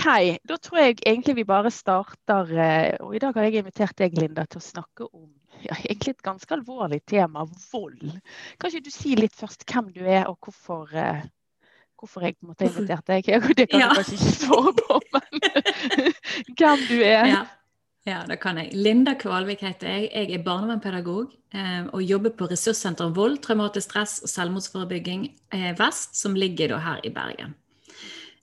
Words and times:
OK, 0.00 0.38
da 0.48 0.56
tror 0.56 0.78
jeg 0.80 0.96
egentlig 1.06 1.34
vi 1.36 1.44
bare 1.44 1.70
starter. 1.70 2.52
eh, 2.56 2.96
Og 3.04 3.14
i 3.16 3.20
dag 3.20 3.34
har 3.36 3.44
jeg 3.44 3.60
invitert 3.60 3.96
deg, 4.00 4.16
Linda, 4.18 4.46
til 4.48 4.60
å 4.62 4.64
snakke 4.64 5.06
om 5.12 5.28
ja, 5.60 5.74
egentlig 5.84 6.14
et 6.16 6.22
ganske 6.24 6.54
alvorlig 6.56 7.02
tema, 7.04 7.44
vold. 7.72 8.06
Kan 8.58 8.70
ikke 8.70 8.86
du 8.86 8.90
si 8.94 9.14
litt 9.18 9.36
først 9.36 9.66
hvem 9.68 9.90
du 9.92 10.00
er, 10.06 10.24
og 10.30 10.38
hvorfor, 10.40 10.88
eh, 10.96 11.20
hvorfor 12.00 12.24
jeg 12.24 12.38
på 12.38 12.46
en 12.46 12.52
måte 12.54 12.64
har 12.64 12.72
invitert 12.72 13.06
deg? 13.12 13.28
Det 13.60 13.68
kan 13.68 13.80
Ja. 13.80 13.88
du 13.92 14.00
kanskje 14.00 14.16
ikke 14.16 14.36
svare 14.40 14.72
på, 14.80 15.00
men 15.12 15.40
hvem 16.56 16.86
du 16.88 16.96
er. 17.04 17.26
Ja. 17.28 17.44
ja, 18.08 18.24
det 18.26 18.40
kan 18.40 18.56
jeg. 18.56 18.72
Linda 18.72 19.14
Kvalvik 19.20 19.60
heter 19.68 19.88
jeg. 19.98 20.08
Jeg 20.16 20.32
er 20.40 20.44
barnevernspedagog 20.48 21.36
eh, 21.52 21.84
og 21.92 22.02
jobber 22.02 22.32
på 22.40 22.48
ressurssenteret 22.48 23.10
om 23.12 23.16
vold, 23.20 23.42
traumatisk 23.44 23.90
stress 23.92 24.20
og 24.24 24.32
selvmordsforebygging 24.32 25.28
eh, 25.52 25.74
Vest, 25.76 26.16
som 26.16 26.34
ligger 26.34 26.78
her 26.80 27.04
i 27.04 27.12
Bergen. 27.12 27.59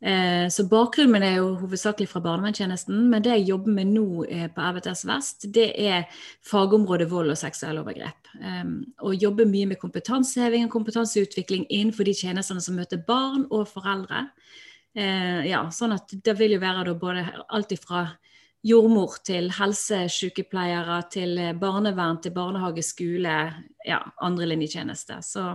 Eh, 0.01 0.49
så 0.49 0.63
bakgrunnen 0.69 1.11
min 1.11 1.23
er 1.25 1.39
jo 1.39 1.55
hovedsakelig 1.57 2.05
fra 2.11 2.21
barnevernstjenesten, 2.21 2.99
men 3.09 3.23
det 3.25 3.31
jeg 3.33 3.47
jobber 3.49 3.73
med 3.79 3.89
nå 3.95 4.25
eh, 4.29 4.45
på 4.53 4.61
RVTS 4.61 5.01
Vest, 5.09 5.47
det 5.53 5.71
er 5.73 6.05
fagområdet 6.45 7.07
vold 7.09 7.33
og 7.33 7.39
seksuelle 7.39 7.81
overgrep. 7.81 8.29
Eh, 8.37 8.69
og 9.01 9.17
jobber 9.17 9.49
mye 9.49 9.71
med 9.71 9.81
kompetanseheving 9.81 10.67
og 10.67 10.75
kompetanseutvikling 10.75 11.65
innenfor 11.69 12.05
de 12.05 12.13
tjenestene 12.17 12.61
som 12.61 12.77
møter 12.77 13.01
barn 13.07 13.47
og 13.49 13.65
foreldre. 13.71 14.27
Eh, 14.93 15.47
ja, 15.49 15.65
sånn 15.73 15.97
at 15.97 16.13
det 16.13 16.37
vil 16.37 16.57
jo 16.57 16.61
være 16.61 16.85
da 16.91 16.93
både 17.01 17.25
alt 17.49 17.73
ifra 17.73 18.05
jordmor 18.67 19.17
til 19.25 19.49
helsesykepleiere 19.53 20.99
til 21.13 21.41
barnevern 21.57 22.21
til 22.21 22.35
barnehage, 22.37 22.85
skole, 22.85 23.39
ja, 23.85 23.99
andrelinjetjeneste. 24.21 25.23
Så 25.25 25.47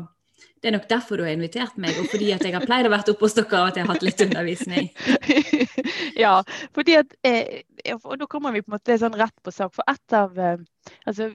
det 0.62 0.70
er 0.70 0.76
nok 0.76 0.84
derfor 0.90 1.18
du 1.18 1.24
har 1.26 1.34
invitert 1.34 1.78
meg, 1.82 1.96
og 1.98 2.06
fordi 2.12 2.28
at 2.34 2.44
jeg 2.46 2.54
har 2.54 2.62
pleid 2.62 2.86
å 2.86 2.92
være 2.92 3.10
oppe 3.12 3.26
hos 3.26 3.34
dere 3.34 3.58
og 3.58 3.72
at 3.72 3.78
jeg 3.80 3.86
har 3.86 3.90
hatt 3.96 4.04
litt 4.06 4.22
undervisning. 4.22 4.92
ja, 6.24 6.36
fordi 6.76 6.94
at 7.00 7.16
eh, 7.26 7.64
Og 8.06 8.14
da 8.20 8.28
kommer 8.30 8.54
vi 8.54 8.62
på 8.62 8.70
en 8.70 8.76
måte 8.76 8.98
sånn 9.00 9.18
rett 9.18 9.34
på 9.42 9.50
sak. 9.50 9.74
For 9.74 9.82
et 9.90 10.14
av 10.14 10.38
eh, 10.38 10.62
altså, 11.10 11.32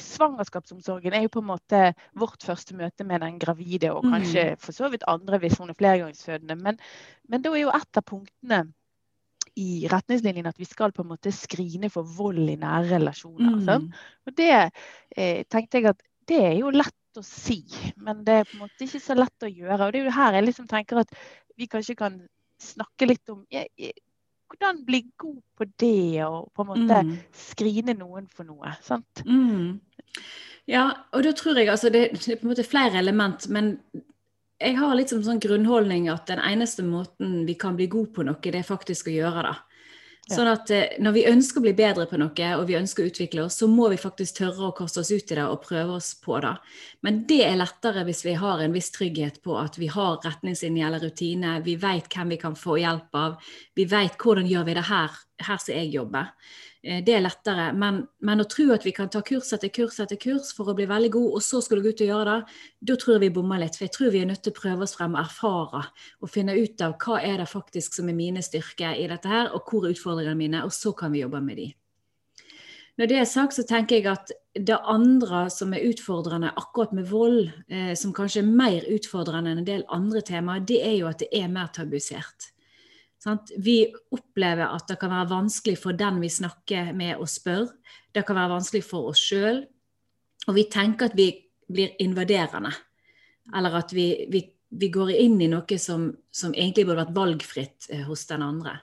Svangerskapsomsorgen 0.00 1.12
er 1.12 1.26
jo 1.26 1.32
på 1.34 1.42
en 1.42 1.50
måte 1.50 1.80
vårt 2.16 2.44
første 2.46 2.72
møte 2.78 3.04
med 3.04 3.20
den 3.20 3.36
gravide, 3.42 3.92
og 3.92 4.06
Mm. 4.06 4.14
kanskje 4.16 4.44
for 4.58 4.72
så 4.72 4.88
vidt 4.88 5.04
andre 5.06 5.38
hvis 5.42 5.58
hun 5.60 5.68
er 5.68 5.76
flergangsfødende. 5.76 6.56
Men, 6.56 6.78
men 7.28 7.42
da 7.44 7.52
er 7.52 7.66
jo 7.66 7.74
et 7.76 8.00
av 8.00 8.06
punktene 8.08 8.62
i 9.60 9.86
retningslinjene 9.90 10.48
at 10.48 10.60
vi 10.60 10.68
skal 10.68 10.92
på 10.96 11.02
en 11.04 11.10
måte 11.12 11.32
skrine 11.34 11.90
for 11.92 12.08
vold 12.16 12.48
i 12.48 12.56
nære 12.56 12.96
relasjoner. 12.96 13.60
Mm. 13.60 13.90
Og 14.26 14.36
det 14.40 14.54
eh, 14.56 15.44
tenkte 15.50 15.78
jeg 15.82 15.92
at 15.92 16.00
det 16.30 16.40
er 16.46 16.56
jo 16.62 16.70
lett 16.72 16.96
å 17.18 17.24
si, 17.24 17.64
men 17.96 18.22
det 18.26 18.34
er 18.40 18.44
på 18.46 18.56
en 18.58 18.64
måte 18.66 18.86
ikke 18.86 19.00
så 19.02 19.16
lett 19.18 19.46
å 19.46 19.50
gjøre. 19.50 19.86
Og 19.86 19.92
det 19.92 20.00
er 20.00 20.06
jo 20.06 20.14
her 20.18 20.38
jeg 20.38 20.46
liksom 20.46 20.68
tenker 20.70 21.02
at 21.02 21.14
vi 21.58 21.66
kanskje 21.70 21.96
kan 21.98 22.20
snakke 22.60 23.08
litt 23.08 23.32
om 23.32 23.42
jeg, 23.50 23.70
jeg, 23.80 23.96
hvordan 24.50 24.84
bli 24.84 25.00
god 25.18 25.40
på 25.56 25.66
det, 25.80 26.24
og 26.26 26.50
på 26.54 26.62
en 26.62 26.70
måte 26.72 27.00
Mm. 27.04 27.16
skrine 27.32 27.94
noen 27.94 28.28
for 28.28 28.44
noe. 28.44 28.76
sant? 28.82 29.22
Mm. 29.24 29.80
Ja, 30.66 30.90
og 31.12 31.22
da 31.24 31.32
tror 31.32 31.58
jeg 31.58 31.68
altså 31.68 31.90
det, 31.90 32.12
det 32.12 32.32
er 32.34 32.36
på 32.36 32.46
en 32.46 32.52
måte 32.52 32.66
flere 32.66 32.98
element, 32.98 33.48
men 33.48 33.78
jeg 34.60 34.76
har 34.76 34.94
litt 34.94 35.08
som 35.08 35.22
sånn 35.24 35.40
grunnholdning 35.40 36.10
at 36.12 36.26
den 36.26 36.38
eneste 36.38 36.82
måten 36.84 37.46
vi 37.46 37.54
kan 37.54 37.76
bli 37.76 37.86
god 37.86 38.12
på 38.14 38.26
noe, 38.26 38.40
det 38.42 38.54
er 38.60 38.66
faktisk 38.66 39.08
å 39.08 39.14
gjøre 39.14 39.42
det. 39.46 39.54
Sånn 40.28 40.50
at 40.50 40.70
eh, 40.74 40.98
når 41.02 41.14
vi 41.16 41.22
ønsker 41.30 41.58
å 41.58 41.64
bli 41.64 41.72
bedre 41.74 42.04
på 42.06 42.18
noe, 42.20 42.50
og 42.58 42.66
vi 42.68 42.76
ønsker 42.78 43.02
å 43.02 43.10
utvikle 43.10 43.46
oss, 43.46 43.56
så 43.62 43.66
må 43.70 43.88
vi 43.90 43.98
faktisk 43.98 44.36
tørre 44.42 44.68
å 44.68 44.74
kaste 44.76 45.02
oss 45.02 45.10
ut 45.10 45.32
i 45.32 45.38
det 45.38 45.46
og 45.46 45.62
prøve 45.64 45.96
oss 45.96 46.12
på 46.22 46.36
det. 46.44 46.52
Men 47.06 47.24
det 47.30 47.40
er 47.46 47.58
lettere 47.58 48.04
hvis 48.06 48.22
vi 48.26 48.36
har 48.38 48.62
en 48.62 48.76
viss 48.76 48.92
trygghet 48.94 49.40
på 49.42 49.56
at 49.58 49.80
vi 49.80 49.88
har 49.90 50.20
retningslinjer 50.22 50.86
eller 50.86 51.02
rutine, 51.08 51.56
vi 51.66 51.74
vet 51.80 52.12
hvem 52.12 52.36
vi 52.36 52.40
kan 52.42 52.54
få 52.58 52.78
hjelp 52.82 53.18
av, 53.18 53.40
vi 53.74 53.88
vet 53.90 54.20
hvordan 54.20 54.50
gjør 54.50 54.68
vi 54.68 54.78
det 54.78 54.86
her, 54.90 55.18
her 55.46 55.60
som 55.62 55.74
jeg 55.74 55.90
jobber. 55.94 56.30
Eh, 56.82 57.02
Det 57.04 57.14
er 57.14 57.24
lettere, 57.24 57.72
men, 57.76 58.02
men 58.20 58.40
å 58.40 58.48
tro 58.48 58.70
at 58.74 58.86
vi 58.86 58.92
kan 58.96 59.10
ta 59.12 59.22
kurs 59.22 59.52
etter 59.52 59.68
kurs 59.68 60.00
etter 60.00 60.20
kurs 60.20 60.52
for 60.56 60.70
å 60.70 60.76
bli 60.76 60.86
veldig 60.90 61.10
god, 61.16 61.32
og 61.36 61.42
så 61.44 61.60
skal 61.64 61.80
du 61.80 61.88
gå 61.88 61.94
ut 61.94 62.04
og 62.06 62.12
gjøre 62.12 62.36
det, 62.36 62.60
da 62.90 62.96
tror 62.96 63.16
jeg 63.16 63.24
vi 63.26 63.34
bommer 63.40 63.60
litt. 63.60 63.76
For 63.76 63.88
jeg 63.88 63.96
tror 63.96 64.14
vi 64.14 64.22
er 64.22 64.30
nødt 64.30 64.42
til 64.46 64.54
å 64.54 64.60
prøve 64.60 64.86
oss 64.86 64.96
frem 64.96 65.18
og 65.18 65.24
erfare 65.24 65.84
og 66.20 66.32
finne 66.32 66.56
ut 66.56 66.86
av 66.86 66.96
hva 67.02 67.20
er 67.20 67.42
det 67.42 67.50
faktisk 67.50 67.98
som 67.98 68.08
er 68.08 68.16
mine 68.16 68.44
styrker 68.44 68.96
i 68.96 69.10
dette 69.10 69.28
her, 69.28 69.52
og 69.54 69.68
hvor 69.68 69.84
er 69.84 69.96
utfordringene 69.96 70.40
mine, 70.40 70.64
og 70.64 70.72
så 70.72 70.94
kan 70.96 71.12
vi 71.12 71.24
jobbe 71.24 71.42
med 71.44 71.60
de. 71.60 71.70
Når 73.00 73.08
det 73.08 73.16
er 73.16 73.28
sagt, 73.28 73.54
så 73.56 73.62
tenker 73.64 73.96
jeg 73.96 74.08
at 74.10 74.32
det 74.52 74.76
andre 74.84 75.46
som 75.48 75.72
er 75.72 75.86
utfordrende 75.88 76.50
akkurat 76.58 76.90
med 76.92 77.06
vold, 77.08 77.46
eh, 77.72 77.94
som 77.96 78.12
kanskje 78.12 78.42
er 78.42 78.50
mer 78.50 78.84
utfordrende 78.92 79.54
enn 79.54 79.62
en 79.62 79.68
del 79.68 79.84
andre 79.88 80.20
temaer, 80.26 80.64
det 80.68 80.82
er 80.84 80.98
jo 80.98 81.06
at 81.08 81.22
det 81.22 81.30
er 81.32 81.48
mer 81.48 81.70
tabusert. 81.72 82.50
Sant? 83.20 83.52
Vi 83.60 83.82
opplever 84.14 84.70
at 84.72 84.88
det 84.88 84.96
kan 85.00 85.12
være 85.12 85.28
vanskelig 85.34 85.76
for 85.82 85.96
den 85.96 86.22
vi 86.22 86.30
snakker 86.32 86.94
med 86.96 87.20
å 87.20 87.28
spørre. 87.28 87.74
Det 88.14 88.24
kan 88.26 88.38
være 88.38 88.54
vanskelig 88.54 88.86
for 88.86 89.10
oss 89.12 89.20
sjøl. 89.20 89.60
Og 90.48 90.56
vi 90.56 90.64
tenker 90.72 91.10
at 91.10 91.18
vi 91.18 91.28
blir 91.70 91.92
invaderende. 92.00 92.72
Eller 93.56 93.76
at 93.82 93.92
vi, 93.92 94.06
vi, 94.32 94.46
vi 94.72 94.88
går 94.92 95.12
inn 95.20 95.36
i 95.42 95.50
noe 95.52 95.78
som, 95.78 96.08
som 96.32 96.54
egentlig 96.56 96.86
burde 96.88 97.04
vært 97.04 97.18
valgfritt 97.18 97.90
eh, 97.92 98.06
hos 98.08 98.24
den 98.30 98.46
andre. 98.46 98.78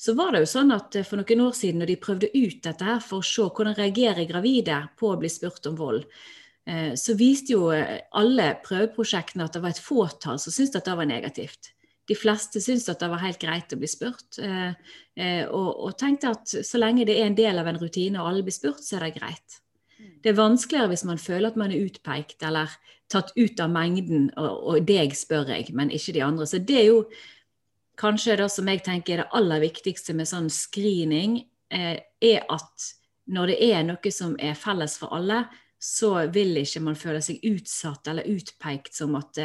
Så 0.00 0.16
var 0.18 0.32
det 0.34 0.42
jo 0.42 0.50
sånn 0.56 0.72
at 0.74 0.96
eh, 0.96 1.06
For 1.06 1.20
noen 1.20 1.46
år 1.46 1.54
siden 1.54 1.82
når 1.82 1.92
de 1.92 1.98
prøvde 2.02 2.32
ut 2.34 2.60
dette 2.64 2.90
her 2.90 3.00
for 3.04 3.22
å 3.22 3.30
se 3.30 3.46
hvordan 3.46 3.78
reagerer 3.78 4.26
gravide 4.26 4.82
på 4.98 5.12
å 5.12 5.20
bli 5.22 5.30
spurt 5.30 5.70
om 5.70 5.78
vold, 5.78 6.02
eh, 6.66 6.92
så 6.98 7.14
viste 7.14 7.54
jo 7.54 7.70
alle 7.70 8.52
prøveprosjektene 8.66 9.46
at 9.46 9.54
det 9.54 9.62
var 9.62 9.76
et 9.76 9.86
fåtall 9.86 10.42
som 10.42 10.50
syntes 10.50 10.80
at 10.80 10.88
det 10.88 10.98
var 10.98 11.14
negativt 11.14 11.76
de 12.08 12.16
fleste 12.16 12.60
syntes 12.64 12.88
at 12.88 13.02
det 13.02 13.10
var 13.12 13.20
helt 13.22 13.40
greit 13.42 13.72
å 13.74 13.78
bli 13.80 13.88
spurt, 13.90 14.38
eh, 14.40 14.72
eh, 15.18 15.44
og, 15.44 15.68
og, 15.76 15.96
tenkte 16.00 16.32
at 16.32 16.54
så 16.64 16.80
lenge 16.80 17.06
det 17.08 17.18
er 17.18 17.28
en 17.28 17.38
del 17.38 17.60
av 17.60 17.68
en 17.68 17.80
rutine 17.80 18.20
og 18.20 18.30
alle 18.30 18.44
blir 18.46 18.56
spurt, 18.56 18.80
så 18.84 18.96
er 18.96 19.08
det 19.08 19.18
greit. 19.18 19.58
Det 20.22 20.30
er 20.30 20.38
vanskeligere 20.38 20.92
hvis 20.92 21.04
man 21.08 21.20
føler 21.20 21.50
at 21.50 21.58
man 21.58 21.74
er 21.74 21.84
utpekt 21.84 22.44
eller 22.46 22.72
tatt 23.12 23.32
ut 23.36 23.60
av 23.60 23.72
mengden, 23.72 24.28
og, 24.40 24.62
og 24.72 24.86
deg 24.88 25.12
spør 25.16 25.52
jeg, 25.52 25.72
men 25.76 25.92
ikke 25.94 26.14
de 26.16 26.24
andre. 26.24 26.46
Så 26.48 26.62
det 26.64 26.80
er 26.80 26.88
jo 26.88 27.02
kanskje 27.98 28.38
det 28.38 28.48
som 28.54 28.68
jeg 28.70 28.84
tenker 28.86 29.16
er 29.16 29.24
det 29.24 29.32
aller 29.36 29.64
viktigste 29.64 30.14
med 30.16 30.30
sånn 30.30 30.48
screening, 30.52 31.40
eh, 31.74 31.96
er 32.24 32.46
at 32.48 32.92
når 33.28 33.52
det 33.52 33.58
er 33.68 33.82
noe 33.84 34.12
som 34.14 34.36
er 34.40 34.56
felles 34.56 34.96
for 35.00 35.12
alle, 35.16 35.42
så 35.78 36.26
vil 36.32 36.56
ikke 36.58 36.80
man 36.82 36.96
føle 36.98 37.20
seg 37.22 37.44
utsatt 37.46 38.08
eller 38.10 38.26
utpekt 38.32 38.96
som 38.96 39.14
at 39.18 39.38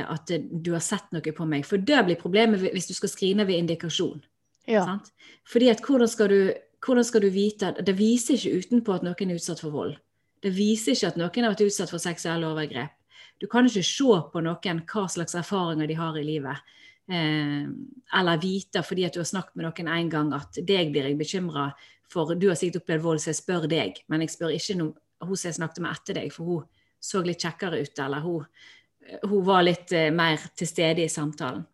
at 0.00 0.30
du 0.32 0.72
har 0.72 0.82
sett 0.84 1.10
noe 1.12 1.34
på 1.36 1.46
meg. 1.48 1.66
For 1.68 1.80
det 1.80 2.00
blir 2.06 2.20
problemet 2.20 2.62
hvis 2.62 2.88
du 2.88 2.94
skal 2.96 3.12
skrine 3.12 3.46
ved 3.48 3.60
indikasjon. 3.60 4.22
Ja. 4.70 4.84
Sant? 4.86 5.12
Fordi 5.48 5.70
at 5.72 5.82
hvordan 5.84 6.08
skal, 6.08 6.32
du, 6.32 6.52
hvordan 6.84 7.04
skal 7.04 7.24
du 7.24 7.30
vite 7.34 7.72
at 7.72 7.80
Det 7.86 7.96
viser 7.98 8.38
ikke 8.38 8.62
utenpå 8.62 8.94
at 8.94 9.06
noen 9.06 9.30
er 9.30 9.40
utsatt 9.40 9.62
for 9.62 9.74
vold. 9.74 9.96
Det 10.42 10.52
viser 10.54 10.96
ikke 10.96 11.12
at 11.12 11.18
noen 11.20 11.44
har 11.46 11.54
vært 11.54 11.66
utsatt 11.66 11.90
for 11.90 12.02
seksuelle 12.02 12.48
overgrep. 12.48 12.94
Du 13.42 13.48
kan 13.50 13.66
ikke 13.66 13.82
se 13.82 14.20
på 14.32 14.42
noen 14.42 14.84
hva 14.86 15.08
slags 15.10 15.34
erfaringer 15.38 15.90
de 15.90 15.98
har 15.98 16.18
i 16.18 16.26
livet. 16.26 16.74
Eh, 17.10 17.66
eller 18.18 18.42
vite 18.42 18.84
fordi 18.86 19.08
at 19.08 19.16
du 19.16 19.20
har 19.20 19.26
snakket 19.26 19.58
med 19.58 19.66
noen 19.66 19.90
en 19.90 20.12
gang 20.12 20.30
at 20.36 20.60
deg 20.62 20.92
blir 20.94 21.08
jeg 21.10 21.18
bekymra 21.18 21.72
for, 22.12 22.34
du 22.36 22.48
har 22.50 22.58
sikkert 22.60 22.82
opplevd 22.82 23.04
vold, 23.06 23.22
så 23.22 23.32
jeg 23.32 23.40
spør 23.40 23.66
deg. 23.70 23.98
Men 24.12 24.22
jeg 24.24 24.34
spør 24.34 24.54
ikke 24.54 24.78
noe, 24.78 24.94
hun 25.22 25.38
som 25.38 25.48
jeg 25.48 25.58
snakket 25.58 25.82
med 25.84 25.96
etter 25.96 26.18
deg, 26.18 26.32
for 26.34 26.50
hun 26.50 26.64
så 27.02 27.22
litt 27.24 27.42
kjekkere 27.42 27.80
ut, 27.82 28.02
eller 28.04 28.22
hun 28.22 28.44
hun 29.22 29.44
var 29.46 29.62
litt 29.66 29.92
eh, 29.96 30.10
mer 30.14 30.42
til 30.56 30.68
stede 30.68 31.04
i 31.04 31.12
samtalen. 31.12 31.64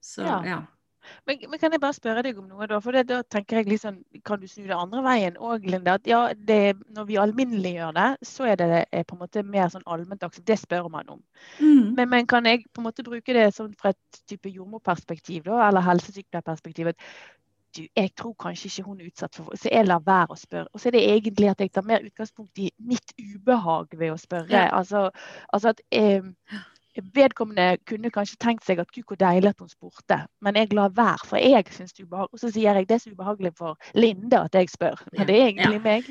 Så, 0.00 0.22
Ja. 0.22 0.40
ja. 0.46 0.62
Men, 1.26 1.38
men 1.50 1.58
kan 1.58 1.74
jeg 1.74 1.80
bare 1.82 1.94
spørre 1.94 2.22
deg 2.26 2.38
om 2.38 2.48
noe, 2.50 2.66
da? 2.70 2.78
For 2.82 2.96
det, 2.96 3.04
da 3.10 3.20
tenker 3.30 3.60
jeg 3.60 3.68
liksom, 3.70 3.98
Kan 4.26 4.40
du 4.42 4.48
snu 4.50 4.64
det 4.66 4.74
andre 4.74 5.02
veien 5.06 5.38
òg, 5.38 5.66
Linda? 5.70 5.96
At 6.00 6.08
ja, 6.08 6.20
det, 6.34 6.76
når 6.94 7.08
vi 7.10 7.18
alminneliggjør 7.22 7.94
det, 7.96 8.08
så 8.26 8.48
er 8.50 8.58
det 8.60 8.68
er 8.90 9.06
på 9.06 9.16
en 9.16 9.22
måte 9.22 9.44
mer 9.46 9.70
sånn 9.72 9.86
allment 9.86 10.26
aksept. 10.26 10.46
Det 10.48 10.58
spør 10.58 10.90
man 10.92 11.16
om. 11.16 11.22
Mm. 11.60 11.94
Men, 11.98 12.10
men 12.10 12.26
kan 12.30 12.46
jeg 12.48 12.64
på 12.72 12.82
en 12.82 12.88
måte 12.88 13.06
bruke 13.06 13.36
det 13.36 13.48
sånn 13.54 13.74
fra 13.78 13.94
et 13.94 14.20
type 14.26 14.50
jordmorperspektiv, 14.50 15.44
da, 15.46 15.60
eller 15.68 15.86
helsesykepleierperspektiv? 15.86 16.92
Du, 17.76 17.82
jeg 17.96 18.10
tror 18.16 18.34
kanskje 18.40 18.70
ikke 18.70 18.86
hun 18.86 19.00
er 19.00 19.10
utsatt 19.10 19.34
for 19.36 19.48
vold, 19.48 19.58
så 19.60 19.68
jeg 19.72 19.86
lar 19.86 20.02
være 20.06 20.34
å 20.34 20.38
spørre. 20.40 20.68
Og 20.72 20.80
så 20.80 20.88
er 20.88 20.96
det 20.96 21.04
egentlig 21.10 21.50
at 21.50 21.60
jeg 21.60 21.72
tar 21.72 21.86
mer 21.86 22.04
utgangspunkt 22.06 22.58
i 22.58 22.70
mitt 22.78 23.12
ubehag 23.20 23.98
ved 23.98 24.14
å 24.14 24.16
spørre. 24.20 24.50
Ja. 24.52 24.68
Altså, 24.76 25.10
altså 25.52 25.74
at 25.74 25.84
eh, 25.90 26.22
Vedkommende 27.14 27.76
kunne 27.84 28.08
kanskje 28.08 28.38
tenkt 28.40 28.64
seg 28.64 28.78
at 28.80 28.88
gud, 28.88 29.02
hvor 29.10 29.18
deilig 29.20 29.50
at 29.50 29.58
hun 29.60 29.68
spurte, 29.68 30.16
men 30.40 30.56
jeg 30.56 30.70
lar 30.72 30.94
være, 30.96 31.26
for 31.28 31.36
jeg 31.36 31.66
syns 31.70 31.92
det 31.92 32.00
er 32.02 32.06
ubehagelig. 32.06 32.32
Og 32.32 32.40
så 32.40 32.50
sier 32.54 32.78
jeg 32.78 32.88
det 32.88 32.94
er 32.96 33.02
så 33.02 33.10
ubehagelig 33.12 33.52
for 33.58 33.76
Linde 33.94 34.40
at 34.40 34.56
jeg 34.56 34.70
spør. 34.72 35.02
Men 35.12 35.28
det 35.28 35.36
er 35.36 35.46
egentlig 35.50 35.76
Ja. 35.76 35.82
meg. 35.84 36.08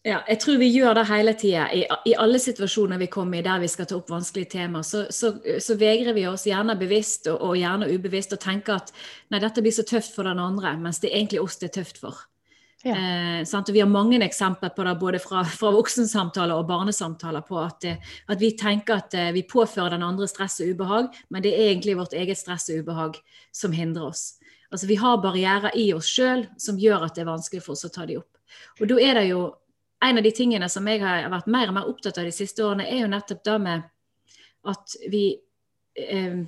Ja, 0.00 0.22
jeg 0.24 0.40
tror 0.40 0.56
vi 0.56 0.70
gjør 0.72 0.94
det 0.96 1.04
hele 1.10 1.32
tida. 1.36 1.66
I, 1.76 1.82
I 2.08 2.14
alle 2.16 2.38
situasjoner 2.40 3.00
vi 3.02 3.10
kommer 3.12 3.36
i 3.36 3.44
der 3.44 3.60
vi 3.60 3.68
skal 3.68 3.84
ta 3.88 3.98
opp 3.98 4.08
vanskelige 4.08 4.54
temaer, 4.54 4.86
så, 4.86 5.02
så, 5.12 5.34
så 5.60 5.76
vegrer 5.76 6.16
vi 6.16 6.24
oss 6.30 6.46
gjerne 6.48 6.76
bevisst 6.80 7.28
og, 7.28 7.36
og 7.50 7.58
gjerne 7.60 7.90
ubevisst 7.92 8.32
og 8.32 8.40
tenker 8.40 8.78
at 8.78 8.94
nei, 9.28 9.42
dette 9.44 9.60
blir 9.60 9.76
så 9.76 9.84
tøft 9.84 10.16
for 10.16 10.24
den 10.24 10.40
andre, 10.40 10.72
mens 10.80 11.02
det 11.02 11.10
er 11.10 11.20
egentlig 11.20 11.42
oss 11.44 11.60
det 11.60 11.68
er 11.68 11.76
tøft 11.82 12.00
for. 12.00 12.22
Ja. 12.80 12.94
Eh, 12.96 13.44
sant? 13.44 13.68
Og 13.68 13.76
vi 13.76 13.84
har 13.84 13.92
mange 13.92 14.16
eksempler 14.24 14.72
på 14.72 14.88
det, 14.88 14.96
både 15.02 15.20
fra, 15.20 15.44
fra 15.44 15.74
voksensamtaler 15.76 16.56
og 16.56 16.68
barnesamtaler, 16.72 17.44
på 17.44 17.60
at, 17.60 17.84
eh, 17.84 18.16
at 18.32 18.40
vi 18.40 18.54
tenker 18.56 19.02
at 19.02 19.20
eh, 19.20 19.34
vi 19.36 19.44
påfører 19.44 19.98
den 19.98 20.06
andre 20.06 20.28
stress 20.32 20.62
og 20.64 20.72
ubehag, 20.72 21.12
men 21.28 21.44
det 21.44 21.52
er 21.52 21.74
egentlig 21.74 22.00
vårt 22.00 22.16
eget 22.16 22.40
stress 22.40 22.70
og 22.72 22.80
ubehag 22.80 23.20
som 23.52 23.76
hindrer 23.76 24.08
oss. 24.14 24.30
Altså 24.72 24.88
Vi 24.88 24.96
har 24.96 25.20
barrierer 25.20 25.76
i 25.76 25.90
oss 25.92 26.08
sjøl 26.08 26.46
som 26.56 26.80
gjør 26.80 27.04
at 27.04 27.18
det 27.18 27.26
er 27.26 27.34
vanskelig 27.34 27.66
for 27.66 27.76
oss 27.76 27.84
å 27.84 27.92
ta 27.92 28.08
de 28.08 28.16
opp. 28.22 28.30
Og 28.80 28.88
da 28.88 28.96
er 29.02 29.18
det 29.18 29.28
jo 29.28 29.42
En 30.04 30.18
av 30.18 30.24
de 30.24 30.32
tingene 30.32 30.68
som 30.72 30.86
jeg 30.88 31.02
har 31.02 31.28
vært 31.32 31.48
mer 31.52 31.70
og 31.70 31.76
mer 31.76 31.88
opptatt 31.90 32.18
av 32.18 32.28
de 32.28 32.34
siste 32.34 32.64
årene, 32.64 32.86
er 32.88 33.02
jo 33.04 33.10
nettopp 33.12 33.42
det 33.44 33.56
med 33.60 33.88
at 34.70 34.94
vi 35.12 35.24
eh, 35.98 36.44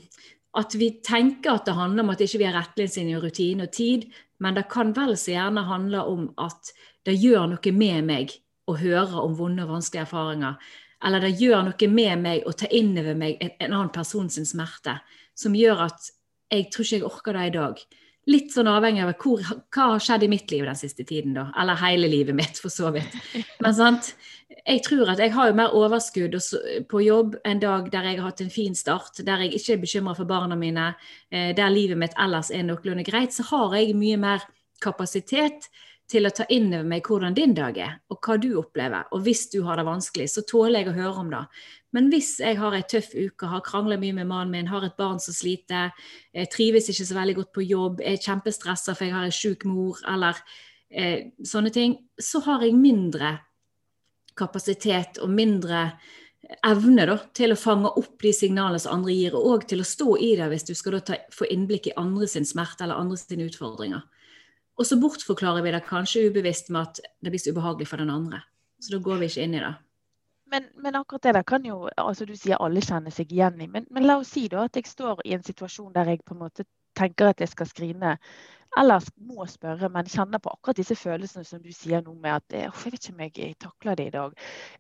at 0.53 0.75
vi 0.77 0.91
tenker 1.05 1.55
at 1.55 1.65
det 1.65 1.77
handler 1.79 2.05
om 2.05 2.13
at 2.13 2.21
ikke 2.21 2.43
vi 2.43 2.45
har 2.45 2.59
retningslinjer, 2.59 3.23
rutine 3.25 3.67
og 3.67 3.73
tid, 3.73 4.05
men 4.43 4.57
det 4.57 4.67
kan 4.73 4.93
vel 4.97 5.15
så 5.17 5.33
gjerne 5.33 5.65
handle 5.65 6.03
om 6.09 6.27
at 6.41 6.73
det 7.09 7.17
gjør 7.17 7.55
noe 7.55 7.73
med 7.73 8.09
meg 8.09 8.35
å 8.69 8.77
høre 8.79 9.23
om 9.23 9.37
vonde 9.39 9.65
og 9.65 9.73
vanskelige 9.79 10.05
erfaringer. 10.05 10.59
Eller 11.03 11.25
det 11.25 11.33
gjør 11.41 11.65
noe 11.67 11.89
med 11.91 12.23
meg 12.23 12.45
å 12.47 12.53
ta 12.55 12.69
inn 12.71 12.93
over 13.01 13.17
meg 13.19 13.41
en, 13.41 13.73
annen 13.73 13.93
person 13.95 14.29
sin 14.31 14.47
smerte, 14.47 14.99
som 15.35 15.57
gjør 15.57 15.87
at 15.89 16.13
jeg 16.53 16.69
tror 16.71 16.85
ikke 16.87 16.99
jeg 16.99 17.09
orker 17.09 17.39
det 17.39 17.47
i 17.49 17.55
dag. 17.57 17.83
Litt 18.31 18.53
sånn 18.55 18.71
avhengig 18.71 19.03
av 19.03 19.17
hvor, 19.19 19.41
hva 19.43 19.89
har 19.95 20.03
skjedd 20.03 20.27
i 20.27 20.31
mitt 20.31 20.53
liv 20.53 20.63
den 20.69 20.79
siste 20.79 21.03
tiden, 21.03 21.35
da. 21.35 21.49
Eller 21.59 21.81
hele 21.81 22.11
livet 22.11 22.37
mitt, 22.39 22.61
for 22.63 22.71
så 22.71 22.93
vidt. 22.95 23.17
Men 23.65 23.75
sant? 23.75 24.13
jeg 24.67 24.83
tror 24.87 25.11
at 25.11 25.21
jeg 25.23 25.33
har 25.35 25.51
jo 25.51 25.57
mer 25.59 25.75
overskudd 25.75 26.37
på 26.91 27.03
jobb 27.03 27.37
en 27.49 27.61
dag 27.63 27.89
der 27.91 28.07
jeg 28.09 28.21
har 28.21 28.29
hatt 28.31 28.43
en 28.45 28.53
fin 28.53 28.75
start, 28.79 29.23
der 29.27 29.45
jeg 29.45 29.57
ikke 29.59 29.75
er 29.75 29.81
bekymra 29.83 30.15
for 30.15 30.29
barna 30.29 30.59
mine, 30.59 30.93
eh, 31.31 31.51
der 31.57 31.73
livet 31.73 31.99
mitt 31.99 32.15
ellers 32.21 32.51
er 32.51 32.63
noenlunde 32.67 33.05
greit, 33.07 33.35
så 33.35 33.47
har 33.51 33.75
jeg 33.77 33.97
mye 33.99 34.21
mer 34.21 34.47
kapasitet 34.83 35.69
til 36.13 36.29
å 36.29 36.33
ta 36.35 36.45
inn 36.53 36.69
over 36.71 36.89
meg 36.89 37.09
hvordan 37.09 37.37
din 37.37 37.55
dag 37.57 37.79
er, 37.81 37.95
og 38.13 38.21
hva 38.25 38.37
du 38.41 38.51
opplever. 38.61 39.09
Og 39.17 39.25
hvis 39.27 39.47
du 39.53 39.63
har 39.67 39.81
det 39.81 39.87
vanskelig, 39.89 40.29
så 40.33 40.45
tåler 40.49 40.83
jeg 40.83 40.93
å 40.93 40.97
høre 40.99 41.23
om 41.25 41.31
det. 41.33 41.43
Men 41.97 42.09
hvis 42.13 42.35
jeg 42.41 42.59
har 42.61 42.77
ei 42.77 42.85
tøff 42.89 43.11
uke, 43.13 43.49
har 43.49 43.65
krangla 43.65 43.99
mye 44.01 44.17
med 44.17 44.29
mannen 44.31 44.53
min, 44.55 44.71
har 44.73 44.85
et 44.87 44.97
barn 44.99 45.21
som 45.21 45.37
sliter, 45.37 45.93
trives 46.53 46.89
ikke 46.93 47.09
så 47.09 47.17
veldig 47.19 47.39
godt 47.41 47.53
på 47.57 47.67
jobb, 47.67 48.05
er 48.05 48.21
kjempestressa 48.21 48.97
for 48.97 49.09
jeg 49.09 49.17
har 49.17 49.29
ei 49.29 49.37
sjuk 49.37 49.67
mor, 49.69 50.01
eller 50.09 50.41
eh, 50.89 51.33
sånne 51.45 51.73
ting, 51.75 51.99
så 52.21 52.41
har 52.47 52.65
jeg 52.65 52.79
mindre 52.79 53.37
kapasitet 54.39 55.21
og 55.21 55.33
mindre 55.33 55.91
evne 56.67 57.07
da, 57.09 57.17
til 57.37 57.55
å 57.55 57.59
fange 57.59 57.93
opp 58.01 58.17
de 58.23 58.33
signalene 58.35 58.81
som 58.83 58.97
andre 58.97 59.15
gir, 59.15 59.37
og 59.37 59.67
til 59.69 59.83
å 59.83 59.89
stå 59.89 60.17
i 60.21 60.33
det 60.41 60.49
hvis 60.53 60.67
du 60.69 60.75
skal 60.77 61.01
ta, 61.05 61.21
få 61.33 61.49
innblikk 61.53 61.91
i 61.91 61.97
andre 62.01 62.29
sin 62.31 62.49
smerte 62.49 62.87
eller 62.87 63.01
andre 63.01 63.21
sine 63.21 63.47
utfordringer. 63.49 64.03
Og 64.81 64.89
så 64.89 64.97
bortforklarer 65.01 65.65
vi 65.65 65.73
det 65.75 65.85
kanskje 65.87 66.27
ubevisst 66.31 66.71
med 66.73 66.89
at 66.89 67.01
det 67.21 67.33
blir 67.33 67.43
så 67.43 67.53
ubehagelig 67.53 67.89
for 67.91 68.01
den 68.01 68.11
andre. 68.11 68.43
Så 68.81 68.95
da 68.95 69.03
går 69.05 69.21
vi 69.21 69.29
ikke 69.31 69.47
inn 69.47 69.57
i 69.59 69.63
det. 69.63 69.73
Men, 70.53 70.69
men, 70.85 70.97
akkurat 70.99 71.23
det 71.23 71.35
der 71.39 71.45
kan 71.49 71.65
jo 71.65 71.89
altså 71.97 72.27
Du 72.29 72.35
sier 72.37 72.61
alle 72.61 72.83
kjenner 72.85 73.13
seg 73.15 73.31
igjen 73.33 73.61
i, 73.61 73.69
men, 73.73 73.87
men, 73.91 74.05
la 74.05 74.19
oss 74.21 74.35
si 74.35 74.49
da 74.53 74.67
at 74.67 74.77
jeg 74.77 74.91
står 74.91 75.23
i 75.25 75.33
en 75.37 75.45
situasjon 75.45 75.95
der 75.95 76.11
jeg 76.13 76.25
på 76.27 76.35
en 76.37 76.43
måte 76.43 76.67
tenker 76.99 77.31
at 77.33 77.41
jeg 77.41 77.49
skal 77.49 77.69
skrine, 77.71 78.19
eller 78.81 79.05
må 79.29 79.47
spørre, 79.51 79.91
men 79.93 80.09
kjenner 80.09 80.41
på 80.41 80.53
akkurat 80.55 80.79
disse 80.81 80.97
følelsene 80.97 81.45
som 81.45 81.61
du 81.63 81.73
sier 81.77 82.01
nå 82.05 82.15
med 82.15 82.39
at 82.39 82.57
jeg 82.57 82.73
vet 82.85 82.97
ikke 82.99 83.13
om 83.13 83.25
jeg 83.27 83.57
takler 83.61 83.99
det 83.99 84.07
i 84.09 84.15
dag. 84.15 84.39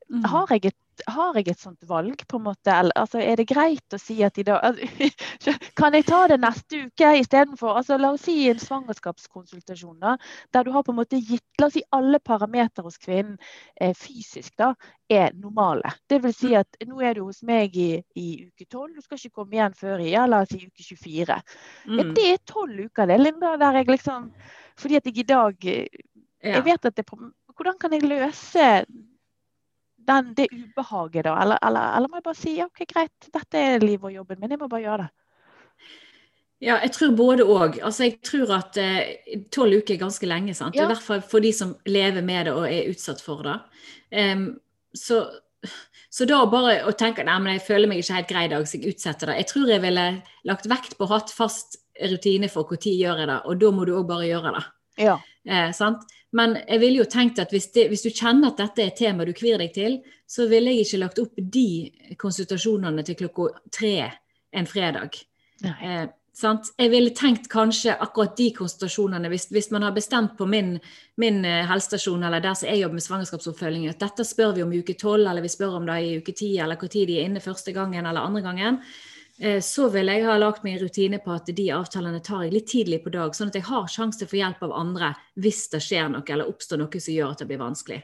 Mm. 0.08 0.24
Har 0.32 0.54
jeg 0.54 0.72
et 0.72 0.80
har 1.08 1.36
jeg 1.38 1.48
et 1.50 1.60
sånt 1.60 1.84
valg, 1.88 2.22
på 2.28 2.38
en 2.38 2.44
måte? 2.46 2.70
Eller, 2.70 2.92
altså, 3.00 3.20
er 3.22 3.40
det 3.40 3.48
greit 3.50 3.94
å 3.96 4.00
si 4.00 4.18
at 4.24 4.38
i 4.38 4.44
dag 4.46 4.60
altså, 4.62 5.54
Kan 5.78 5.96
jeg 5.96 6.06
ta 6.06 6.26
det 6.30 6.38
neste 6.42 6.84
uke 6.86 7.12
istedenfor? 7.18 7.78
Altså, 7.80 7.98
la 8.00 8.12
oss 8.14 8.26
si 8.28 8.36
en 8.50 8.60
svangerskapskonsultasjon 8.60 9.98
da, 10.02 10.16
der 10.54 10.66
du 10.66 10.72
har 10.74 10.84
på 10.86 10.92
en 10.92 11.00
måte 11.00 11.20
gitt 11.20 11.44
la 11.60 11.68
oss 11.70 11.78
si 11.78 11.84
alle 11.96 12.20
parametere 12.22 12.84
hos 12.86 13.00
kvinnen 13.00 13.38
eh, 13.80 13.94
fysisk 13.96 14.54
da, 14.60 14.72
er 15.12 15.34
normale. 15.36 15.90
Det 16.08 16.20
vil 16.24 16.34
si 16.36 16.52
at 16.56 16.78
nå 16.88 17.00
er 17.04 17.16
du 17.18 17.24
hos 17.26 17.42
meg 17.46 17.76
i, 17.76 17.90
i 18.18 18.28
uke 18.48 18.66
12, 18.66 18.94
du 18.96 19.02
skal 19.04 19.18
ikke 19.18 19.40
komme 19.40 19.58
igjen 19.58 19.76
før 19.76 20.02
i 20.02 20.12
ja, 20.12 20.26
la 20.28 20.42
oss 20.44 20.52
si 20.52 20.60
uke 20.62 20.84
24. 20.86 21.38
Mm. 21.88 22.14
Det 22.16 22.28
er 22.30 22.40
tolv 22.48 22.86
uker, 22.86 23.08
det, 23.10 23.18
Linda. 23.20 23.56
der 23.60 23.80
jeg 23.80 23.81
liksom, 23.90 24.32
Fordi 24.78 24.96
at 24.96 25.06
jeg 25.06 25.18
i 25.18 25.28
dag 25.28 25.66
eh, 25.68 26.02
jeg 26.42 26.64
vet 26.66 26.86
at 26.90 26.96
det, 26.96 27.06
Hvordan 27.06 27.78
kan 27.80 27.92
jeg 27.92 28.06
løse 28.08 28.68
den, 30.02 30.32
det 30.34 30.48
ubehaget, 30.50 31.24
da? 31.24 31.36
Eller, 31.42 31.58
eller, 31.62 31.96
eller, 31.96 32.10
må 32.10 32.18
jeg 32.18 32.26
bare 32.26 32.38
si 32.38 32.54
OK, 32.64 32.80
greit, 32.90 33.28
dette 33.34 33.58
er 33.58 33.84
livet 33.84 34.08
og 34.10 34.16
jobben 34.16 34.40
min, 34.40 34.50
jeg 34.50 34.58
må 34.58 34.66
bare 34.70 34.82
gjøre 34.82 35.04
det? 35.04 35.10
Ja, 36.62 36.76
jeg 36.78 36.92
tror 36.94 37.14
både 37.18 37.46
òg. 37.46 37.78
Altså, 37.82 38.06
jeg 38.06 38.20
tror 38.22 38.50
at 38.54 38.78
eh, 38.78 39.38
tolv 39.54 39.80
uker 39.80 39.96
er 39.96 40.02
ganske 40.04 40.26
lenge. 40.30 40.54
sant? 40.54 40.76
Ja. 40.78 40.84
I 40.84 40.92
hvert 40.92 41.02
fall 41.02 41.22
for 41.26 41.42
de 41.42 41.50
som 41.54 41.74
lever 41.86 42.22
med 42.22 42.46
det 42.46 42.54
og 42.54 42.68
er 42.68 42.90
utsatt 42.90 43.22
for 43.22 43.42
det. 43.46 43.56
Um, 44.14 44.44
så, 44.94 45.24
så, 46.06 46.26
da 46.30 46.44
bare 46.50 46.84
å 46.86 46.94
tenke 46.98 47.26
nei, 47.26 47.38
men 47.42 47.56
jeg 47.56 47.66
føler 47.66 47.90
meg 47.90 48.02
ikke 48.02 48.20
helt 48.20 48.30
grei 48.30 48.44
i 48.46 48.52
dag, 48.54 48.66
så 48.66 48.78
jeg 48.78 48.94
utsetter 48.94 49.32
det. 49.32 49.40
Jeg 49.42 49.50
tror 49.50 49.74
jeg 49.74 49.82
ville 49.82 50.06
lagt 50.50 50.70
vekt 50.70 50.94
på 50.98 51.08
å 51.08 51.12
ha 51.16 51.20
fast 51.34 51.81
rutine 52.12 52.48
for 52.52 52.68
når 52.70 52.94
gjør 52.96 53.22
jeg 53.22 53.28
det, 53.28 53.40
og 53.44 53.60
da 53.60 53.70
må 53.70 53.84
du 53.84 53.94
òg 53.98 54.08
bare 54.08 54.28
gjøre 54.28 54.54
det. 54.56 54.64
Ja. 55.02 55.18
Eh, 55.48 55.70
sant? 55.76 56.04
Men 56.32 56.56
jeg 56.64 56.80
ville 56.80 57.02
jo 57.02 57.10
tenkt 57.12 57.40
at 57.42 57.52
hvis, 57.52 57.68
det, 57.74 57.88
hvis, 57.92 58.04
du 58.06 58.10
kjenner 58.10 58.52
at 58.52 58.60
dette 58.60 58.80
er 58.80 58.92
et 58.92 58.96
tema 58.96 59.26
du 59.28 59.34
kvir 59.36 59.60
deg 59.60 59.74
til, 59.74 59.98
så 60.28 60.46
ville 60.48 60.72
jeg 60.72 60.86
ikke 60.86 61.02
lagt 61.02 61.20
opp 61.20 61.36
de 61.36 62.16
konsultasjonene 62.20 63.04
til 63.04 63.18
klokka 63.20 63.50
tre 63.72 63.94
en 64.52 64.68
fredag. 64.68 65.18
Eh, 65.62 66.06
jeg 66.32 66.88
ville 66.88 67.12
tenkt 67.12 67.50
kanskje 67.52 67.92
akkurat 68.00 68.32
de 68.38 68.48
konsultasjonene, 68.56 69.28
hvis, 69.28 69.50
hvis 69.52 69.68
man 69.70 69.84
har 69.84 69.92
bestemt 69.92 70.32
på 70.38 70.46
min, 70.48 70.78
min 71.20 71.42
uh, 71.44 71.66
helsestasjon 71.68 72.24
eller 72.24 72.40
der 72.40 72.56
som 72.56 72.70
jeg 72.70 72.80
jobber 72.80 72.96
med 72.96 73.04
svangerskapsoppfølging, 73.04 73.84
at 73.90 74.00
dette 74.00 74.24
spør 74.24 74.54
vi 74.56 74.64
om 74.64 74.72
i 74.72 74.80
uke 74.80 74.96
tolv, 74.96 75.28
eller 75.28 75.44
vi 75.44 75.52
spør 75.52 75.76
om 75.76 75.88
det 75.90 75.98
i 76.00 76.14
uke 76.22 76.32
ti, 76.32 76.54
eller 76.56 76.80
når 76.80 76.92
de 76.94 77.18
er 77.18 77.28
inne 77.28 77.44
første 77.44 77.76
gangen 77.76 78.06
eller 78.08 78.24
andre 78.24 78.40
gangen. 78.40 78.80
Eh, 79.42 79.60
så 79.60 79.88
vil 79.90 80.06
jeg 80.06 80.22
ha 80.22 80.36
lagt 80.38 80.62
meg 80.62 80.76
en 80.76 80.84
rutine 80.84 81.18
på 81.22 81.32
at 81.34 81.48
de 81.50 81.64
avtalene 81.74 82.20
tar 82.22 82.44
jeg 82.44 82.54
litt 82.54 82.68
tidlig 82.70 83.00
på 83.02 83.10
dag, 83.10 83.34
sånn 83.34 83.50
at 83.50 83.56
jeg 83.58 83.66
har 83.66 83.88
sjanse 83.90 84.20
til 84.20 84.28
å 84.28 84.30
få 84.30 84.38
hjelp 84.38 84.60
av 84.68 84.74
andre 84.78 85.08
hvis 85.42 85.64
det 85.72 85.80
skjer 85.82 86.12
noe 86.12 86.22
eller 86.30 86.50
oppstår 86.50 86.78
noe 86.78 87.00
som 87.02 87.16
gjør 87.16 87.32
at 87.34 87.42
det 87.42 87.48
blir 87.50 87.62
vanskelig. 87.62 88.02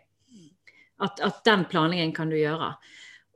At, 0.99 1.21
at 1.23 1.45
den 1.47 1.63
planleggingen 1.71 2.17
kan 2.17 2.33
du 2.33 2.35
gjøre. 2.41 2.73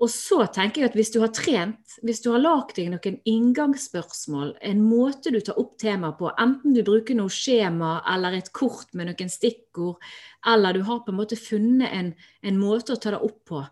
Og 0.02 0.10
så 0.10 0.40
tenker 0.50 0.82
jeg 0.82 0.90
at 0.90 0.96
hvis 0.98 1.12
du 1.14 1.20
har 1.22 1.30
trent, 1.30 1.94
hvis 2.02 2.24
du 2.24 2.32
har 2.32 2.42
lagd 2.42 2.74
deg 2.74 2.88
noen 2.90 3.20
inngangsspørsmål, 3.28 4.56
en 4.58 4.80
måte 4.82 5.30
du 5.30 5.38
tar 5.38 5.60
opp 5.62 5.76
temaet 5.78 6.18
på, 6.18 6.32
enten 6.42 6.74
du 6.74 6.80
bruker 6.82 7.14
noe 7.14 7.30
skjema 7.30 8.00
eller 8.10 8.34
et 8.40 8.50
kort 8.50 8.90
med 8.98 9.12
noen 9.12 9.30
stikkord, 9.30 10.02
eller 10.50 10.74
du 10.74 10.82
har 10.90 11.04
på 11.04 11.14
en 11.14 11.20
måte 11.20 11.38
funnet 11.38 11.94
en, 11.94 12.10
en 12.42 12.58
måte 12.58 12.96
å 12.96 12.98
ta 12.98 13.14
det 13.14 13.22
opp 13.22 13.38
på, 13.46 13.62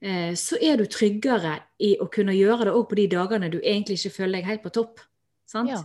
så 0.00 0.56
er 0.64 0.80
du 0.80 0.86
tryggere 0.88 1.58
i 1.84 1.90
å 2.00 2.06
kunne 2.12 2.32
gjøre 2.32 2.70
det 2.70 2.72
òg 2.72 2.86
på 2.88 2.96
de 2.96 3.04
dagene 3.12 3.50
du 3.52 3.58
egentlig 3.60 3.98
ikke 3.98 4.14
føler 4.14 4.38
deg 4.38 4.46
helt 4.48 4.62
på 4.64 4.72
topp. 4.72 5.02
Sant? 5.50 5.68
Ja. 5.68 5.82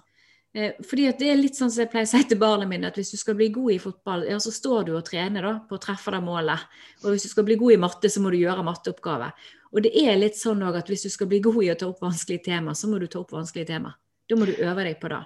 Eh, 0.55 0.71
fordi 0.87 1.09
det 1.19 1.27
er 1.27 1.35
litt 1.35 1.57
sånn 1.57 1.67
som 1.67 1.81
jeg 1.83 1.91
pleier 1.91 2.07
å 2.07 2.11
si 2.13 2.21
til 2.29 2.39
barna 2.39 2.67
mine, 2.69 2.87
at 2.87 2.95
hvis 2.95 3.11
du 3.11 3.19
skal 3.19 3.35
bli 3.35 3.49
god 3.51 3.73
i 3.73 3.81
fotball, 3.81 4.23
ja, 4.29 4.37
så 4.39 4.53
står 4.55 4.87
du 4.87 4.93
og 4.95 5.03
trener 5.07 5.43
da, 5.43 5.53
på 5.67 5.75
å 5.75 5.81
treffe 5.83 6.13
det 6.15 6.21
målet. 6.23 6.63
Og 7.03 7.11
hvis 7.11 7.27
du 7.27 7.31
skal 7.33 7.47
bli 7.49 7.57
god 7.59 7.75
i 7.75 7.79
matte, 7.83 8.11
så 8.11 8.23
må 8.23 8.31
du 8.31 8.39
gjøre 8.39 8.63
matteoppgaver. 8.63 9.35
Og 9.75 9.83
det 9.83 9.91
er 9.99 10.15
litt 10.15 10.39
sånn 10.39 10.63
at 10.63 10.87
hvis 10.87 11.03
du 11.03 11.11
skal 11.11 11.27
bli 11.27 11.41
god 11.43 11.59
i 11.65 11.73
å 11.73 11.75
ta 11.81 11.89
opp 11.89 11.99
vanskelige 12.05 12.45
tema, 12.47 12.71
så 12.71 12.87
må 12.87 13.01
du 13.03 13.09
ta 13.11 13.19
opp 13.19 13.35
vanskelige 13.35 13.73
tema. 13.73 13.91
Da 14.29 14.39
må 14.39 14.47
du 14.47 14.55
øve 14.55 14.87
deg 14.87 14.95
på 15.01 15.11
det. 15.11 15.19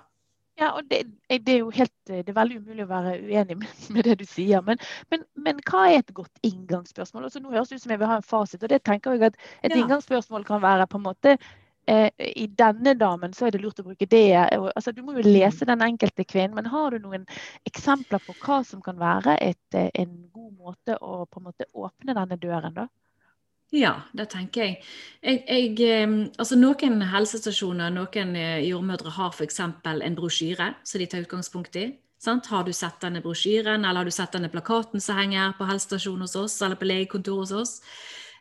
Ja, 0.59 0.73
og 0.75 0.83
det, 0.89 1.03
det, 1.29 1.53
er 1.53 1.61
jo 1.61 1.69
helt, 1.71 1.93
det 2.07 2.27
er 2.27 2.35
veldig 2.35 2.57
umulig 2.59 2.83
å 2.83 2.89
være 2.89 3.13
uenig 3.21 3.55
med, 3.61 3.85
med 3.95 4.07
det 4.09 4.17
du 4.19 4.25
sier. 4.27 4.63
Men, 4.65 4.81
men, 5.11 5.23
men, 5.39 5.61
hva 5.69 5.85
er 5.87 6.01
et 6.01 6.13
godt 6.15 6.43
inngangsspørsmål? 6.43 7.29
Altså, 7.29 7.39
nå 7.39 7.53
høres 7.53 7.71
det 7.71 7.79
ut 7.79 7.85
som 7.85 7.95
jeg 7.95 8.01
vil 8.01 8.11
ha 8.11 8.19
en 8.19 8.27
fasit. 8.27 8.63
og 8.63 8.73
det 8.73 8.81
tenker 8.83 9.15
jeg 9.15 9.29
at 9.29 9.39
Et 9.63 9.71
ja. 9.71 9.79
inngangsspørsmål 9.79 10.45
kan 10.47 10.61
være 10.61 10.87
på 10.91 10.99
en 10.99 11.05
måte 11.05 11.37
eh, 11.87 12.09
I 12.43 12.49
denne 12.59 12.95
damen 12.99 13.33
så 13.33 13.47
er 13.47 13.55
det 13.55 13.63
lurt 13.63 13.79
å 13.79 13.87
bruke 13.87 14.09
det. 14.11 14.25
Altså, 14.75 14.91
du 14.91 15.01
må 15.05 15.15
jo 15.15 15.23
lese 15.27 15.67
den 15.69 15.85
enkelte 15.85 16.27
kvinnen. 16.27 16.57
Men 16.59 16.67
har 16.73 16.91
du 16.91 16.99
noen 17.05 17.23
eksempler 17.69 18.19
på 18.25 18.35
hva 18.43 18.59
som 18.67 18.83
kan 18.83 18.99
være 18.99 19.39
et, 19.39 19.67
eh, 19.79 19.91
en 19.95 20.15
god 20.33 20.51
måte 20.57 20.99
å 20.99 21.23
på 21.23 21.39
en 21.39 21.51
måte 21.53 21.71
åpne 21.71 22.17
denne 22.19 22.41
døren? 22.41 22.75
da? 22.75 22.89
Ja, 23.69 23.93
det 24.17 24.31
tenker 24.31 24.63
jeg. 24.65 24.77
jeg, 25.21 25.43
jeg 25.45 26.29
altså 26.41 26.57
Noen 26.57 27.03
helsestasjoner, 27.11 27.91
noen 27.93 28.35
eh, 28.39 28.65
jordmødre 28.65 29.13
har 29.13 29.35
f.eks. 29.35 29.59
en 29.61 30.17
brosjyre 30.17 30.71
som 30.83 31.01
de 31.01 31.09
tar 31.09 31.25
utgangspunkt 31.27 31.77
i. 31.77 31.91
Sant? 32.19 32.49
Har 32.51 32.65
du 32.65 32.73
sett 32.73 32.97
denne 33.03 33.21
brosjyren, 33.23 33.85
eller 33.85 34.01
har 34.01 34.09
du 34.09 34.11
sett 34.11 34.33
denne 34.35 34.49
plakaten 34.51 34.99
som 34.99 35.19
henger 35.21 35.53
på 35.57 35.67
helsestasjonen 35.69 36.25
hos 36.25 36.35
oss, 36.35 36.57
eller 36.65 36.79
på 36.79 36.89
legekontoret 36.89 37.45
hos 37.45 37.53
oss? 37.55 37.75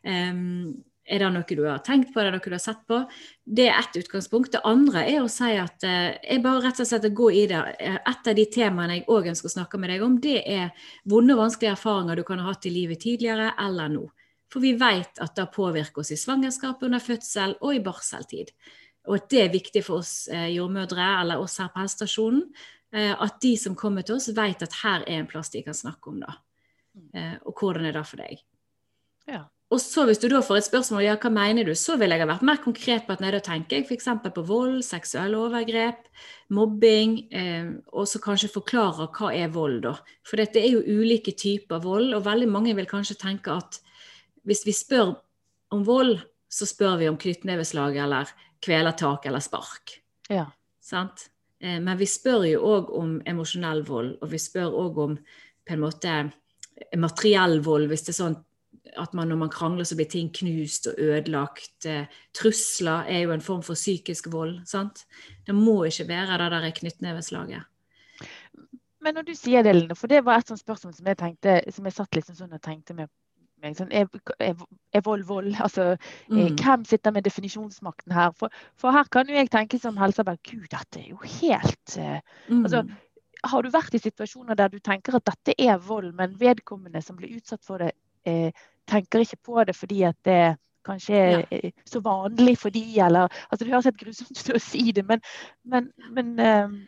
Um, 0.03 0.81
er 1.09 1.23
det 1.23 1.29
noe 1.33 1.57
du 1.57 1.63
har 1.65 1.81
tenkt 1.85 2.11
på, 2.13 2.21
er 2.21 2.29
det 2.29 2.37
noe 2.37 2.51
du 2.51 2.57
har 2.57 2.63
sett 2.65 2.81
på? 2.89 2.99
Det 3.45 3.69
er 3.69 3.79
ett 3.79 3.97
utgangspunkt. 4.01 4.53
Det 4.53 4.65
andre 4.69 5.05
er 5.09 5.23
å 5.23 5.31
si 5.33 5.55
at 5.57 5.85
eh, 5.87 6.19
jeg 6.21 6.43
bare 6.45 6.65
rett 6.67 6.83
og 6.85 6.89
slett 6.89 7.07
går 7.21 7.37
i 7.37 7.45
det. 7.53 7.63
Et 7.97 8.31
av 8.33 8.37
de 8.37 8.45
temaene 8.53 8.99
jeg 8.99 9.09
òg 9.13 9.31
ønsker 9.33 9.49
å 9.49 9.55
snakke 9.57 9.81
med 9.81 9.93
deg 9.95 10.05
om, 10.05 10.19
det 10.21 10.43
er 10.43 10.89
vonde 11.09 11.37
og 11.37 11.47
vanskelige 11.47 11.77
erfaringer 11.79 12.21
du 12.21 12.27
kan 12.29 12.43
ha 12.43 12.51
hatt 12.51 12.69
i 12.69 12.75
livet 12.75 13.01
tidligere 13.05 13.55
eller 13.65 13.93
nå. 13.95 14.05
For 14.52 14.64
vi 14.64 14.73
vet 14.81 15.21
at 15.21 15.37
det 15.37 15.50
påvirker 15.55 16.02
oss 16.02 16.12
i 16.14 16.19
svangerskap, 16.21 16.83
under 16.87 17.02
fødsel 17.02 17.57
og 17.61 17.75
i 17.76 17.83
barseltid. 17.85 18.55
Og 19.09 19.19
at 19.19 19.28
det 19.33 19.43
er 19.45 19.52
viktig 19.52 19.83
for 19.85 20.02
oss 20.02 20.28
eh, 20.33 20.50
jordmødre 20.55 21.05
eller 21.21 21.40
oss 21.40 21.59
her 21.61 21.71
på 21.73 21.83
helsestasjonen. 21.83 22.45
Eh, 22.95 23.12
at 23.12 23.40
de 23.45 23.55
som 23.61 23.76
kommer 23.76 24.05
til 24.07 24.17
oss, 24.17 24.31
vet 24.37 24.64
at 24.64 24.81
her 24.83 25.05
er 25.05 25.21
en 25.21 25.28
plass 25.28 25.52
de 25.52 25.62
kan 25.64 25.76
snakke 25.76 26.12
om 26.12 26.23
det. 26.25 26.35
Eh, 27.14 27.37
og 27.45 27.61
hvordan 27.61 27.88
er 27.88 27.97
det 27.97 28.07
for 28.09 28.25
deg? 28.25 28.43
Ja. 29.28 29.43
og 29.69 29.81
så 29.85 30.07
hvis 30.09 30.23
du 30.23 30.25
da 30.33 30.38
får 30.40 30.57
et 30.57 30.67
spørsmål 30.71 31.02
ja, 31.05 31.14
hva 31.21 31.28
mener 31.28 31.67
du, 31.69 31.75
så 31.76 31.99
vil 32.00 32.14
jeg 32.14 32.23
ha 32.23 32.28
vært 32.31 32.45
mer 32.49 32.61
konkret 32.64 33.05
på 33.05 33.12
at 33.12 33.21
nei, 33.21 33.28
da 33.35 33.43
tenker 33.45 33.76
jeg 33.76 33.85
f.eks. 33.85 34.07
på 34.33 34.45
vold, 34.49 34.78
seksuelle 34.87 35.37
overgrep, 35.37 36.07
mobbing, 36.57 37.19
eh, 37.28 37.75
og 37.93 38.09
så 38.09 38.23
kanskje 38.25 38.49
forklare 38.55 39.11
hva 39.19 39.35
er 39.37 39.52
vold, 39.52 39.83
da. 39.85 39.93
For 40.25 40.40
dette 40.40 40.62
er 40.62 40.73
jo 40.73 41.02
ulike 41.02 41.37
typer 41.37 41.85
vold, 41.85 42.14
og 42.17 42.25
veldig 42.25 42.49
mange 42.49 42.73
vil 42.78 42.88
kanskje 42.88 43.19
tenke 43.21 43.59
at 43.61 43.83
hvis 44.49 44.64
vi 44.67 44.75
spør 44.76 45.14
om 45.75 45.85
vold, 45.87 46.17
så 46.49 46.67
spør 46.67 46.97
vi 47.02 47.09
om 47.11 47.19
knyttneveslag 47.21 47.99
eller 48.00 48.31
kvelertak 48.64 49.26
eller 49.28 49.45
spark. 49.45 49.99
Ja. 50.33 50.47
Sant? 50.81 51.28
Eh, 51.61 51.78
men 51.81 51.99
vi 52.00 52.09
spør 52.09 52.47
jo 52.49 52.64
òg 52.73 52.93
om 52.97 53.17
emosjonell 53.28 53.85
vold, 53.87 54.17
og 54.23 54.33
vi 54.33 54.40
spør 54.40 54.76
òg 54.85 55.00
om 55.05 55.17
på 55.69 55.76
en 55.76 55.83
måte 55.85 56.19
materiell 56.97 57.59
vold, 57.64 57.88
hvis 57.90 58.07
det 58.07 58.14
er 58.14 58.23
sånn 58.23 58.38
at 58.99 59.12
man, 59.12 59.28
når 59.28 59.40
man 59.43 59.50
krangler, 59.52 59.85
så 59.85 59.99
blir 59.99 60.09
ting 60.09 60.31
knust 60.33 60.88
og 60.88 61.00
ødelagt. 61.02 61.85
Eh, 61.87 62.09
trusler 62.37 63.09
er 63.11 63.26
jo 63.26 63.35
en 63.35 63.45
form 63.45 63.61
for 63.67 63.76
psykisk 63.76 64.31
vold. 64.33 64.62
sant? 64.67 65.05
Det 65.47 65.55
må 65.55 65.83
ikke 65.85 66.09
være 66.09 66.38
det 66.40 66.50
der 66.55 66.71
knyttneveslaget. 66.81 67.69
Men 69.05 69.14
når 69.14 69.28
du 69.28 69.35
sier 69.38 69.62
det, 69.62 69.76
Line, 69.76 69.95
for 69.95 70.11
det 70.11 70.25
var 70.26 70.40
et 70.40 70.49
sånt 70.49 70.61
spørsmål 70.61 70.95
som 70.97 71.07
jeg 71.07 71.19
tenkte, 71.21 71.61
som 71.73 71.87
jeg 71.87 71.95
satt 71.95 72.17
liksom 72.17 72.38
sånn 72.38 72.57
og 72.57 72.62
tenkte 72.62 72.97
med 72.99 73.12
meg, 73.62 73.77
sånn, 73.79 73.91
er, 73.95 74.09
er, 74.45 74.55
er, 74.95 75.03
vold 75.07 75.25
vold? 75.29 75.50
Altså, 75.65 75.91
mm. 76.31 76.57
Hvem 76.61 76.87
sitter 76.88 77.15
med 77.15 77.27
definisjonsmakten 77.27 78.15
her? 78.15 78.33
For, 78.38 78.55
for, 78.79 78.95
her 78.95 79.09
kan 79.12 79.29
jo 79.29 79.37
jeg 79.38 79.50
tenke 79.53 79.81
som 79.83 79.99
helsearbeid 80.00 80.41
Gud, 80.49 80.69
dette 80.73 81.03
er 81.03 81.11
jo 81.11 81.19
helt 81.23 81.99
uh, 81.99 82.19
mm. 82.49 82.65
altså, 82.65 82.85
Har 83.53 83.65
du 83.65 83.73
vært 83.75 83.95
i 83.95 84.03
situasjoner 84.03 84.59
der 84.59 84.73
du 84.73 84.79
tenker 84.83 85.19
at 85.19 85.27
dette 85.29 85.57
er 85.59 85.79
vold, 85.83 86.12
men 86.19 86.38
vedkommende 86.41 87.03
som 87.05 87.19
blir 87.19 87.37
utsatt 87.38 87.65
for 87.67 87.83
det, 87.83 87.93
eh, 88.27 88.50
tenker 88.88 89.23
ikke 89.23 89.43
på 89.50 89.62
det 89.69 89.77
fordi 89.79 90.03
at 90.09 90.19
det 90.27 90.57
kanskje 90.88 91.17
er 91.17 91.43
ja. 91.53 91.71
så 91.87 92.00
vanlig 92.00 92.57
for 92.59 92.73
de, 92.75 92.85
eller 93.05 93.29
altså 93.50 93.65
Det 93.65 93.73
høres 93.73 93.88
helt 93.91 94.00
grusomt 94.00 94.41
ut 94.41 94.55
å 94.57 94.62
si 94.62 94.93
det, 94.97 95.05
men, 95.07 95.21
men, 95.65 95.91
men, 96.11 96.38
eh, 96.41 96.79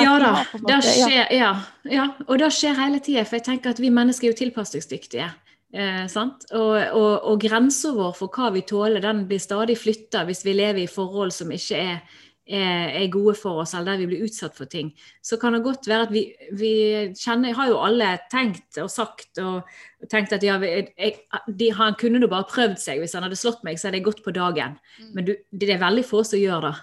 ja 0.00 0.14
da, 0.18 0.30
måte, 0.62 0.78
skjer, 0.86 1.28
ja. 1.36 1.50
ja. 1.92 2.06
Og 2.24 2.38
det 2.40 2.48
skjer 2.56 2.76
hele 2.78 3.02
tida. 3.04 3.24
For 3.28 3.36
jeg 3.36 3.44
tenker 3.50 3.74
at 3.74 3.80
vi 3.82 3.90
mennesker 3.92 4.30
er 4.30 4.32
jo 4.32 4.38
tilpasningsdyktige. 4.38 5.26
Eh, 5.74 6.04
og, 6.14 6.74
og, 6.94 7.14
og 7.30 7.40
grensa 7.42 7.90
vår 7.96 8.12
for 8.14 8.30
hva 8.30 8.52
vi 8.54 8.62
tåler, 8.68 9.02
den 9.02 9.24
blir 9.26 9.42
stadig 9.42 9.74
flytta 9.80 10.22
hvis 10.28 10.44
vi 10.46 10.54
lever 10.54 10.84
i 10.84 10.90
forhold 10.90 11.34
som 11.34 11.50
ikke 11.54 11.80
er 11.80 12.20
er, 12.46 12.90
er, 13.00 13.06
gode 13.12 13.34
for 13.38 13.62
oss, 13.62 13.72
eller 13.74 13.94
der 13.94 14.02
vi 14.02 14.08
blir 14.12 14.24
utsatt 14.26 14.56
for 14.56 14.68
ting, 14.70 14.92
så 15.24 15.38
kan 15.40 15.56
det 15.56 15.62
godt 15.64 15.88
være 15.88 16.08
at 16.08 16.12
vi, 16.12 16.24
vi 16.52 16.72
kjenner 17.16 17.56
Har 17.56 17.70
jo 17.70 17.80
alle 17.80 18.18
tenkt 18.32 18.78
og 18.82 18.90
sagt 18.92 19.40
og, 19.40 19.64
tenkt 20.10 20.34
at 20.36 20.44
ja, 20.44 20.58
jeg, 20.60 21.14
de, 21.48 21.70
han 21.72 21.96
kunne 22.00 22.20
jo 22.20 22.28
bare 22.28 22.48
prøvd 22.50 22.76
seg. 22.80 23.00
Hvis 23.00 23.14
han 23.16 23.24
hadde 23.24 23.38
slått 23.40 23.64
meg, 23.64 23.78
så 23.80 23.88
hadde 23.88 24.02
jeg 24.02 24.08
gått 24.10 24.24
på 24.24 24.34
dagen. 24.36 24.76
Mm. 25.00 25.12
Men 25.14 25.28
du, 25.28 25.32
det 25.50 25.70
er 25.72 25.80
veldig 25.80 26.04
få 26.04 26.24
som 26.28 26.40
gjør 26.40 26.68
det. 26.68 26.74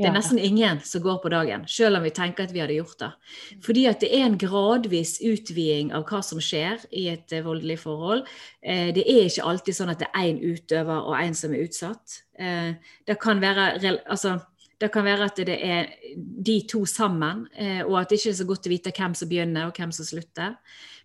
Det 0.00 0.08
er 0.08 0.16
nesten 0.16 0.40
ingen 0.40 0.80
som 0.86 1.02
går 1.04 1.18
på 1.22 1.32
dagen, 1.32 1.66
selv 1.68 1.98
om 1.98 2.06
vi 2.06 2.12
tenker 2.16 2.46
at 2.46 2.54
vi 2.54 2.62
hadde 2.62 2.78
gjort 2.78 2.98
det. 3.02 3.10
Mm. 3.10 3.62
Fordi 3.66 3.86
at 3.90 4.04
det 4.04 4.10
er 4.16 4.26
en 4.26 4.38
gradvis 4.40 5.18
utviding 5.20 5.92
av 5.96 6.06
hva 6.08 6.22
som 6.24 6.40
skjer 6.42 6.86
i 6.90 7.06
et 7.12 7.34
eh, 7.36 7.44
voldelig 7.44 7.80
forhold. 7.84 8.24
Eh, 8.62 8.90
det 8.96 9.04
er 9.04 9.28
ikke 9.28 9.48
alltid 9.52 9.76
sånn 9.76 9.92
at 9.92 10.02
det 10.02 10.10
er 10.10 10.30
én 10.30 10.40
utøver 10.40 11.04
og 11.04 11.18
én 11.20 11.36
som 11.36 11.54
er 11.54 11.66
utsatt. 11.68 12.22
Eh, 12.40 12.72
det 13.06 13.18
kan 13.20 13.42
være 13.42 13.72
altså, 14.06 14.38
det 14.80 14.88
kan 14.92 15.04
være 15.04 15.26
at 15.28 15.40
det 15.44 15.56
er 15.60 15.90
de 16.16 16.54
to 16.68 16.86
sammen, 16.88 17.44
eh, 17.52 17.82
og 17.84 17.98
at 18.00 18.10
det 18.10 18.20
ikke 18.20 18.30
er 18.32 18.38
så 18.38 18.46
godt 18.48 18.68
å 18.68 18.72
vite 18.72 18.92
hvem 18.96 19.16
som 19.18 19.28
begynner 19.28 19.68
og 19.68 19.76
hvem 19.76 19.92
som 19.92 20.08
slutter. 20.08 20.56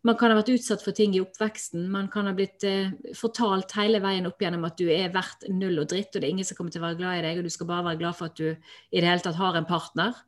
Man 0.05 0.15
kan 0.19 0.31
ha 0.31 0.37
vært 0.37 0.53
utsatt 0.53 0.83
for 0.85 0.95
ting 0.95 1.15
i 1.17 1.21
oppveksten. 1.23 1.87
Man 1.91 2.07
kan 2.13 2.29
ha 2.29 2.33
blitt 2.37 2.63
eh, 2.67 2.93
fortalt 3.17 3.73
hele 3.75 3.99
veien 4.03 4.29
opp 4.29 4.39
gjennom 4.39 4.67
at 4.67 4.77
du 4.79 4.85
er 4.93 5.11
verdt 5.11 5.47
null 5.51 5.81
og 5.81 5.89
dritt, 5.91 6.13
og 6.13 6.21
det 6.21 6.29
er 6.29 6.35
ingen 6.37 6.47
som 6.47 6.59
kommer 6.59 6.71
til 6.71 6.83
å 6.83 6.87
være 6.87 6.99
glad 7.01 7.19
i 7.19 7.25
deg, 7.25 7.41
og 7.41 7.49
du 7.49 7.55
skal 7.55 7.69
bare 7.73 7.87
være 7.89 8.01
glad 8.03 8.19
for 8.19 8.31
at 8.31 8.39
du 8.39 8.47
i 8.47 9.01
det 9.01 9.09
hele 9.09 9.25
tatt 9.25 9.41
har 9.41 9.59
en 9.59 9.67
partner. 9.67 10.23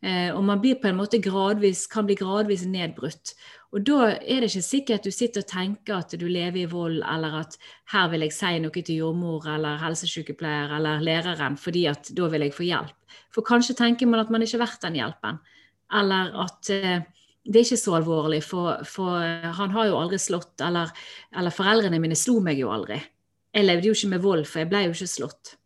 Eh, 0.00 0.30
og 0.32 0.40
man 0.48 0.60
blir 0.62 0.78
på 0.80 0.88
en 0.88 0.96
måte 0.96 1.20
gradvis, 1.20 1.84
kan 1.90 2.06
bli 2.08 2.16
gradvis 2.16 2.64
nedbrutt. 2.64 3.34
Og 3.70 3.84
da 3.86 4.14
er 4.16 4.42
det 4.42 4.48
ikke 4.48 4.64
sikkert 4.66 5.02
at 5.02 5.06
du 5.06 5.14
sitter 5.14 5.44
og 5.44 5.50
tenker 5.50 6.00
at 6.00 6.14
du 6.18 6.24
lever 6.26 6.64
i 6.64 6.70
vold, 6.70 7.02
eller 7.06 7.36
at 7.42 7.54
her 7.92 8.08
vil 8.10 8.24
jeg 8.26 8.34
si 8.34 8.56
noe 8.62 8.82
til 8.82 8.96
jordmor 8.96 9.46
eller 9.52 9.78
helsesykepleier 9.82 10.72
eller 10.78 11.04
læreren, 11.04 11.58
fordi 11.60 11.84
at 11.92 12.10
da 12.16 12.26
vil 12.32 12.48
jeg 12.48 12.56
få 12.56 12.66
hjelp. 12.66 12.96
For 13.30 13.46
kanskje 13.46 13.76
tenker 13.78 14.10
man 14.10 14.24
at 14.24 14.32
man 14.32 14.42
ikke 14.42 14.58
er 14.58 14.64
verdt 14.64 14.88
den 14.88 14.98
hjelpen. 14.98 15.38
Eller 16.00 16.34
at 16.46 16.72
eh, 16.74 17.06
det 17.44 17.60
er 17.60 17.68
ikke 17.68 17.80
så 17.84 17.94
alvorlig, 18.00 18.42
for, 18.44 18.82
for, 18.88 19.22
han 19.60 19.72
har 19.76 19.88
jo 19.88 20.00
aldri 20.00 20.18
slått, 20.20 20.56
eller, 20.64 20.90
eller 21.36 21.54
foreldrene 21.54 22.00
mine 22.02 22.18
slo 22.18 22.40
meg 22.44 22.58
jo 22.60 22.72
aldri. 22.72 22.98
Jeg 23.54 23.66
levde 23.66 23.90
jo 23.90 23.94
ikke 23.96 24.12
med 24.12 24.24
vold, 24.24 24.44
for 24.48 24.62
jeg 24.62 24.70
ble 24.70 24.84
jo 24.86 24.92
ikke 24.96 25.10
slått. 25.10 25.56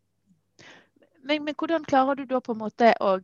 Men, 1.25 1.45
men 1.47 1.57
hvordan 1.57 1.85
klarer 1.89 2.21
du 2.21 2.27
da 2.29 2.41
på 2.45 2.53
en 2.53 2.63
måte 2.67 2.93
å 3.01 3.17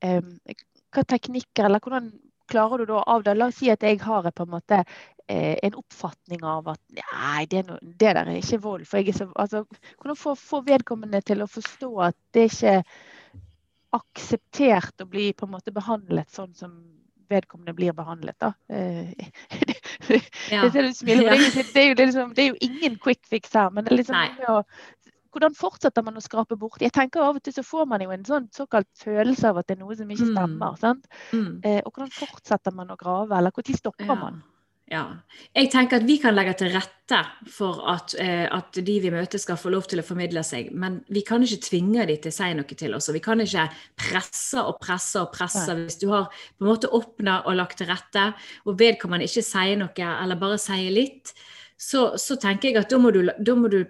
hva 0.00 1.06
teknikker, 1.06 1.66
eller 1.66 1.82
hvordan 1.82 2.10
klarer 2.50 2.82
du 2.82 2.90
da 2.90 3.02
av 3.06 3.24
det? 3.26 3.36
La 3.38 3.48
oss 3.50 3.60
si 3.60 3.70
at 3.70 3.84
jeg 3.86 4.00
har 4.02 4.30
på 4.34 4.46
en 4.46 4.52
måte 4.56 4.80
eh, 5.30 5.56
en 5.62 5.76
oppfatning 5.78 6.42
av 6.46 6.72
at 6.72 6.80
nei, 6.98 7.44
det, 7.50 7.64
no, 7.68 7.78
det 7.82 8.14
der 8.16 8.24
er 8.24 8.40
ikke 8.40 8.62
vold. 8.64 8.86
For 8.90 9.00
jeg 9.00 9.14
er 9.14 9.20
så, 9.20 9.28
altså, 9.34 9.64
hvordan 10.00 10.18
få, 10.18 10.34
få 10.38 10.62
vedkommende 10.66 11.22
til 11.26 11.44
å 11.44 11.50
forstå 11.50 11.92
at 12.10 12.18
det 12.34 12.46
er 12.46 12.54
ikke 12.54 12.76
akseptert 14.00 15.02
å 15.02 15.08
bli 15.10 15.30
på 15.34 15.46
en 15.46 15.54
måte 15.56 15.74
behandlet 15.74 16.30
sånn 16.30 16.52
som 16.54 16.74
vedkommende 17.30 17.74
blir 17.78 17.94
behandlet. 17.96 18.38
da. 18.40 18.52
Ja. 20.50 20.64
det, 20.66 20.80
er 20.80 21.84
jo 21.86 21.94
det 21.94 22.42
er 22.42 22.46
jo 22.48 22.56
ingen 22.64 22.96
quick 22.98 23.20
fix 23.30 23.52
her, 23.54 23.68
men 23.70 23.84
det 23.84 23.92
er 23.92 23.98
liksom 24.00 24.48
å 24.50 24.56
hvordan 25.34 25.56
fortsetter 25.56 26.04
man 26.06 26.18
å 26.18 26.24
skrape 26.24 26.58
bort? 26.60 26.82
Jeg 26.82 26.94
tenker 26.96 27.24
Av 27.24 27.38
og 27.38 27.44
til 27.44 27.54
så 27.56 27.64
får 27.66 27.88
man 27.90 28.04
jo 28.04 28.12
en 28.14 28.24
sånn 28.26 28.48
såkalt 28.54 28.88
følelse 28.98 29.50
av 29.50 29.60
at 29.60 29.68
det 29.68 29.76
er 29.78 29.82
noe 29.82 29.96
som 29.98 30.10
ikke 30.10 30.30
mm. 30.30 30.32
stemmer. 30.36 30.78
sant? 30.80 31.10
Mm. 31.32 31.52
Eh, 31.64 31.82
og 31.84 31.92
hvordan 31.92 32.14
fortsetter 32.14 32.74
man 32.74 32.90
å 32.90 32.98
grave, 33.00 33.36
eller 33.36 33.54
når 33.54 33.78
stopper 33.78 34.10
ja. 34.10 34.18
man? 34.18 34.42
Ja. 34.90 35.04
Jeg 35.54 35.68
tenker 35.70 36.00
at 36.00 36.06
vi 36.08 36.16
kan 36.18 36.34
legge 36.34 36.56
til 36.58 36.72
rette 36.74 37.18
for 37.54 37.84
at, 37.92 38.16
eh, 38.18 38.48
at, 38.50 38.74
de 38.74 38.96
vi 39.04 39.12
møter 39.14 39.38
skal 39.38 39.58
få 39.60 39.70
lov 39.70 39.86
til 39.90 40.02
å 40.02 40.06
formidle 40.06 40.42
seg, 40.46 40.72
men 40.74 40.98
vi 41.14 41.22
kan 41.26 41.44
ikke 41.46 41.62
tvinge 41.68 42.08
de 42.10 42.16
til 42.18 42.32
å 42.32 42.34
si 42.34 42.48
noe 42.58 42.78
til 42.80 42.96
oss. 42.98 43.06
og 43.08 43.14
Vi 43.14 43.22
kan 43.22 43.38
ikke 43.44 43.68
presse 44.02 44.64
og 44.66 44.80
presse 44.82 45.22
og 45.22 45.30
presse. 45.36 45.68
Nei. 45.70 45.86
Hvis 45.86 46.00
du 46.02 46.08
har 46.10 46.26
på 46.26 46.66
en 46.66 46.72
måte 46.72 46.90
åpna 46.90 47.44
og 47.46 47.54
lagt 47.60 47.78
til 47.78 47.86
rette, 47.92 48.32
og 48.66 48.80
vedkommende 48.82 49.30
ikke 49.30 49.46
sier 49.46 49.78
noe 49.78 50.10
eller 50.10 50.42
bare 50.42 50.58
sier 50.58 50.90
litt, 50.90 51.34
så, 51.78 52.18
så 52.18 52.34
tenker 52.36 52.72
jeg 52.72 52.82
at 52.82 52.90
da 52.90 52.98
må 52.98 53.14
du, 53.14 53.22
da 53.38 53.54
må 53.56 53.70
du 53.70 53.84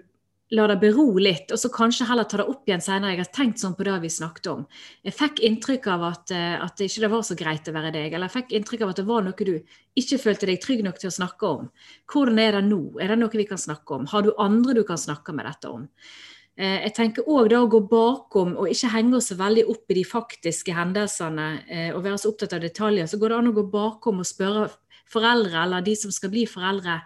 la 0.50 0.66
det 0.66 0.80
bero 0.82 1.06
litt, 1.22 1.52
og 1.54 1.58
så 1.62 1.70
kanskje 1.70 2.08
heller 2.08 2.26
ta 2.26 2.40
det 2.40 2.48
opp 2.50 2.66
igjen 2.66 2.82
senere. 2.82 3.12
Jeg 3.14 3.22
har 3.22 3.28
tenkt 3.36 3.60
sånn 3.62 3.76
på 3.78 3.84
det 3.86 3.98
vi 4.02 4.10
snakket 4.10 4.48
om. 4.50 4.64
Jeg 5.06 5.14
fikk 5.14 5.42
inntrykk 5.46 5.86
av 5.94 6.06
at, 6.08 6.32
eh, 6.34 6.56
at 6.58 6.74
det 6.76 6.88
ikke 6.90 7.10
var 7.12 7.22
så 7.26 7.36
greit 7.38 7.70
å 7.70 7.74
være 7.76 7.92
deg, 7.94 8.12
eller 8.12 8.26
jeg 8.26 8.34
fikk 8.34 8.56
inntrykk 8.58 8.82
av 8.82 8.90
at 8.90 8.96
det 8.96 9.06
var 9.06 9.22
noe 9.22 9.46
du 9.46 9.54
ikke 9.94 10.18
følte 10.18 10.50
deg 10.50 10.60
trygg 10.62 10.82
nok 10.82 10.98
til 10.98 11.10
å 11.10 11.14
snakke 11.14 11.46
om. 11.46 11.70
Hvordan 12.10 12.42
er 12.42 12.58
det 12.58 12.64
nå? 12.66 12.98
Er 12.98 13.08
det 13.08 13.18
noe 13.20 13.30
vi 13.30 13.46
kan 13.46 13.62
snakke 13.62 13.94
om? 13.94 14.06
Har 14.10 14.26
du 14.26 14.34
andre 14.38 14.74
du 14.74 14.82
kan 14.82 14.98
snakke 14.98 15.32
med 15.32 15.46
dette 15.46 15.70
om? 15.70 15.86
Eh, 16.58 16.82
jeg 16.82 16.94
tenker 16.94 17.30
òg 17.30 17.48
da 17.48 17.62
å 17.62 17.70
gå 17.70 17.86
bakom 17.86 18.56
og 18.58 18.68
ikke 18.68 18.90
henge 18.90 19.16
oss 19.16 19.30
så 19.30 19.38
veldig 19.38 19.68
opp 19.70 19.86
i 19.86 19.94
de 19.94 20.04
faktiske 20.04 20.74
hendelsene 20.74 21.48
eh, 21.70 21.90
og 21.94 22.02
være 22.02 22.18
så 22.18 22.34
opptatt 22.34 22.58
av 22.58 22.66
detaljer. 22.66 23.06
Så 23.06 23.22
går 23.22 23.28
det 23.28 23.38
an 23.38 23.52
å 23.54 23.54
gå 23.54 23.68
bakom 23.70 24.18
og 24.18 24.26
spørre 24.26 24.66
foreldre 25.06 25.62
eller 25.62 25.86
de 25.86 25.94
som 25.94 26.10
skal 26.10 26.30
bli 26.34 26.42
foreldre. 26.46 27.02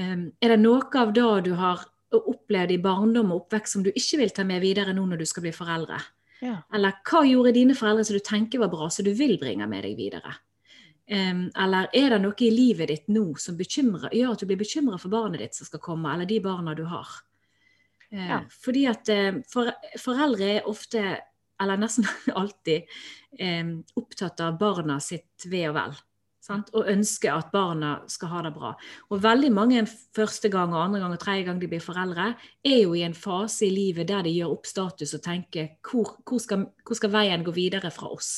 Er 0.00 0.48
det 0.48 0.60
noe 0.60 0.86
av 0.96 1.10
det 1.12 1.28
du 1.44 1.54
har 1.58 1.82
opplevd 2.18 2.74
i 2.74 2.80
barndom 2.82 3.30
og 3.30 3.44
oppvekst 3.44 3.76
som 3.76 3.84
du 3.86 3.90
ikke 3.92 4.18
vil 4.22 4.32
ta 4.34 4.44
med 4.46 4.62
videre 4.64 4.94
nå 4.96 5.04
når 5.06 5.22
du 5.22 5.28
skal 5.28 5.44
bli 5.46 5.52
foreldre? 5.54 6.00
Ja. 6.40 6.56
Eller 6.74 7.00
hva 7.06 7.22
gjorde 7.28 7.54
dine 7.54 7.76
foreldre 7.76 8.06
som 8.06 8.16
du 8.16 8.24
tenker 8.24 8.62
var 8.62 8.72
bra, 8.72 8.88
som 8.90 9.06
du 9.06 9.12
vil 9.16 9.36
bringe 9.40 9.66
med 9.70 9.84
deg 9.84 9.98
videre? 9.98 10.34
Um, 11.10 11.48
eller 11.58 11.88
er 11.96 12.12
det 12.14 12.20
noe 12.22 12.38
i 12.46 12.52
livet 12.54 12.86
ditt 12.86 13.08
nå 13.10 13.24
som 13.42 13.56
gjør 13.58 14.28
at 14.30 14.42
du 14.42 14.46
blir 14.46 14.60
bekymra 14.60 14.98
for 14.98 15.10
barnet 15.10 15.42
ditt 15.42 15.58
som 15.58 15.66
skal 15.66 15.82
komme, 15.82 16.12
eller 16.12 16.28
de 16.28 16.38
barna 16.44 16.74
du 16.78 16.84
har? 16.86 17.08
Uh, 18.12 18.28
ja. 18.28 18.38
Fordi 18.62 18.84
at 18.90 19.10
uh, 19.10 19.40
for, 19.50 19.72
foreldre 19.98 20.52
er 20.60 20.68
ofte, 20.70 21.02
eller 21.60 21.82
nesten 21.82 22.06
alltid, 22.40 22.86
um, 23.40 23.74
opptatt 23.98 24.40
av 24.46 24.58
barna 24.60 25.00
sitt 25.02 25.48
ve 25.50 25.66
og 25.68 25.76
vel. 25.76 25.98
Sant? 26.50 26.70
Og 26.74 26.88
ønsker 26.90 27.30
at 27.30 27.52
barna 27.54 27.92
skal 28.10 28.32
ha 28.32 28.44
det 28.46 28.50
bra. 28.56 28.72
Og 29.14 29.22
veldig 29.22 29.50
mange 29.54 29.84
første 29.86 30.50
gang 30.50 30.74
og 30.74 30.82
andre 30.82 31.02
gang 31.02 31.14
og 31.14 31.22
tredje 31.22 31.46
gang 31.46 31.60
de 31.62 31.68
blir 31.70 31.84
foreldre, 31.84 32.32
er 32.66 32.80
jo 32.80 32.96
i 32.98 33.04
en 33.06 33.14
fase 33.14 33.68
i 33.68 33.74
livet 33.74 34.08
der 34.10 34.26
de 34.26 34.34
gjør 34.34 34.56
opp 34.56 34.66
status 34.66 35.14
og 35.14 35.22
tenker 35.22 35.76
hvor, 35.86 36.16
hvor, 36.26 36.42
skal, 36.42 36.66
hvor 36.86 36.98
skal, 36.98 37.12
veien 37.14 37.46
gå 37.46 37.54
videre 37.54 37.92
fra 37.94 38.10
oss? 38.10 38.32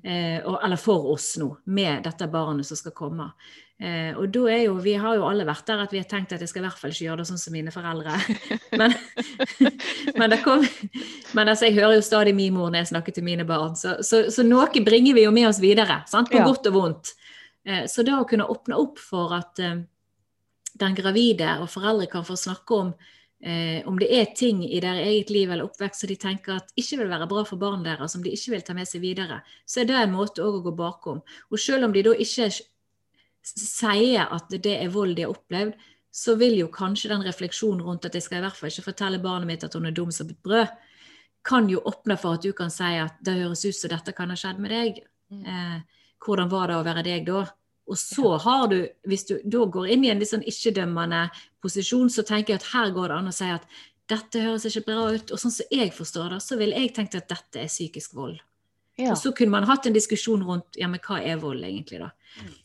Eh, 0.00 0.40
og, 0.40 0.56
eller 0.64 0.80
for 0.80 1.10
oss 1.12 1.34
nå, 1.40 1.50
med 1.76 2.06
dette 2.06 2.30
barnet 2.32 2.64
som 2.64 2.80
skal 2.80 2.94
komme. 2.96 3.28
Eh, 3.74 4.14
og 4.16 4.30
da 4.30 4.44
er 4.52 4.62
jo, 4.68 4.76
Vi 4.80 4.94
har 4.94 5.16
jo 5.18 5.26
alle 5.26 5.44
vært 5.44 5.66
der 5.66 5.82
at 5.82 5.92
vi 5.92 5.98
har 5.98 6.06
tenkt 6.08 6.32
at 6.32 6.40
jeg 6.40 6.48
skal 6.48 6.62
i 6.62 6.66
hvert 6.68 6.78
fall 6.78 6.92
ikke 6.94 7.08
gjøre 7.08 7.20
det 7.20 7.26
sånn 7.28 7.42
som 7.42 7.56
mine 7.56 7.74
foreldre. 7.74 8.14
men, 8.80 8.94
men, 10.16 10.36
kom, 10.46 10.64
men 11.34 11.50
altså, 11.50 11.68
jeg 11.68 11.76
hører 11.80 11.98
jo 11.98 12.06
stadig 12.06 12.32
min 12.38 12.54
mor 12.56 12.70
når 12.70 12.86
jeg 12.86 12.94
snakker 12.94 13.18
til 13.18 13.26
mine 13.26 13.44
barn, 13.48 13.76
så, 13.76 13.98
så, 14.00 14.24
så 14.32 14.46
noe 14.46 14.84
bringer 14.86 15.18
vi 15.18 15.26
jo 15.26 15.34
med 15.34 15.50
oss 15.50 15.60
videre. 15.60 16.00
Sant? 16.08 16.32
På 16.32 16.40
ja. 16.40 16.48
godt 16.48 16.72
og 16.72 16.78
vondt. 16.78 17.12
Eh, 17.66 17.84
så 17.90 18.04
det 18.04 18.14
å 18.14 18.28
kunne 18.28 18.48
åpne 18.50 18.78
opp 18.80 19.00
for 19.02 19.34
at, 19.36 19.58
eh, 19.58 19.82
den 20.74 20.94
gravide 20.94 21.58
og 21.62 21.70
foreldre 21.70 22.10
kan 22.10 22.24
få 22.26 22.36
snakke 22.36 22.80
om 22.80 22.94
eh, 23.44 23.86
om 23.86 23.98
det 23.98 24.08
er 24.08 24.30
ting 24.34 24.62
i 24.64 24.80
deres 24.80 25.04
eget 25.04 25.30
liv 25.30 25.50
eller 25.50 25.66
oppvekst 25.68 26.00
som 26.00 26.08
de 26.08 26.16
tenker 26.16 26.56
at 26.56 26.70
ikke 26.80 27.02
vil 27.02 27.10
være 27.12 27.28
bra 27.28 27.42
for 27.44 27.60
barnet 27.60 27.84
deres, 27.84 28.14
som 28.14 28.22
de 28.24 28.32
ikke 28.32 28.54
vil 28.54 28.62
ta 28.64 28.74
med 28.74 28.88
seg 28.88 29.02
videre, 29.04 29.42
så 29.68 29.82
er 29.82 29.88
det 29.90 29.98
en 30.00 30.14
måte 30.14 30.40
å 30.40 30.62
gå 30.64 30.72
bakom. 30.72 31.20
Og 31.52 31.60
selv 31.60 31.84
om 31.84 31.92
de 31.92 32.02
da 32.06 32.14
ikke 32.16 32.48
sier 33.44 34.32
at 34.32 34.48
det 34.48 34.78
er 34.78 34.88
vold 34.94 35.16
de 35.18 35.26
har 35.26 35.34
opplevd, 35.34 35.76
så 36.14 36.36
vil 36.40 36.56
jo 36.56 36.70
kanskje 36.72 37.10
den 37.10 37.26
refleksjonen 37.26 37.82
rundt 37.84 38.06
at 38.06 38.14
jeg 38.14 38.24
skal 38.24 38.38
i 38.38 38.44
hvert 38.46 38.56
fall 38.56 38.70
ikke 38.70 38.86
fortelle 38.86 39.20
barnet 39.20 39.50
mitt 39.50 39.66
at 39.66 39.74
hun 39.74 39.90
er 39.90 39.96
dum 39.96 40.12
som 40.14 40.30
et 40.30 40.40
brød, 40.46 40.70
kan 41.44 41.68
jo 41.68 41.82
åpne 41.84 42.16
for 42.16 42.38
at 42.38 42.46
du 42.46 42.54
kan 42.56 42.70
si 42.72 42.94
at 42.96 43.18
det 43.26 43.34
høres 43.42 43.66
ut 43.66 43.76
som 43.76 43.92
dette 43.92 44.14
kan 44.16 44.30
ha 44.32 44.38
skjedd 44.38 44.62
med 44.62 44.72
deg. 44.72 45.02
Mm. 45.28 45.42
Eh, 45.44 46.03
hvordan 46.24 46.50
var 46.52 46.70
det 46.70 46.78
å 46.78 46.86
være 46.86 47.04
deg 47.06 47.26
da? 47.28 47.44
Og 47.84 47.98
så 48.00 48.36
har 48.40 48.68
du, 48.72 48.78
hvis 49.04 49.26
du 49.28 49.34
da 49.44 49.66
går 49.68 49.90
inn 49.92 50.06
i 50.06 50.10
en 50.12 50.22
litt 50.22 50.30
sånn 50.30 50.46
ikke-dømmende 50.48 51.26
posisjon, 51.64 52.08
så 52.12 52.24
tenker 52.24 52.54
jeg 52.54 52.62
at 52.62 52.70
her 52.72 52.94
går 52.96 53.12
det 53.12 53.18
an 53.18 53.28
å 53.28 53.34
si 53.36 53.50
at 53.52 53.66
dette 54.08 54.40
høres 54.40 54.64
ikke 54.70 54.86
bra 54.88 55.04
ut. 55.12 55.32
Og 55.32 55.40
sånn 55.40 55.52
som 55.52 55.72
jeg 55.72 55.92
forstår 55.92 56.32
det, 56.32 56.40
så 56.44 56.56
ville 56.60 56.80
jeg 56.80 56.94
tenkt 56.96 57.16
at 57.18 57.28
dette 57.28 57.60
er 57.60 57.68
psykisk 57.68 58.16
vold. 58.16 58.40
Ja. 58.96 59.10
Og 59.12 59.18
så 59.20 59.34
kunne 59.36 59.52
man 59.56 59.68
hatt 59.68 59.88
en 59.88 59.96
diskusjon 59.96 60.44
rundt 60.46 60.78
ja, 60.80 60.88
men 60.88 61.02
hva 61.04 61.18
er 61.20 61.40
vold 61.42 61.64
egentlig, 61.66 62.00
da. 62.04 62.12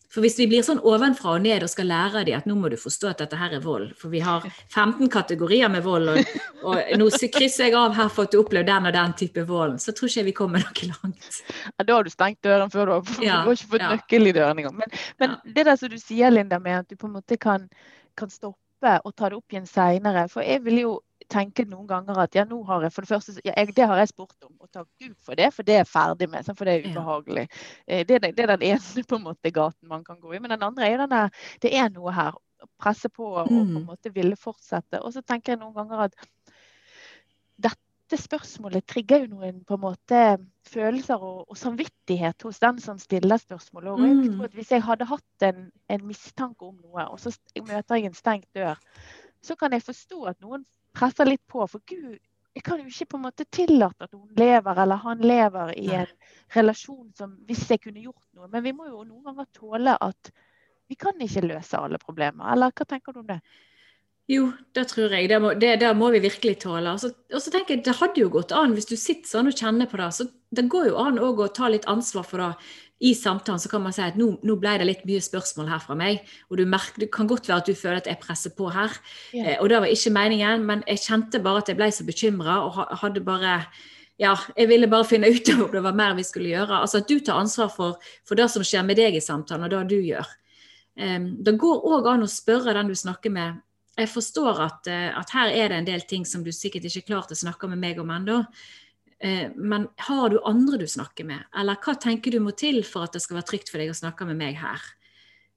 For 0.10 0.26
hvis 0.26 0.40
vi 0.40 0.48
blir 0.50 0.64
sånn 0.66 0.80
ovenfra 0.82 1.36
og 1.38 1.44
ned 1.44 1.62
og 1.66 1.70
skal 1.70 1.86
lære 1.92 2.24
dem 2.26 2.40
at 2.40 2.48
nå 2.50 2.56
må 2.58 2.72
du 2.72 2.76
forstå 2.82 3.12
at 3.12 3.20
dette 3.22 3.38
her 3.38 3.54
er 3.60 3.62
vold, 3.62 3.92
for 4.00 4.10
vi 4.10 4.24
har 4.26 4.46
15 4.74 5.06
kategorier 5.14 5.70
med 5.70 5.84
vold, 5.86 6.10
og, 6.16 6.32
og 6.66 6.94
nå 6.98 7.10
krysser 7.36 7.68
jeg 7.68 7.76
av 7.78 7.94
her 7.98 8.10
for 8.14 8.26
at 8.26 8.34
du 8.34 8.40
opplever 8.42 8.66
den 8.66 8.90
og 8.90 8.96
den 8.96 9.14
type 9.22 9.44
vold, 9.50 9.78
så 9.84 9.94
tror 9.94 10.10
ikke 10.10 10.22
jeg 10.22 10.30
vi 10.32 10.36
kommer 10.40 10.66
noe 10.66 10.90
langt. 10.90 11.30
Ja, 11.76 11.86
da 11.86 12.00
har 12.00 12.08
du 12.08 12.14
stengt 12.14 12.42
døren 12.46 12.74
før 12.74 12.90
du 12.90 12.96
har, 12.96 13.04
du 13.20 13.28
har 13.30 13.52
ikke 13.54 13.72
fått 13.76 13.86
ja. 13.86 13.92
nøkkel 13.94 14.32
i 14.32 14.34
døren 14.40 14.64
engang. 14.64 14.80
Men, 14.82 14.98
men 15.22 15.36
ja. 15.36 15.54
det 15.60 15.68
der 15.70 15.80
som 15.84 15.94
du 15.94 16.00
sier, 16.02 16.34
Linda, 16.34 16.58
med 16.64 16.82
at 16.82 16.90
du 16.90 16.98
på 16.98 17.10
en 17.10 17.16
måte 17.20 17.38
kan, 17.38 17.70
kan 18.18 18.34
stoppe 18.34 18.98
og 19.06 19.14
ta 19.14 19.30
det 19.30 19.38
opp 19.38 19.54
igjen 19.54 19.70
seinere, 19.70 20.26
for 20.32 20.42
jeg 20.42 20.64
vil 20.66 20.82
jo 20.88 20.98
tenke 21.30 21.66
noen 21.70 21.88
ganger 21.90 22.20
at 22.24 22.36
ja, 22.36 22.44
nå 22.48 22.60
har 22.68 22.84
jeg 22.86 22.94
for 22.96 23.06
det 23.06 23.12
første 23.12 23.36
ja, 23.46 23.54
jeg, 23.54 23.74
Det 23.78 23.88
har 23.92 24.02
jeg 24.02 24.12
spurt 24.12 24.48
om, 24.48 24.54
og 24.60 24.70
takk 24.74 24.88
Gud 25.02 25.16
for 25.26 25.40
det, 25.40 25.50
for 25.56 25.68
det 25.68 25.76
er 25.76 25.84
jeg 25.84 25.92
ferdig 25.92 26.30
med. 26.32 26.50
For 26.50 26.68
det 26.68 26.76
er 26.76 26.88
ubehagelig. 26.90 27.46
Det 27.88 28.08
det, 28.10 28.22
det, 28.38 28.46
er 28.46 28.54
den 28.56 28.68
ene 28.72 29.04
på 29.10 29.20
en 29.20 29.28
måte 29.28 29.54
gaten 29.54 29.92
man 29.92 30.06
kan 30.08 30.20
gå 30.22 30.34
i. 30.34 30.40
Men 30.40 30.56
den 30.56 30.66
andre 30.66 30.90
er 30.90 31.04
denne 31.04 31.26
Det 31.62 31.74
er 31.76 31.92
noe 31.94 32.14
her. 32.16 32.40
Presse 32.80 33.08
på 33.10 33.24
og 33.24 33.48
på 33.48 33.56
en 33.56 33.76
mm. 33.78 33.86
måte 33.88 34.12
ville 34.16 34.36
fortsette. 34.36 35.00
Og 35.04 35.14
så 35.16 35.22
tenker 35.22 35.54
jeg 35.54 35.62
noen 35.62 35.76
ganger 35.78 36.10
at 36.10 36.18
dette 37.60 38.20
spørsmålet 38.20 38.88
trigger 38.90 39.24
jo 39.24 39.36
noen 39.36 39.62
på 39.64 39.78
en 39.78 39.84
måte 39.84 40.20
følelser 40.68 41.22
og, 41.22 41.46
og 41.46 41.58
samvittighet 41.58 42.42
hos 42.44 42.60
den 42.60 42.82
som 42.84 43.00
stiller 43.00 43.40
spørsmålet. 43.40 43.94
Og 43.94 44.04
jeg 44.04 44.18
mm. 44.18 44.26
tror 44.26 44.50
at 44.50 44.58
Hvis 44.58 44.72
jeg 44.76 44.84
hadde 44.84 45.08
hatt 45.14 45.48
en, 45.48 45.64
en 45.90 46.06
mistanke 46.10 46.66
om 46.66 46.76
noe, 46.82 47.06
og 47.08 47.20
så 47.22 47.32
møter 47.62 47.96
jeg 47.96 48.10
en 48.10 48.18
stengt 48.18 48.50
dør, 48.56 48.82
så 49.46 49.56
kan 49.56 49.74
jeg 49.74 49.86
forstå 49.86 50.24
at 50.34 50.42
noen 50.44 50.66
presser 50.96 51.30
litt 51.30 51.46
på. 51.48 51.66
For 51.70 51.84
Gud, 51.88 52.18
jeg 52.58 52.66
kan 52.66 52.82
jo 52.82 52.90
ikke 52.90 53.12
på 53.14 53.20
en 53.20 53.26
måte 53.28 53.48
tillate 53.54 54.08
at 54.08 54.16
hun 54.18 54.28
lever 54.40 54.84
eller 54.84 55.02
han 55.06 55.24
lever 55.24 55.74
i 55.80 55.88
en 56.02 56.12
relasjon 56.56 57.08
som 57.18 57.38
hvis 57.48 57.68
jeg 57.70 57.84
kunne 57.86 58.04
gjort 58.04 58.26
noe. 58.36 58.50
Men 58.52 58.66
vi 58.66 58.76
må 58.76 58.90
jo 58.90 59.06
noen 59.06 59.26
ganger 59.30 59.50
tåle 59.56 59.96
at 59.96 60.32
vi 60.90 60.98
kan 60.98 61.22
ikke 61.22 61.46
løse 61.46 61.78
alle 61.78 62.02
problemer. 62.02 62.50
Eller 62.54 62.74
hva 62.74 62.88
tenker 62.90 63.14
du 63.14 63.22
om 63.22 63.28
det? 63.30 63.40
Jo, 64.30 64.52
det 64.78 64.84
tror 64.92 65.14
jeg. 65.14 65.30
Det 65.30 65.40
må, 65.42 65.54
det, 65.58 65.72
det 65.82 65.90
må 65.98 66.12
vi 66.14 66.22
virkelig 66.22 66.60
tåle. 66.62 66.92
Og 66.94 67.02
så 67.42 67.54
tenker 67.54 67.76
jeg, 67.76 67.86
Det 67.86 67.96
hadde 67.98 68.22
jo 68.22 68.30
gått 68.34 68.54
an, 68.54 68.76
hvis 68.78 68.90
du 68.90 68.98
sitter 68.98 69.30
sånn 69.30 69.50
og 69.50 69.58
kjenner 69.58 69.90
på 69.90 69.98
det, 69.98 70.10
så 70.14 70.28
det 70.54 70.68
går 70.70 70.92
jo 70.92 71.00
an 71.02 71.18
å 71.22 71.32
ta 71.54 71.70
litt 71.70 71.88
ansvar 71.90 72.28
for 72.30 72.42
det 72.44 72.52
i 73.00 73.14
samtalen 73.16 73.60
så 73.60 73.70
kan 73.72 73.84
man 73.84 73.94
si 73.96 74.02
at 74.04 74.18
nå, 74.20 74.34
nå, 74.44 74.56
ble 74.60 74.74
det 74.82 74.88
litt 74.88 75.06
mye 75.08 75.22
spørsmål 75.24 75.70
her 75.72 75.84
fra 75.84 75.96
meg. 75.96 76.20
Og 76.52 76.60
du 76.60 76.66
merker, 76.68 77.06
det 77.06 77.12
kan 77.16 77.30
godt 77.30 77.48
være 77.48 77.64
at 77.64 77.70
du 77.70 77.78
føler 77.78 78.02
at 78.02 78.10
jeg 78.12 78.20
presser 78.20 78.52
på 78.58 78.68
her. 78.76 78.92
Yeah. 79.32 79.54
Eh, 79.54 79.62
og 79.62 79.70
det 79.72 79.80
var 79.80 79.94
ikke 79.94 80.16
meningen, 80.18 80.66
men 80.68 80.84
jeg 80.88 81.06
kjente 81.06 81.40
bare 81.44 81.64
at 81.64 81.72
jeg 81.72 81.80
ble 81.80 81.88
så 81.96 82.08
bekymra 82.08 82.60
og 82.66 82.82
hadde 83.00 83.24
bare 83.24 83.62
ja, 84.20 84.34
jeg 84.52 84.68
ville 84.68 84.90
bare 84.92 85.08
finne 85.08 85.30
ut 85.32 85.48
om 85.54 85.70
det 85.72 85.82
var 85.86 85.96
mer 85.96 86.18
vi 86.18 86.26
skulle 86.28 86.52
gjøre. 86.52 86.82
Altså 86.84 87.00
At 87.00 87.08
du 87.08 87.22
tar 87.24 87.40
ansvar 87.40 87.72
for, 87.72 88.12
for 88.28 88.36
det 88.36 88.50
som 88.52 88.66
skjer 88.68 88.84
med 88.84 89.00
deg 89.00 89.16
i 89.16 89.24
samtalen, 89.24 89.64
og 89.64 89.72
det 89.72 89.96
du 89.96 90.04
gjør. 90.04 90.28
Um, 91.00 91.32
det 91.40 91.56
går 91.62 91.86
òg 91.88 92.10
an 92.12 92.26
å 92.26 92.28
spørre 92.28 92.76
den 92.76 92.92
du 92.92 92.98
snakker 93.00 93.32
med. 93.32 93.62
Jeg 93.96 94.12
forstår 94.12 94.60
at, 94.66 94.90
uh, 94.92 95.22
at, 95.22 95.32
her 95.32 95.54
er 95.56 95.72
det 95.72 95.80
en 95.80 95.88
del 95.88 96.04
ting 96.10 96.28
som 96.28 96.44
du 96.44 96.52
sikkert 96.52 96.90
ikke 96.90 97.06
er 97.06 97.08
klar 97.14 97.30
til 97.30 97.38
å 97.38 97.44
snakke 97.46 97.72
med 97.72 97.80
meg 97.80 98.04
om 98.04 98.12
ennå. 98.12 98.42
Eh, 99.20 99.50
men 99.56 99.88
har 100.08 100.30
du 100.32 100.40
andre 100.48 100.80
du 100.80 100.88
snakker 100.88 101.28
med, 101.28 101.44
eller 101.60 101.80
hva 101.84 101.96
tenker 102.00 102.32
du 102.32 102.40
må 102.40 102.54
til 102.56 102.80
for 102.88 103.04
at 103.04 103.18
det 103.18 103.22
skal 103.24 103.40
være 103.42 103.50
trygt 103.52 103.72
for 103.72 103.82
deg 103.82 103.92
å 103.92 103.98
snakke 103.98 104.28
med 104.30 104.40
meg 104.40 104.60
her? 104.62 104.84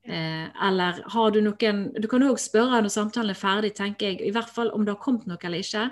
Eh, 0.03 0.49
eller 0.67 0.99
har 1.15 1.31
du 1.31 1.39
noen 1.45 1.85
Du 1.95 2.09
kan 2.11 2.25
òg 2.27 2.41
spørre 2.43 2.81
når 2.83 2.91
samtalen 2.91 3.31
er 3.31 3.39
ferdig, 3.39 3.75
tenker 3.79 4.11
jeg, 4.11 4.23
i 4.27 4.33
hvert 4.35 4.51
fall 4.51 4.73
om 4.75 4.83
det 4.83 4.97
har 4.97 5.03
kommet 5.03 5.29
noe 5.31 5.39
eller 5.39 5.63
ikke. 5.63 5.91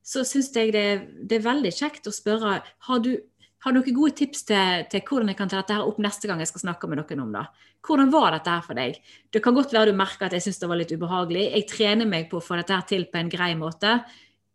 Så 0.00 0.24
syns 0.24 0.48
jeg 0.56 0.72
det, 0.72 0.86
det, 1.28 1.36
er 1.38 1.44
veldig 1.44 1.72
kjekt 1.76 2.08
å 2.08 2.14
spørre 2.14 2.62
har 2.64 3.02
du 3.04 3.18
har 3.60 3.74
noen 3.76 3.92
gode 3.92 4.14
tips 4.16 4.46
til, 4.48 4.86
til, 4.88 5.02
hvordan 5.04 5.28
jeg 5.28 5.36
kan 5.36 5.50
ta 5.52 5.58
dette 5.60 5.76
her 5.76 5.84
opp 5.84 5.98
neste 6.00 6.24
gang 6.24 6.40
jeg 6.40 6.48
skal 6.48 6.62
snakke 6.62 6.88
med 6.88 7.02
noen 7.02 7.26
om 7.26 7.34
det. 7.34 7.42
Hvordan 7.84 8.12
var 8.14 8.32
dette 8.32 8.54
her 8.54 8.64
for 8.64 8.80
deg? 8.80 8.96
Det 9.28 9.42
kan 9.44 9.56
godt 9.56 9.74
være 9.76 9.92
du 9.92 9.98
merker 9.98 10.30
at 10.30 10.36
jeg 10.36 10.46
syns 10.46 10.62
det 10.62 10.70
var 10.70 10.80
litt 10.80 10.94
ubehagelig. 10.96 11.44
Jeg 11.52 11.68
trener 11.68 12.08
meg 12.08 12.30
på 12.30 12.40
å 12.40 12.44
få 12.44 12.56
dette 12.56 12.72
her 12.72 12.88
til 12.88 13.04
på 13.12 13.20
en 13.20 13.28
grei 13.32 13.50
måte. 13.60 13.98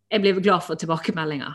Jeg 0.10 0.25
blir 0.25 0.41
glad 0.41 0.65
for 0.65 0.82
tilbakemeldinger. 0.82 1.54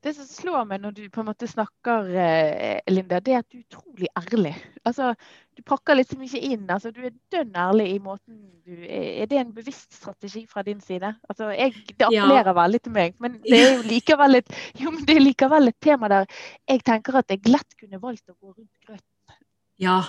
Det 0.00 0.14
som 0.16 0.24
slår 0.24 0.64
meg 0.64 0.80
når 0.80 0.94
du 0.96 1.00
på 1.12 1.20
en 1.20 1.26
måte 1.28 1.44
snakker, 1.48 2.06
eh, 2.16 2.78
Linda, 2.88 3.18
det 3.20 3.34
er 3.34 3.42
at 3.42 3.48
du 3.52 3.58
er 3.58 3.64
utrolig 3.66 4.08
ærlig. 4.16 4.54
Altså, 4.88 5.10
du 5.56 5.60
pakker 5.66 6.00
så 6.08 6.16
mye 6.16 6.40
inn. 6.40 6.64
Altså, 6.72 6.88
du 6.94 7.02
er 7.04 7.12
dønn 7.32 7.52
ærlig 7.52 7.90
i 7.92 7.98
måten 8.00 8.38
du. 8.64 8.72
Er 8.86 9.28
det 9.28 9.42
en 9.42 9.52
bevisst 9.52 9.92
strategi 9.98 10.46
fra 10.48 10.64
din 10.64 10.80
side? 10.80 11.12
Altså, 11.28 11.50
jeg, 11.52 11.74
det 11.90 12.08
appellerer 12.08 12.48
ja. 12.48 12.56
veldig 12.62 12.80
til 12.86 12.96
meg, 12.96 13.14
men 13.20 13.36
det 13.44 13.60
er 13.60 13.76
jo 13.76 13.84
likevel 13.90 14.40
et, 14.40 14.56
jo, 14.82 14.94
det 15.04 15.18
er 15.18 15.24
likevel 15.26 15.68
et 15.68 15.80
tema 15.84 16.08
der 16.08 16.24
jeg 16.64 16.84
tenker 16.88 17.20
at 17.20 17.36
jeg 17.36 17.44
lett 17.52 17.76
kunne 17.76 18.00
valgt 18.00 18.32
å 18.32 18.38
gå 18.38 18.54
rundt 18.54 18.86
grøten. 18.86 19.38
Ja, 19.80 20.00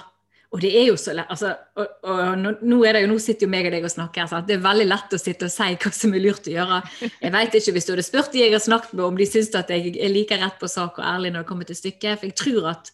og 0.52 0.60
det 0.60 0.72
er 0.76 0.90
jo 0.90 0.98
så 1.00 1.14
lett, 1.16 1.30
altså, 1.32 1.54
og, 1.80 1.92
og, 2.04 2.42
nå, 2.44 2.78
er 2.84 2.98
det 2.98 3.02
jo, 3.06 3.10
nå 3.14 3.18
sitter 3.24 3.48
jo 3.48 3.52
meg 3.54 3.70
og 3.70 3.72
deg 3.72 3.86
og 3.88 3.94
snakker. 3.94 4.26
Sant? 4.28 4.50
Det 4.50 4.58
er 4.58 4.64
veldig 4.66 4.88
lett 4.90 5.14
å 5.16 5.20
sitte 5.22 5.48
og 5.48 5.54
si 5.54 5.68
hva 5.80 5.92
som 5.96 6.16
er 6.18 6.24
lurt 6.26 6.50
å 6.50 6.56
gjøre. 6.58 6.80
Jeg 7.08 7.34
vet 7.38 7.56
ikke 7.62 7.74
hvis 7.78 7.88
du 7.88 7.92
hadde 7.94 8.04
spurt 8.04 8.36
de 8.36 8.42
jeg 8.42 8.52
har 8.52 8.64
snakket 8.64 8.98
med 8.98 9.06
om 9.06 9.20
de 9.22 9.28
syns 9.30 9.54
at 9.56 9.72
jeg 9.72 9.94
er 9.96 10.12
like 10.12 10.40
rett 10.42 10.58
på 10.60 10.68
sak 10.72 11.00
og 11.00 11.08
ærlig 11.08 11.32
når 11.32 11.46
det 11.46 11.52
kommer 11.54 11.70
til 11.70 11.80
stykket. 11.80 12.20
For 12.20 12.28
jeg 12.28 12.38
tror 12.44 12.68
at 12.74 12.92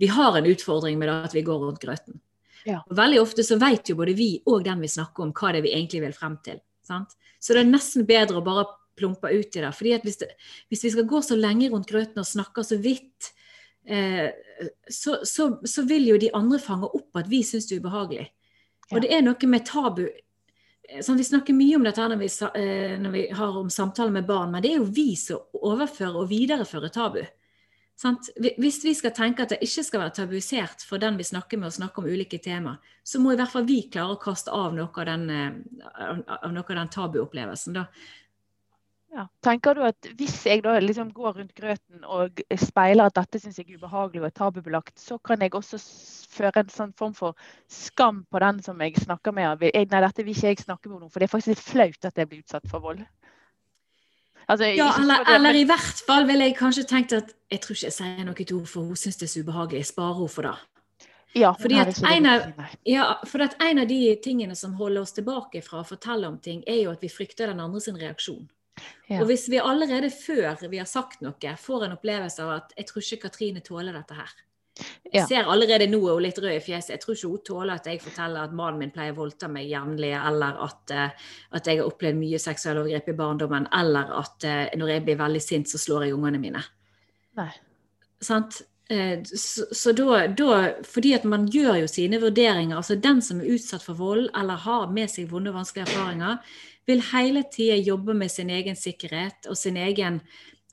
vi 0.00 0.08
har 0.12 0.40
en 0.40 0.48
utfordring 0.48 0.96
med 0.96 1.12
det 1.12 1.18
at 1.28 1.36
vi 1.36 1.44
går 1.44 1.60
rundt 1.66 1.84
grøten. 1.84 2.16
Ja. 2.64 2.80
Og 2.88 2.96
veldig 2.96 3.20
ofte 3.20 3.44
så 3.44 3.60
vet 3.60 3.92
jo 3.92 4.00
både 4.00 4.16
vi 4.16 4.30
og 4.48 4.64
den 4.64 4.80
vi 4.80 4.90
snakker 4.96 5.28
om, 5.28 5.36
hva 5.36 5.52
det 5.52 5.60
er 5.60 5.68
vi 5.68 5.76
egentlig 5.76 6.00
vil 6.08 6.16
frem 6.16 6.40
til. 6.48 6.64
Sant? 6.86 7.12
Så 7.36 7.52
det 7.52 7.66
er 7.66 7.74
nesten 7.76 8.08
bedre 8.08 8.40
å 8.40 8.46
bare 8.46 8.70
plumpe 8.96 9.28
ut 9.28 9.52
i 9.52 9.60
det. 9.60 9.72
fordi 9.76 9.92
at 9.92 10.08
hvis, 10.08 10.16
det, 10.24 10.32
hvis 10.72 10.88
vi 10.88 10.96
skal 10.96 11.12
gå 11.12 11.20
så 11.20 11.36
lenge 11.36 11.68
rundt 11.68 11.92
grøten 11.92 12.24
og 12.24 12.28
snakke 12.28 12.64
så 12.64 12.80
vidt 12.80 13.35
så, 13.86 15.18
så, 15.22 15.60
så, 15.62 15.82
vil 15.86 16.08
jo 16.08 16.18
de 16.18 16.32
andre 16.34 16.58
fange 16.58 16.88
opp 16.88 17.20
at 17.20 17.28
vi 17.30 17.42
syns 17.46 17.68
det 17.68 17.76
er 17.76 17.84
ubehagelig. 17.84 18.26
Og 18.94 19.02
det 19.02 19.10
er 19.12 19.24
noe 19.24 19.50
med 19.50 19.66
tabu 19.66 20.04
eh, 20.06 21.00
sånn, 21.02 21.18
Vi 21.18 21.26
snakker 21.26 21.56
mye 21.56 21.78
om 21.78 21.86
dette 21.86 22.04
når 22.06 22.20
vi, 22.22 22.28
eh, 22.60 22.94
når 23.02 23.14
vi 23.14 23.24
har 23.34 23.58
om 23.58 23.70
samtaler 23.72 24.14
med 24.14 24.28
barn, 24.28 24.52
men 24.52 24.62
det 24.62 24.72
er 24.72 24.80
jo 24.80 24.92
vi 24.94 25.10
som 25.18 25.42
overfører 25.58 26.22
og 26.22 26.30
viderefører 26.30 26.94
tabu. 26.94 27.24
Sant? 27.96 28.28
Hvis 28.36 28.82
vi 28.84 28.92
skal 28.94 29.14
tenke 29.16 29.46
at 29.46 29.54
det 29.54 29.62
ikke 29.64 29.86
skal 29.86 30.02
være 30.02 30.14
tabuisert 30.18 30.84
for 30.84 31.00
den 31.00 31.16
vi 31.16 31.24
snakker 31.24 31.56
med, 31.56 31.70
å 31.70 31.78
snakke 31.78 32.02
om 32.02 32.08
ulike 32.10 32.38
tema, 32.44 32.76
så 33.00 33.22
må 33.22 33.32
i 33.32 33.38
hvert 33.40 33.54
fall 33.54 33.64
vi 33.64 33.86
klare 33.88 34.18
å 34.18 34.20
kaste 34.20 34.52
av 34.52 34.76
noe 34.76 34.92
av 34.92 35.06
den, 35.08 35.30
av 35.96 36.50
noe 36.52 36.66
av 36.66 36.76
den 36.76 36.92
tabuopplevelsen. 36.92 37.78
Da. 37.78 37.86
Ja. 39.16 39.22
Tenker 39.40 39.72
du 39.74 39.80
at 39.86 40.08
hvis 40.18 40.34
jeg 40.44 40.60
da 40.64 40.74
liksom 40.82 41.08
går 41.16 41.38
rundt 41.38 41.54
grøten 41.56 42.02
og 42.04 42.42
speiler 42.60 43.08
at 43.08 43.14
dette 43.16 43.40
syns 43.40 43.56
jeg 43.56 43.70
er 43.70 43.78
ubehagelig 43.78 44.20
og 44.20 44.26
er 44.28 44.34
tabubelagt, 44.36 44.92
så 45.00 45.16
kan 45.24 45.40
jeg 45.40 45.54
også 45.56 45.80
føre 46.36 46.60
en 46.60 46.72
sånn 46.72 46.92
form 46.98 47.14
for 47.16 47.48
skam 47.72 48.26
på 48.28 48.42
den 48.44 48.60
som 48.66 48.82
jeg 48.84 48.98
snakker 49.00 49.32
med? 49.32 49.64
Nei, 49.64 49.86
dette 50.04 50.26
vil 50.26 50.36
ikke 50.36 50.52
jeg 50.52 50.66
snakke 50.66 50.90
med 50.90 50.98
noen, 50.98 51.12
for 51.12 51.24
det 51.24 51.30
er 51.30 51.32
faktisk 51.32 51.54
litt 51.54 51.64
flaut 51.64 52.10
at 52.10 52.20
jeg 52.20 52.28
blir 52.28 52.42
utsatt 52.44 52.68
for 52.68 52.84
vold. 52.84 53.00
Altså, 54.46 54.68
ja, 54.68 54.90
eller, 55.00 55.24
det, 55.24 55.34
eller, 55.34 55.56
i 55.58 55.64
hvert 55.66 56.02
fall 56.06 56.28
ville 56.28 56.50
jeg 56.50 56.58
kanskje 56.58 56.84
tenkt 56.86 57.14
at 57.16 57.32
jeg 57.50 57.62
tror 57.64 57.78
ikke 57.78 57.88
jeg 57.88 57.96
sier 57.96 58.26
noe 58.26 58.36
til 58.36 58.52
henne, 58.52 58.68
for 58.70 58.90
hun 58.90 59.00
syns 59.00 59.16
det 59.16 59.26
er 59.30 59.32
så 59.32 59.42
ubehagelig. 59.46 59.80
Jeg 59.80 59.90
sparer 59.94 60.20
henne 60.20 60.34
for 60.34 60.50
det. 60.50 60.58
Ja, 61.36 61.54
Fordi 61.60 61.80
at 61.80 61.98
en, 62.08 62.28
av, 62.30 62.44
ja, 62.88 63.06
for 63.28 63.44
at 63.44 63.56
en 63.60 63.80
av 63.82 63.88
de 63.88 63.98
tingene 64.24 64.54
som 64.56 64.76
holder 64.78 65.02
oss 65.02 65.16
tilbake 65.16 65.60
fra 65.64 65.82
å 65.82 65.88
fortelle 65.88 66.28
om 66.28 66.38
ting, 66.40 66.62
er 66.68 66.84
jo 66.84 66.92
at 66.92 67.02
vi 67.04 67.10
frykter 67.12 67.50
den 67.50 67.60
andre 67.64 67.82
sin 67.84 67.98
reaksjon. 68.00 68.46
Ja. 69.08 69.20
Og 69.20 69.30
hvis 69.30 69.46
vi 69.48 69.60
allerede 69.62 70.10
før 70.10 70.66
vi 70.68 70.80
har 70.80 70.88
sagt 70.90 71.22
noe, 71.24 71.54
får 71.60 71.86
en 71.86 71.94
opplevelse 71.96 72.42
av 72.42 72.50
at 72.56 72.74
'jeg 72.76 72.86
tror 72.86 73.02
ikke 73.02 73.22
Katrine 73.28 73.60
tåler 73.60 73.92
dette 73.92 74.14
her'. 74.14 74.34
Jeg 75.12 75.22
ja. 75.22 75.26
ser 75.26 75.48
allerede 75.48 75.86
nå 75.88 76.00
hun 76.02 76.22
litt 76.22 76.38
rød 76.38 76.52
i 76.52 76.60
fjeset. 76.60 76.90
Jeg 76.90 77.00
tror 77.00 77.14
ikke 77.14 77.28
hun 77.28 77.44
tåler 77.48 77.74
at 77.74 77.86
jeg 77.86 78.00
forteller 78.02 78.44
at 78.44 78.52
mannen 78.52 78.78
min 78.78 78.90
pleier 78.92 79.14
å 79.14 79.20
voldta 79.22 79.48
meg 79.48 79.70
jevnlig, 79.70 80.12
eller 80.12 80.58
at, 80.66 80.92
uh, 80.92 81.10
at, 81.56 81.66
jeg 81.66 81.80
har 81.80 81.86
opplevd 81.88 82.18
mye 82.18 82.38
seksuelle 82.38 82.82
overgrep 82.82 83.08
i 83.08 83.16
barndommen, 83.16 83.68
eller 83.72 84.12
at 84.20 84.44
uh, 84.44 84.76
når 84.76 84.88
jeg 84.92 85.04
blir 85.06 85.16
veldig 85.22 85.42
sint, 85.42 85.70
så 85.70 85.80
slår 85.80 86.04
jeg 86.04 86.16
ungene 86.18 86.42
mine. 86.42 86.64
Nei. 87.40 87.52
Sant? 88.20 88.60
Eh, 88.90 89.22
så, 89.24 89.64
så 89.74 89.92
da, 89.92 90.26
da, 90.26 90.58
fordi 90.86 91.14
at 91.16 91.24
man 91.26 91.48
gjør 91.50 91.80
jo 91.82 91.88
sine 91.90 92.20
vurderinger. 92.22 92.76
altså 92.76 92.94
Den 92.94 93.22
som 93.22 93.40
er 93.40 93.56
utsatt 93.56 93.82
for 93.82 93.98
vold 93.98 94.28
eller 94.36 94.62
har 94.62 94.92
med 94.94 95.10
seg 95.10 95.30
vonde 95.30 95.50
og 95.50 95.58
vanskelige 95.58 95.88
erfaringer, 95.88 96.38
vil 96.86 97.02
hele 97.12 97.42
tida 97.52 97.76
jobbe 97.80 98.14
med 98.14 98.30
sin 98.30 98.50
egen 98.50 98.78
sikkerhet 98.78 99.48
og 99.50 99.58
sin 99.58 99.76
egen, 99.76 100.20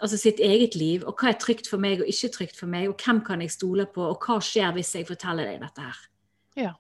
altså 0.02 0.20
sitt 0.22 0.40
eget 0.44 0.78
liv. 0.78 1.08
Og 1.08 1.18
hva 1.18 1.34
er 1.34 1.40
trygt 1.42 1.70
for 1.72 1.82
meg 1.82 2.04
og 2.04 2.10
ikke 2.10 2.32
trygt 2.38 2.60
for 2.60 2.70
meg, 2.70 2.90
og 2.92 3.02
hvem 3.02 3.24
kan 3.26 3.42
jeg 3.42 3.56
stole 3.56 3.88
på, 3.90 4.06
og 4.14 4.24
hva 4.28 4.40
skjer 4.44 4.76
hvis 4.78 4.96
jeg 5.00 5.10
forteller 5.10 5.50
deg 5.50 5.62
dette 5.66 5.90
her. 5.90 6.08
Ja. 6.60 6.74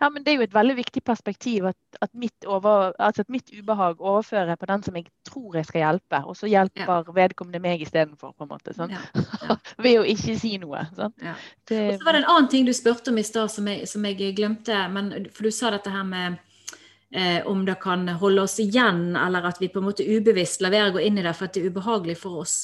Ja, 0.00 0.10
men 0.10 0.22
Det 0.22 0.32
er 0.32 0.36
jo 0.36 0.44
et 0.46 0.54
veldig 0.54 0.76
viktig 0.76 1.02
perspektiv 1.02 1.64
at, 1.66 1.76
at, 2.02 2.10
mitt, 2.14 2.46
over, 2.46 2.92
altså 2.98 3.24
at 3.24 3.30
mitt, 3.32 3.50
ubehag 3.58 4.00
overfører 4.00 4.54
på 4.56 4.68
den 4.70 4.82
som 4.86 4.96
jeg 4.96 5.08
tror 5.26 5.56
jeg 5.56 5.66
skal 5.66 5.80
hjelpe, 5.80 6.20
og 6.24 6.36
så 6.38 6.46
hjelper 6.46 7.08
ja. 7.08 7.14
vedkommende 7.16 7.62
meg 7.62 7.82
istedenfor. 7.82 8.34
Sånn? 8.70 8.94
Ja. 9.44 9.56
Ved 9.82 9.98
å 10.00 10.06
ikke 10.08 10.36
si 10.38 10.54
noe. 10.62 10.86
Sånn? 10.96 11.14
Det... 11.68 11.80
Og 11.90 11.98
så 11.98 12.06
var 12.06 12.16
det 12.16 12.22
en 12.22 12.30
annen 12.32 12.50
ting 12.52 12.68
du 12.68 12.72
spurte 12.76 13.10
om 13.10 13.18
i 13.18 13.26
stad 13.26 13.50
som, 13.52 13.66
som, 13.90 14.06
jeg 14.08 14.36
glemte. 14.38 14.78
Men, 14.94 15.10
for 15.34 15.48
du 15.48 15.52
sa 15.54 15.72
dette 15.74 15.90
her 15.92 16.06
med 16.06 16.38
eh, 17.14 17.46
om 17.46 17.64
det 17.64 17.74
kan 17.74 18.08
holde 18.08 18.42
oss 18.42 18.58
igjen, 18.60 19.16
eller 19.16 19.46
at 19.46 19.60
vi 19.62 19.68
på 19.70 19.78
en 19.78 19.86
måte 19.86 20.06
ubevisst 20.06 20.64
lar 20.64 20.74
være 20.74 20.90
å 20.90 20.94
gå 20.96 21.04
inn 21.06 21.20
i 21.20 21.22
det 21.22 21.34
for 21.38 21.46
at 21.46 21.54
det 21.54 21.62
er 21.62 21.70
ubehagelig 21.70 22.16
for 22.18 22.42
oss. 22.42 22.56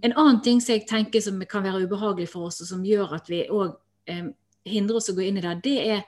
En 0.00 0.14
annen 0.14 0.40
ting 0.44 0.62
som 0.64 0.74
jeg 0.74 0.86
tenker 0.88 1.20
som 1.24 1.40
kan 1.50 1.66
være 1.66 1.84
ubehagelig 1.84 2.30
for 2.32 2.48
oss, 2.48 2.62
og 2.64 2.70
som 2.70 2.86
gjør 2.86 3.12
at 3.18 3.28
vi 3.28 3.44
òg 3.52 3.74
eh, 4.08 4.30
hindrer 4.70 5.00
oss 5.00 5.10
å 5.12 5.16
gå 5.18 5.26
inn 5.26 5.40
i 5.40 5.44
det, 5.44 5.54
det 5.66 5.76
er 5.98 6.02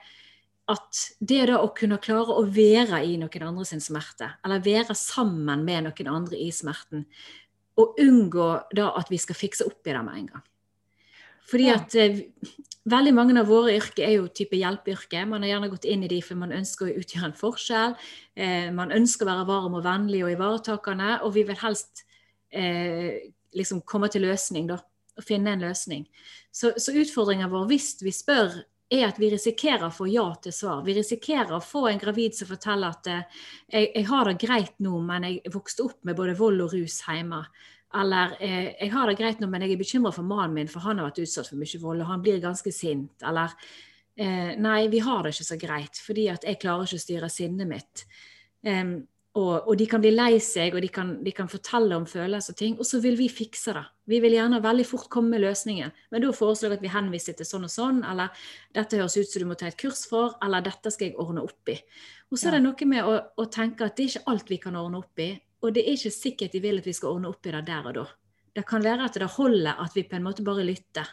at 0.73 1.03
det 1.19 1.41
da 1.51 1.59
å 1.59 1.73
kunne 1.75 1.99
klare 2.01 2.33
å 2.39 2.45
være 2.47 3.03
i 3.03 3.17
noen 3.19 3.45
andre 3.49 3.67
sin 3.67 3.83
smerte, 3.83 4.31
eller 4.45 4.63
være 4.63 4.95
sammen 4.97 5.65
med 5.67 5.89
noen 5.89 6.11
andre 6.13 6.39
i 6.39 6.49
smerten, 6.55 7.05
og 7.77 7.99
unngå 8.01 8.49
da 8.73 8.89
at 8.97 9.09
vi 9.11 9.19
skal 9.21 9.37
fikse 9.37 9.67
opp 9.67 9.85
i 9.85 9.93
det 9.93 10.01
med 10.05 10.17
en 10.17 10.33
gang. 10.33 10.45
Fordi 11.49 11.67
ja. 11.69 11.77
at 11.79 11.95
eh, 11.99 12.21
veldig 12.89 13.13
mange 13.15 13.35
av 13.39 13.49
våre 13.51 13.75
yrker 13.77 14.05
er 14.07 14.15
jo 14.17 14.31
type 14.35 14.57
hjelpeyrke. 14.59 15.25
Man 15.29 15.45
har 15.45 15.53
gjerne 15.53 15.71
gått 15.71 15.87
inn 15.89 16.03
i 16.05 16.11
de 16.11 16.19
for 16.25 16.39
man 16.39 16.55
ønsker 16.55 16.89
å 16.89 17.03
utgjøre 17.03 17.29
en 17.31 17.37
forskjell. 17.39 17.95
Eh, 18.35 18.71
man 18.75 18.95
ønsker 18.95 19.27
å 19.27 19.31
være 19.31 19.47
varm 19.49 19.77
og 19.79 19.85
vennlig 19.85 20.23
og 20.25 20.33
ivaretakende, 20.33 21.19
og 21.23 21.35
vi 21.37 21.45
vil 21.47 21.59
helst 21.63 22.05
eh, 22.49 23.31
liksom 23.55 23.83
komme 23.87 24.11
til 24.11 24.27
løsning, 24.27 24.67
da. 24.71 24.81
Og 25.13 25.21
finne 25.21 25.51
en 25.53 25.61
løsning. 25.61 26.07
Så, 26.49 26.71
så 26.81 26.93
utfordringen 26.97 27.51
vår 27.51 27.67
hvis 27.69 27.99
vi 28.01 28.09
spør 28.15 28.55
er 28.93 29.07
at 29.07 29.19
vi 29.21 29.29
risikerer 29.31 29.87
å 29.87 29.93
få 29.93 30.07
ja 30.09 30.25
til 30.41 30.53
svar. 30.55 30.81
Vi 30.85 30.95
risikerer 30.97 31.53
å 31.55 31.63
få 31.63 31.87
en 31.89 32.01
gravid 32.01 32.35
som 32.37 32.49
forteller 32.49 32.93
at 32.93 33.09
eh, 33.11 33.45
jeg, 33.67 33.91
jeg, 33.93 34.07
har 34.09 34.29
det 34.29 34.39
greit 34.41 34.75
nå, 34.83 34.97
men 35.05 35.29
jeg 35.29 35.53
vokste 35.53 35.87
opp 35.87 35.99
med 36.07 36.17
både 36.17 36.35
vold 36.39 36.65
og 36.65 36.75
rus 36.75 36.99
hjemme. 37.07 37.43
Eller 38.01 38.35
eh, 38.41 38.69
jeg 38.79 38.91
har 38.93 39.09
det 39.09 39.17
greit 39.19 39.41
nå, 39.41 39.47
men 39.51 39.65
jeg 39.65 39.75
er 39.75 39.81
bekymra 39.81 40.11
for 40.15 40.25
mannen 40.25 40.57
min, 40.57 40.69
for 40.71 40.85
han 40.85 40.99
har 41.01 41.11
vært 41.11 41.23
utsatt 41.25 41.51
for 41.51 41.61
mye 41.61 41.81
vold, 41.81 42.01
og 42.01 42.09
han 42.09 42.21
blir 42.25 42.43
ganske 42.43 42.73
sint. 42.73 43.15
Eller 43.25 43.53
eh, 44.17 44.53
nei, 44.57 44.79
vi 44.93 45.01
har 45.05 45.23
det 45.23 45.33
ikke 45.35 45.49
så 45.51 45.59
greit, 45.61 46.01
fordi 46.01 46.27
at 46.33 46.47
jeg 46.47 46.61
klarer 46.63 46.89
ikke 46.89 47.01
å 47.01 47.07
styre 47.07 47.31
sinnet 47.33 47.69
mitt. 47.69 48.05
Um, 48.63 49.01
og, 49.33 49.65
og, 49.65 49.71
de 49.79 49.87
kan 49.89 50.01
bli 50.01 50.11
lei 50.13 50.37
seg, 50.45 50.75
og 50.77 50.83
de 50.85 50.89
kan, 50.93 51.15
de 51.25 51.31
kan, 51.33 51.47
fortelle 51.49 51.97
om 51.97 52.03
følelser 52.05 52.53
og 52.53 52.57
ting. 52.59 52.75
Og 52.77 52.85
så 52.85 52.99
vil 53.01 53.15
vi 53.17 53.31
fikse 53.33 53.73
det. 53.73 53.81
Vi 54.09 54.19
vil 54.21 54.35
gjerne 54.35 54.59
veldig 54.61 54.85
fort 54.85 55.07
komme 55.13 55.33
med 55.33 55.41
løsninger. 55.41 55.89
Men 56.13 56.21
da 56.21 56.29
foreslår 56.37 56.75
jeg 56.75 56.77
at 56.77 56.83
vi 56.85 56.91
henviser 56.93 57.37
til 57.39 57.49
sånn 57.49 57.65
og 57.65 57.73
sånn, 57.73 58.03
eller 58.05 58.45
dette 58.77 58.99
høres 58.99 59.17
ut 59.17 59.31
som 59.31 59.41
du 59.41 59.49
må 59.49 59.57
ta 59.57 59.71
et 59.71 59.79
kurs 59.79 60.03
for, 60.09 60.35
eller 60.45 60.61
dette 60.65 60.93
skal 60.93 61.09
jeg 61.09 61.17
ordne 61.21 61.45
opp 61.47 61.73
i. 61.73 61.79
Og 62.29 62.37
så 62.37 62.51
er 62.51 62.59
det 62.59 62.67
noe 62.67 62.89
med 62.91 63.09
å, 63.09 63.17
å, 63.41 63.47
tenke 63.49 63.87
at 63.89 63.97
det 63.97 64.05
er 64.05 64.13
ikke 64.13 64.33
alt 64.35 64.53
vi 64.53 64.61
kan 64.61 64.77
ordne 64.77 65.01
opp 65.01 65.25
i, 65.25 65.31
og 65.63 65.73
det 65.73 65.85
er 65.85 65.95
ikke 65.95 66.13
sikkert 66.13 66.53
de 66.53 66.61
vil 66.63 66.81
at 66.81 66.87
vi 66.87 66.95
skal 66.95 67.15
ordne 67.15 67.31
opp 67.31 67.47
i 67.47 67.53
det 67.55 67.63
der 67.69 67.89
og 67.89 67.97
da. 67.97 68.05
Det 68.53 68.65
kan 68.69 68.83
være 68.85 69.07
at 69.07 69.17
det 69.17 69.31
holder 69.37 69.79
at 69.81 69.95
vi 69.95 70.03
på 70.05 70.17
en 70.19 70.25
måte 70.25 70.45
bare 70.45 70.65
lytter. 70.67 71.07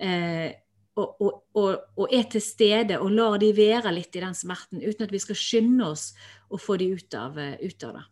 Eh, 0.00 0.52
og, 1.00 1.16
og, 1.20 1.34
og, 1.56 1.82
og, 1.96 2.06
er 2.12 2.24
til 2.30 2.42
stede 2.44 2.98
og 3.00 3.12
lar 3.14 3.36
de 3.40 3.50
være 3.56 3.92
litt 3.94 4.16
i 4.16 4.22
den 4.22 4.36
smerten, 4.36 4.80
uten 4.82 5.06
at 5.06 5.12
vi 5.12 5.20
skal 5.22 5.38
skynde 5.38 5.90
oss 5.90 6.10
å 6.50 6.58
få 6.60 6.78
de 6.80 6.90
ut 6.94 7.18
av, 7.18 7.38
eh, 7.38 7.58
ut 7.62 7.86
av 7.88 7.98
det. 7.98 8.06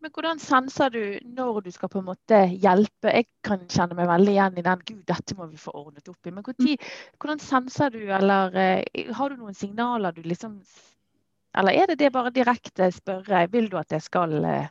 Men 0.00 0.12
hvordan 0.16 0.38
senser 0.40 0.92
du 0.94 1.02
når 1.36 1.66
du 1.66 1.70
skal 1.74 1.90
på 1.92 2.00
en 2.00 2.06
måte 2.06 2.38
hjelpe? 2.56 3.10
Jeg 3.12 3.26
kan 3.44 3.66
kjenne 3.68 3.98
meg 3.98 4.08
veldig 4.08 4.32
igjen 4.32 4.60
i 4.60 4.64
den 4.64 4.84
'gud, 4.86 5.02
dette 5.10 5.36
må 5.36 5.48
vi 5.50 5.60
få 5.60 5.74
ordnet 5.76 6.08
opp 6.08 6.24
i'. 6.24 6.32
Men 6.32 6.46
hvordan, 6.46 6.86
hvordan 7.20 7.42
senser 7.44 7.92
du, 7.92 8.00
eller 8.08 8.56
eh, 8.56 9.12
har 9.12 9.28
du 9.28 9.36
noen 9.36 9.56
signaler 9.56 10.16
du 10.16 10.22
liksom 10.24 10.56
Eller 11.58 11.82
er 11.82 11.90
det 11.90 11.98
det 11.98 12.12
bare 12.12 12.30
direkte 12.30 12.92
spørre 12.94 13.46
'vil 13.50 13.70
du 13.70 13.76
at 13.78 13.92
jeg 13.92 14.02
skal' 14.02 14.44
eh, 14.44 14.68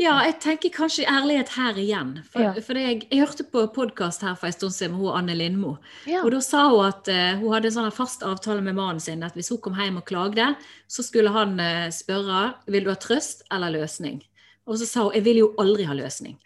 ja, 0.00 0.16
jeg 0.26 0.34
tenker 0.42 0.72
kanskje 0.74 1.06
ærlighet 1.08 1.52
her 1.56 1.78
igjen. 1.80 2.10
For, 2.28 2.42
ja. 2.42 2.52
for 2.64 2.78
jeg, 2.78 3.06
jeg, 3.06 3.20
hørte 3.22 3.46
på 3.48 3.62
podkast 3.74 4.24
her 4.26 4.34
for 4.38 4.46
en 4.48 4.56
stund 4.56 4.74
siden 4.74 4.96
med 4.96 5.04
hun 5.04 5.18
Anne 5.20 5.36
Lindmo. 5.38 5.76
Ja. 6.08 6.24
Og 6.24 6.32
da 6.34 6.40
sa 6.44 6.66
hun 6.68 6.88
at 6.88 7.08
uh, 7.08 7.38
hun 7.40 7.54
hadde 7.54 7.70
en 7.70 7.76
sånn 7.78 7.94
fast 7.94 8.24
avtale 8.26 8.64
med 8.64 8.76
mannen 8.78 9.00
sin 9.00 9.24
at 9.24 9.38
hvis 9.38 9.52
hun 9.54 9.62
kom 9.64 9.78
hjem 9.78 10.00
og 10.02 10.06
klagde, 10.08 10.52
så 10.90 11.06
skulle 11.06 11.32
han 11.32 11.56
uh, 11.60 11.88
spørre 11.94 12.42
vil 12.72 12.84
du 12.84 12.92
ha 12.92 12.98
trøst 13.00 13.46
eller 13.54 13.72
løsning. 13.78 14.20
Og 14.70 14.78
så 14.78 14.86
sa 14.86 15.02
hun 15.08 15.16
jeg 15.16 15.24
vil 15.26 15.40
jo 15.40 15.48
aldri 15.58 15.86
ha 15.88 15.94
løsning. 15.96 16.36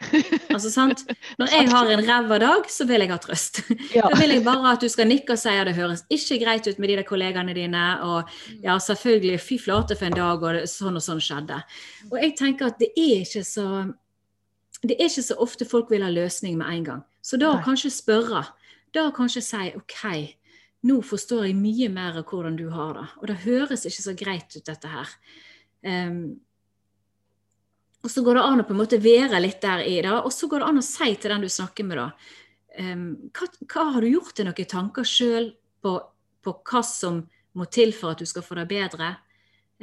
Altså, 0.56 0.70
sant? 0.72 1.02
Når 1.36 1.50
jeg 1.52 1.68
har 1.68 1.90
en 1.92 2.00
ræva 2.06 2.38
dag, 2.40 2.68
så 2.72 2.86
vil 2.88 3.02
jeg 3.04 3.10
ha 3.12 3.18
trøst. 3.20 3.60
Ja. 3.92 4.06
Da 4.08 4.16
vil 4.16 4.32
jeg 4.32 4.44
bare 4.46 4.70
at 4.72 4.80
du 4.80 4.88
skal 4.88 5.08
nikke 5.10 5.34
og 5.34 5.40
si 5.40 5.52
at 5.52 5.68
det 5.68 5.74
høres 5.76 6.06
ikke 6.08 6.38
greit 6.40 6.64
ut 6.64 6.80
med 6.80 6.88
de 6.88 6.96
der 6.96 7.04
kollegaene 7.04 7.52
dine. 7.56 7.84
Og 8.06 8.30
ja, 8.64 8.78
selvfølgelig, 8.80 9.36
fy 9.44 9.58
flate 9.60 9.98
for 9.98 10.08
en 10.08 10.16
dag, 10.16 10.46
og 10.48 10.64
sånn 10.70 10.96
og 10.96 11.04
sånn 11.04 11.20
skjedde. 11.20 11.60
Og 12.08 12.16
jeg 12.22 12.32
tenker 12.40 12.70
at 12.70 12.80
det 12.80 12.88
er 12.96 13.26
ikke 13.26 13.44
så 13.44 13.68
det 14.86 14.96
er 14.96 15.08
ikke 15.08 15.24
så 15.24 15.36
ofte 15.42 15.68
folk 15.68 15.90
vil 15.90 16.04
ha 16.04 16.10
løsning 16.12 16.56
med 16.60 16.72
en 16.72 16.88
gang. 16.88 17.04
Så 17.24 17.38
da 17.40 17.52
kanskje 17.64 17.92
spørre. 17.94 18.44
Da 18.94 19.08
kanskje 19.12 19.42
si 19.44 19.70
OK, 19.76 20.02
nå 20.88 21.00
forstår 21.04 21.48
jeg 21.48 21.58
mye 21.58 21.88
mer 21.92 22.20
av 22.20 22.28
hvordan 22.30 22.56
du 22.58 22.68
har 22.72 22.94
det. 22.96 23.06
Og 23.20 23.28
det 23.30 23.42
høres 23.44 23.86
ikke 23.88 24.04
så 24.04 24.14
greit 24.16 24.56
ut, 24.56 24.64
dette 24.68 24.92
her. 24.92 25.14
Um, 25.82 26.38
og 28.06 28.12
så 28.12 28.22
går 28.22 28.38
det 28.38 28.42
an 28.46 28.62
å 28.62 28.64
på 28.68 28.74
en 28.74 28.78
måte 28.78 29.02
være 29.02 29.40
litt 29.42 29.58
der 29.64 29.80
i 29.82 29.96
det. 29.98 30.12
Og 30.14 30.30
så 30.30 30.46
går 30.46 30.62
det 30.62 30.66
an 30.70 30.78
å 30.78 30.84
si 30.86 31.08
til 31.18 31.32
den 31.32 31.42
du 31.42 31.50
snakker 31.50 31.86
med, 31.88 31.98
da 31.98 32.10
um, 32.78 33.06
hva, 33.34 33.48
hva, 33.66 33.86
har 33.94 34.04
du 34.04 34.10
gjort 34.10 34.36
deg 34.38 34.48
noen 34.48 34.70
tanker 34.70 35.08
sjøl 35.08 35.50
på, 35.82 35.94
på, 36.44 36.56
hva 36.70 36.82
som 36.86 37.22
må 37.56 37.68
til 37.72 37.94
for 37.96 38.14
at 38.14 38.22
du 38.22 38.28
skal 38.28 38.44
få 38.46 38.58
det 38.60 38.68
bedre? 38.70 39.14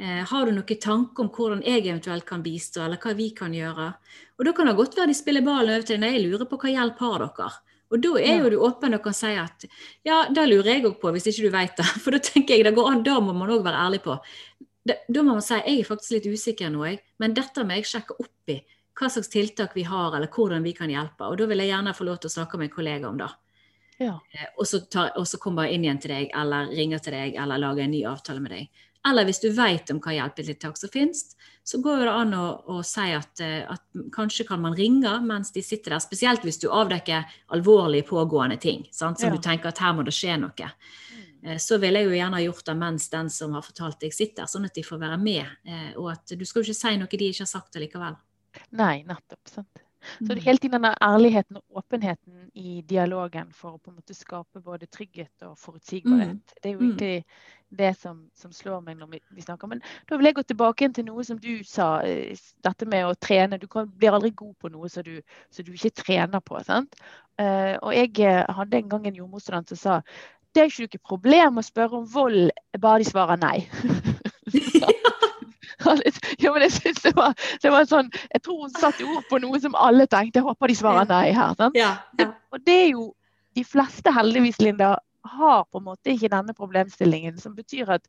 Uh, 0.00 0.22
har 0.30 0.46
du 0.46 0.54
noen 0.54 0.80
tanker 0.86 1.26
om 1.26 1.30
hvordan 1.34 1.62
jeg 1.66 1.84
eventuelt 1.84 2.26
kan 2.28 2.42
bistå, 2.44 2.84
eller 2.84 3.02
hva 3.02 3.14
vi 3.18 3.30
kan 3.36 3.54
gjøre? 3.54 3.92
Og 4.38 4.48
da 4.48 4.56
kan 4.56 4.70
det 4.70 4.78
godt 4.78 4.98
være 4.98 5.12
de 5.12 5.18
spiller 5.18 5.44
ballen 5.46 5.74
over 5.76 5.86
til 5.86 6.00
deg. 6.00 6.16
Jeg 6.16 6.26
lurer 6.26 6.50
på 6.50 6.60
hva 6.64 6.74
hjelp 6.74 7.04
har 7.06 7.26
dere? 7.26 7.52
Og 7.92 8.00
da 8.02 8.14
er 8.18 8.38
jo 8.40 8.50
du 8.50 8.56
åpen 8.64 8.96
og 8.96 9.04
kan 9.04 9.14
si 9.14 9.34
at 9.38 9.66
ja, 10.06 10.24
det 10.32 10.48
lurer 10.48 10.72
jeg 10.72 10.86
òg 10.88 10.96
på, 11.02 11.12
hvis 11.14 11.28
ikke 11.30 11.44
du 11.44 11.52
vet 11.54 11.76
det. 11.78 11.90
For 12.02 12.14
da 12.14 12.22
tenker 12.22 12.56
jeg 12.56 12.66
det 12.66 12.74
går 12.78 12.90
an, 12.90 13.04
da 13.06 13.20
må 13.22 13.36
man 13.36 13.52
òg 13.54 13.66
være 13.66 13.84
ærlig 13.86 14.00
på 14.06 14.16
da 14.84 15.22
må 15.22 15.36
man 15.36 15.44
si 15.44 15.56
jeg 15.56 15.80
er 15.80 15.88
faktisk 15.88 16.16
litt 16.16 16.26
usikker 16.28 16.72
nå, 16.72 16.84
jeg, 16.90 17.00
men 17.22 17.36
dette 17.36 17.64
må 17.64 17.78
jeg 17.78 17.88
sjekke 17.88 18.16
opp 18.20 18.52
i. 18.52 18.58
Hva 18.94 19.08
slags 19.10 19.30
tiltak 19.32 19.72
vi 19.74 19.86
har, 19.88 20.14
eller 20.14 20.30
hvordan 20.30 20.62
vi 20.62 20.74
kan 20.76 20.92
hjelpe. 20.92 21.26
Og 21.26 21.40
da 21.40 21.48
vil 21.50 21.64
jeg 21.64 21.72
gjerne 21.72 21.96
få 21.96 22.06
lov 22.06 22.20
til 22.22 22.30
å 22.30 22.34
snakke 22.36 22.60
med 22.60 22.68
en 22.68 22.74
kollega 22.76 23.08
om 23.08 23.16
det. 23.18 23.30
Ja. 23.98 24.18
Eh, 24.34 24.50
og, 24.56 24.66
så 24.68 24.84
tar, 24.90 25.12
og 25.18 25.26
så 25.26 25.40
kommer 25.42 25.66
jeg 25.66 25.78
inn 25.78 25.86
igjen 25.86 26.02
til 26.02 26.14
deg, 26.14 26.34
eller 26.36 26.70
ringer 26.74 27.02
til 27.02 27.16
deg, 27.16 27.38
eller 27.40 27.62
lager 27.62 27.86
en 27.86 27.94
ny 27.94 28.04
avtale 28.10 28.42
med 28.44 28.54
deg. 28.54 28.84
Eller 29.04 29.26
hvis 29.28 29.42
du 29.42 29.50
vet 29.52 29.90
om 29.92 29.98
hva 30.00 30.14
hjelpetiltak 30.16 30.78
som 30.80 30.90
finnes, 30.92 31.34
så 31.64 31.80
går 31.84 32.06
det 32.06 32.12
an 32.12 32.32
å, 32.38 32.44
å 32.72 32.78
si 32.86 33.10
at, 33.12 33.42
eh, 33.44 33.60
at, 33.68 33.82
kanskje 34.14 34.46
kan 34.48 34.62
man 34.62 34.76
ringe 34.76 35.12
mens 35.26 35.52
de 35.52 35.62
sitter 35.64 35.94
der. 35.94 36.04
Spesielt 36.04 36.44
hvis 36.46 36.60
du 36.62 36.70
avdekker 36.72 37.26
alvorlige 37.56 38.08
pågående 38.08 38.56
ting, 38.60 38.86
sant? 38.92 39.20
som 39.20 39.28
ja. 39.28 39.36
du 39.36 39.44
tenker 39.44 39.72
at 39.72 39.82
her 39.84 39.92
må 39.96 40.06
det 40.06 40.16
skje 40.16 40.38
noe. 40.40 40.70
Eh, 41.44 41.58
så 41.58 41.78
ville 41.78 42.00
jeg 42.00 42.10
jo 42.10 42.18
gjerne 42.18 42.42
gjort 42.46 42.66
det 42.66 42.76
mens 42.80 43.08
den 43.12 43.30
som 43.30 43.56
har 43.56 43.64
fortalt 43.66 44.00
deg, 44.00 44.14
sitter, 44.16 44.48
sånn 44.50 44.68
at 44.68 44.76
de 44.76 44.84
får 44.86 45.02
være 45.02 45.20
med. 45.20 45.56
Eh, 45.68 45.90
og 46.00 46.12
at 46.14 46.36
du 46.36 46.44
skal 46.48 46.62
jo 46.62 46.70
ikke 46.70 46.82
si 46.82 46.94
noe 47.00 47.24
de 47.24 47.30
ikke 47.30 47.44
har 47.44 47.50
sagt 47.50 47.80
allikevel. 47.80 48.20
Nei, 48.78 49.02
nettopp. 49.08 49.42
sant. 49.50 49.84
Så 50.04 50.26
det 50.28 50.34
er 50.34 50.36
helt 50.36 50.46
hele 50.46 50.60
tiden 50.60 50.74
denne 50.76 50.90
ærligheten 51.00 51.56
og 51.56 51.78
åpenheten 51.80 52.50
i 52.60 52.82
dialogen 52.84 53.48
for 53.56 53.78
å 53.78 53.78
på 53.80 53.88
en 53.88 53.96
måte 53.96 54.12
skape 54.12 54.60
både 54.60 54.84
trygghet 54.92 55.46
og 55.48 55.54
forutsigbarhet. 55.56 56.42
Mm. 56.42 56.58
Det 56.60 56.68
er 56.68 56.74
jo 56.74 56.90
ikke 56.90 57.06
egentlig 57.08 57.78
det 57.80 57.88
som, 57.96 58.18
som 58.36 58.52
slår 58.52 58.82
meg 58.84 58.98
når 59.00 59.14
vi, 59.14 59.20
vi, 59.32 59.46
snakker. 59.46 59.70
Men 59.72 59.80
da 60.04 60.18
vil 60.20 60.28
jeg 60.28 60.36
gå 60.36 60.44
tilbake 60.50 60.90
til 60.92 61.08
noe 61.08 61.24
som 61.24 61.40
du 61.40 61.64
sa, 61.64 61.88
eh, 62.04 62.36
dette 62.68 62.84
med 62.84 63.08
å 63.08 63.16
trene. 63.16 63.58
Du 63.58 63.64
kan, 63.66 63.88
blir 63.88 64.12
aldri 64.12 64.34
god 64.36 64.52
på 64.60 64.70
noe 64.76 64.92
som 64.92 65.08
du, 65.08 65.16
du, 65.56 65.72
ikke 65.72 65.94
trener 66.04 66.44
på. 66.44 66.60
sant? 66.68 67.00
Og 67.34 67.90
jeg 67.90 68.44
hadde 68.54 68.78
en 68.78 68.90
gang 68.92 69.06
en 69.08 69.16
jordmorstudent 69.18 69.72
som 69.72 69.78
sa 69.80 69.94
det 70.54 70.62
er 70.62 70.70
ikke 70.70 70.86
noe 70.86 71.08
problem 71.10 71.58
å 71.58 71.66
spørre 71.66 72.00
om 72.00 72.06
vold, 72.10 72.50
bare 72.80 73.02
de 73.02 73.08
svarer 73.08 73.40
nei. 73.42 73.56
ja, 76.42 76.52
men 76.52 76.62
jeg 76.66 76.74
synes 76.76 77.02
det 77.04 77.12
var, 77.16 77.34
det 77.62 77.72
var 77.74 77.88
sånn, 77.90 78.10
jeg 78.32 78.44
tror 78.44 78.60
hun 78.62 78.76
satte 78.76 79.06
ord 79.06 79.24
på 79.30 79.40
noe 79.42 79.60
som 79.62 79.74
alle 79.78 80.06
tenkte. 80.10 80.40
Jeg 80.40 80.46
håper 80.46 80.70
de 80.70 80.76
svarer 80.78 81.08
nei 81.10 81.26
her. 81.36 81.66
Ja, 81.76 81.90
ja. 82.20 82.30
Og 82.54 82.62
det 82.66 82.76
er 82.84 82.88
jo 82.92 83.08
de 83.54 83.64
fleste, 83.66 84.12
heldigvis, 84.14 84.60
Linda, 84.62 84.94
har 85.24 85.64
på 85.72 85.80
en 85.80 85.88
måte 85.88 86.12
ikke 86.12 86.30
denne 86.32 86.54
problemstillingen. 86.56 87.38
Som 87.40 87.56
betyr 87.56 87.90
at 87.96 88.06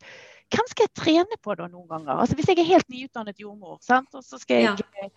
hvem 0.54 0.70
skal 0.70 0.88
jeg 0.88 0.96
trene 1.00 1.40
på 1.42 1.58
da 1.58 1.70
noen 1.72 1.88
ganger? 1.90 2.20
Altså 2.20 2.38
Hvis 2.38 2.52
jeg 2.52 2.62
er 2.62 2.72
helt 2.76 2.90
nyutdannet 2.92 3.42
jordmor, 3.42 3.80
sant? 3.86 4.12
og 4.14 4.26
så 4.26 4.40
skal 4.42 4.62
jeg, 4.62 4.86
ja. 4.86 5.10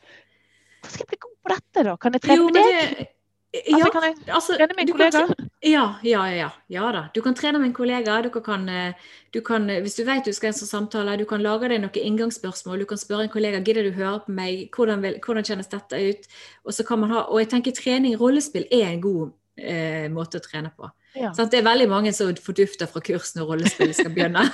skal 0.87 1.05
jeg 1.05 1.13
bli 1.13 1.23
god 1.27 1.39
på 1.43 1.55
dette, 1.55 1.87
da? 1.91 1.97
Kan 2.01 2.17
jeg 2.17 2.25
trene 2.25 2.45
jo, 2.45 2.53
deg? 2.55 2.99
Det, 2.99 3.09
ja, 3.53 3.79
altså, 3.79 3.93
kan 3.93 4.05
jeg 4.05 4.17
altså, 4.29 4.57
trene 4.59 4.75
med 4.77 4.83
en 4.83 4.91
kollega? 4.93 5.47
Ja, 5.65 5.85
ja, 6.05 6.25
ja. 6.37 6.49
ja 6.69 6.91
da. 6.93 7.03
Du 7.15 7.23
kan 7.25 7.35
trene 7.35 7.59
med 7.59 7.71
en 7.71 7.77
kollega. 7.79 8.19
Du 8.23 8.29
kan, 8.45 8.69
eh, 8.69 8.93
du 9.33 9.41
kan, 9.41 9.65
hvis 9.65 9.97
du 9.97 10.05
vet 10.05 10.29
du 10.29 10.35
skal 10.37 10.51
ha 10.51 10.53
en 10.53 10.59
sånn 10.59 10.69
samtale, 10.69 11.17
du 11.17 11.25
kan 11.29 11.41
lage 11.41 11.71
deg 11.73 11.81
noen 11.81 11.97
inngangsspørsmål. 11.97 12.85
Du 12.85 12.91
kan 12.91 13.01
spørre 13.01 13.25
en 13.25 13.33
kollega 13.33 13.63
gidder 13.65 13.89
du 13.89 13.97
høre 13.97 14.21
på 14.27 14.37
meg, 14.37 14.69
hvordan, 14.77 15.01
vil, 15.01 15.17
hvordan 15.25 15.49
kjennes 15.49 15.73
dette 15.73 15.97
ut? 15.97 16.31
Og 16.69 16.77
så 16.77 16.85
kan 16.85 17.01
man 17.01 17.17
ha, 17.17 17.25
og 17.25 17.41
jeg 17.41 17.53
tenker 17.55 17.77
trening, 17.77 18.19
rollespill, 18.21 18.69
er 18.69 18.93
en 18.93 19.03
god 19.09 19.33
eh, 19.57 20.07
måte 20.13 20.43
å 20.43 20.45
trene 20.45 20.75
på. 20.77 20.93
Ja. 21.17 21.33
Sånn, 21.33 21.49
det 21.49 21.63
er 21.63 21.69
veldig 21.73 21.89
mange 21.89 22.13
som 22.13 22.37
fordufter 22.37 22.91
fra 22.91 23.01
kurs 23.01 23.33
når 23.35 23.53
rollespillet 23.55 23.97
skal 23.97 24.13
begynne. 24.13 24.45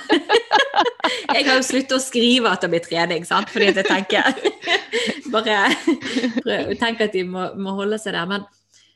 jeg 1.35 1.45
har 1.45 1.59
jo 1.59 1.67
sluttet 1.67 1.99
å 1.99 2.03
skrive 2.03 2.47
at 2.55 2.63
det 2.63 2.71
blir 2.71 2.87
trening, 2.87 3.27
sant? 3.27 3.51
fordi 3.51 3.73
jeg 3.73 3.85
tenker 3.85 4.31
bare 5.35 5.65
tenker 6.79 7.09
at 7.09 7.11
de 7.11 7.25
må, 7.27 7.51
må 7.59 7.75
holde 7.75 7.99
seg 7.99 8.15
der. 8.15 8.29
Men 8.31 8.47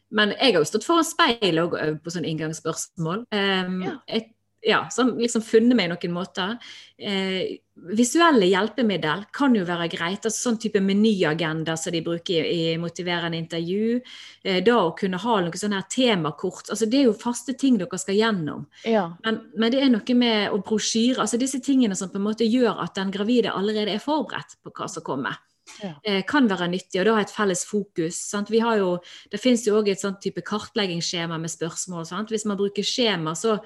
men 0.09 0.33
jeg 0.37 0.55
har 0.55 0.63
jo 0.63 0.67
stått 0.67 0.87
foran 0.87 1.07
speil 1.07 1.61
og 1.61 1.77
øvd 1.77 2.03
på 2.03 2.13
sånne 2.13 2.29
inngangsspørsmål. 2.31 3.25
Um, 3.35 3.81
ja. 3.85 3.95
Et, 4.19 4.31
ja, 4.61 4.89
som 4.91 5.13
liksom 5.17 5.43
funnet 5.45 5.77
meg 5.77 5.89
noen 5.91 6.13
måter. 6.13 6.55
Eh, 6.99 7.59
visuelle 7.95 8.49
hjelpemiddel 8.49 9.25
kan 9.35 9.55
jo 9.55 9.63
være 9.67 9.87
greit. 9.91 10.25
altså 10.25 10.49
Sånn 10.49 10.59
type 10.59 10.81
menyagenda 10.83 11.77
som 11.79 11.95
de 11.95 12.01
bruker 12.03 12.43
i, 12.43 12.73
i 12.73 12.77
motiverende 12.81 13.39
intervju. 13.39 13.99
Eh, 14.43 14.59
da 14.65 14.79
å 14.83 14.95
kunne 14.99 15.21
ha 15.21 15.37
noen 15.39 15.61
sånne 15.61 15.79
her 15.79 15.89
temakort. 15.91 16.69
altså 16.69 16.89
Det 16.89 17.01
er 17.01 17.07
jo 17.07 17.17
faste 17.17 17.55
ting 17.59 17.79
dere 17.79 18.01
skal 18.01 18.19
gjennom. 18.19 18.67
Ja. 18.83 19.07
Men, 19.25 19.43
men, 19.55 19.71
det 19.71 19.83
er 19.83 19.93
noe 19.93 20.17
med 20.19 20.49
å 20.51 20.59
brosjyre. 20.63 21.21
altså 21.23 21.39
Disse 21.39 21.63
tingene 21.63 21.95
som 21.95 22.11
på 22.11 22.19
en 22.19 22.27
måte 22.27 22.47
gjør 22.47 22.83
at 22.83 22.97
den 22.99 23.15
gravide 23.15 23.55
allerede 23.55 23.95
er 23.95 24.03
forberedt 24.03 24.59
på 24.63 24.75
hva 24.75 24.91
som 24.91 25.05
kommer 25.05 25.39
ja. 25.83 25.93
Eh, 26.03 26.23
kan 26.27 26.49
være 26.49 26.67
nyttig, 26.71 26.99
og 27.01 27.07
da 27.07 27.15
ha 27.17 27.23
et 27.23 27.33
felles 27.33 27.63
fokus. 27.67 28.17
Sant? 28.31 28.51
Vi 28.51 28.61
har 28.63 28.79
jo, 28.81 28.97
det 29.31 29.41
finnes 29.41 29.65
jo 29.67 29.77
òg 29.79 29.91
et 29.91 30.01
sånt 30.01 30.21
type 30.23 30.43
kartleggingsskjema 30.45 31.39
med 31.39 31.53
spørsmål. 31.53 32.05
Sant? 32.09 32.33
Hvis 32.33 32.47
man 32.49 32.59
bruker 32.59 32.85
skjema, 32.85 33.35
så 33.37 33.59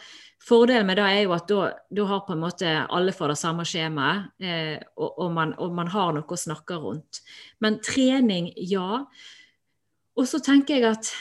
Fordelen 0.44 0.90
med 0.90 0.98
det 1.00 1.04
er 1.08 1.22
jo 1.24 1.32
at 1.38 1.48
da, 1.48 1.70
da 1.88 2.06
har 2.10 2.26
på 2.28 2.34
en 2.36 2.42
måte 2.42 2.72
alle 2.92 3.14
får 3.16 3.32
det 3.32 3.38
samme 3.40 3.64
skjemaet, 3.68 4.34
eh, 4.44 4.82
og, 4.98 5.14
og, 5.24 5.30
man, 5.32 5.54
og, 5.56 5.72
man, 5.76 5.92
har 5.94 6.12
noe 6.16 6.28
å 6.28 6.40
snakke 6.40 6.76
rundt. 6.84 7.22
Men 7.64 7.80
trening, 7.84 8.50
ja. 8.60 9.06
Og 10.20 10.28
så 10.28 10.42
tenker 10.44 10.82
jeg 10.82 10.90
at 10.90 11.14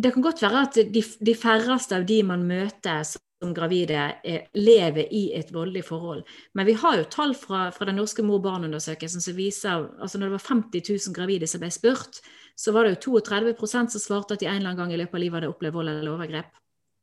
det 0.00 0.14
kan 0.14 0.24
godt 0.24 0.40
være 0.40 0.62
at 0.64 0.80
de, 0.94 1.02
de 1.04 1.34
færreste 1.36 1.98
av 1.98 2.08
de 2.08 2.22
man 2.24 2.46
møter 2.48 3.04
som 3.42 3.54
gravide 3.54 3.98
er, 4.22 4.46
lever 4.54 5.10
i 5.10 5.24
et 5.38 5.50
voldelig 5.54 5.84
forhold. 5.88 6.22
Men 6.54 6.68
vi 6.68 6.76
har 6.78 7.00
jo 7.00 7.08
tall 7.10 7.34
fra, 7.38 7.66
fra 7.74 7.88
den 7.88 7.98
norske 7.98 8.22
mor-barn-undersøkelsen 8.26 9.24
som 9.24 9.36
viser 9.38 9.88
altså 9.98 10.20
når 10.20 10.30
det 10.30 10.38
var 10.38 10.48
50 10.48 10.90
000 11.08 11.16
gravide 11.16 11.50
som 11.50 11.62
ble 11.62 11.72
spurt, 11.74 12.22
så 12.54 12.74
var 12.74 12.86
det 12.86 12.98
jo 13.00 13.18
32% 13.18 13.94
som 13.94 14.02
svarte 14.02 14.36
at 14.36 14.42
de 14.42 14.48
en 14.48 14.60
eller 14.60 14.72
annen 14.72 14.84
gang 14.84 14.94
i 14.94 15.00
løpet 15.00 15.18
av 15.18 15.24
livet 15.24 15.40
hadde 15.40 15.54
opplevd 15.54 15.78
vold 15.78 15.90
eller 15.90 16.14
overgrep. 16.14 16.61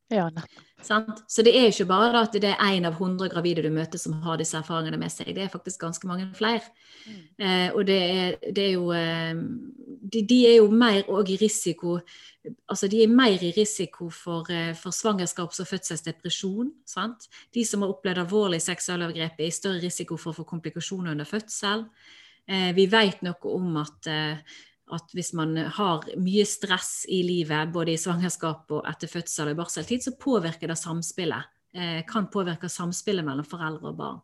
Ja, 0.10 0.30
Så 1.28 1.44
det 1.44 1.52
er 1.54 1.68
ikke 1.70 1.86
bare 1.86 2.22
at 2.24 2.34
det 2.34 2.50
er 2.50 2.62
én 2.72 2.88
av 2.88 2.96
hundre 2.98 3.28
gravide 3.30 3.62
du 3.62 3.70
møter 3.70 4.00
som 4.00 4.16
har 4.24 4.40
disse 4.40 4.58
erfaringene 4.58 4.98
med 4.98 5.12
seg, 5.12 5.36
det 5.36 5.44
er 5.44 5.52
faktisk 5.52 5.82
ganske 5.82 6.08
mange 6.08 6.30
flere. 6.34 6.64
Mm. 7.06 7.46
Eh, 7.46 7.70
og 7.76 7.86
det 7.86 7.98
er, 8.00 8.38
det 8.56 8.64
er 8.64 8.72
jo 8.72 8.92
eh, 8.96 9.36
de, 10.14 10.24
de, 10.26 10.40
er 10.48 10.56
jo 10.58 10.70
mer 10.72 11.04
òg 11.10 11.34
i 11.36 11.40
risiko 11.42 12.00
Altså 12.72 12.88
de 12.88 13.02
er 13.04 13.12
mer 13.12 13.44
i 13.44 13.52
risiko 13.52 14.08
for, 14.10 14.48
eh, 14.50 14.72
for 14.74 14.96
svangerskaps- 14.96 15.60
og 15.60 15.68
fødselsdepresjon. 15.68 16.72
Sant? 16.88 17.28
De 17.54 17.66
som 17.66 17.84
har 17.84 17.92
opplevd 17.92 18.24
alvorlig 18.24 18.62
seksualovergrep, 18.64 19.36
er 19.40 19.52
i 19.52 19.52
større 19.52 19.84
risiko 19.84 20.18
for 20.18 20.32
å 20.32 20.38
få 20.40 20.48
komplikasjoner 20.48 21.12
under 21.12 21.28
fødsel. 21.28 21.84
Eh, 22.48 22.72
vi 22.74 22.88
vet 22.90 23.22
noe 23.22 23.54
om 23.54 23.76
at 23.78 24.08
eh, 24.10 24.40
at 24.96 25.14
hvis 25.16 25.32
man 25.38 25.56
har 25.78 26.08
mye 26.20 26.46
stress 26.48 27.04
i 27.10 27.22
livet, 27.26 27.72
både 27.74 27.94
i 27.94 28.00
svangerskap 28.00 28.72
og 28.76 28.88
etter 28.90 29.12
fødsel 29.12 29.50
og 29.50 29.56
i 29.56 29.60
barseltid, 29.60 30.04
så 30.06 30.16
påvirker 30.20 30.72
det 30.72 30.80
samspillet. 30.80 31.52
Eh, 31.74 32.02
kan 32.10 32.30
påvirke 32.34 32.70
samspillet 32.72 33.26
mellom 33.26 33.46
foreldre 33.46 33.92
og 33.92 34.00
barn. 34.00 34.20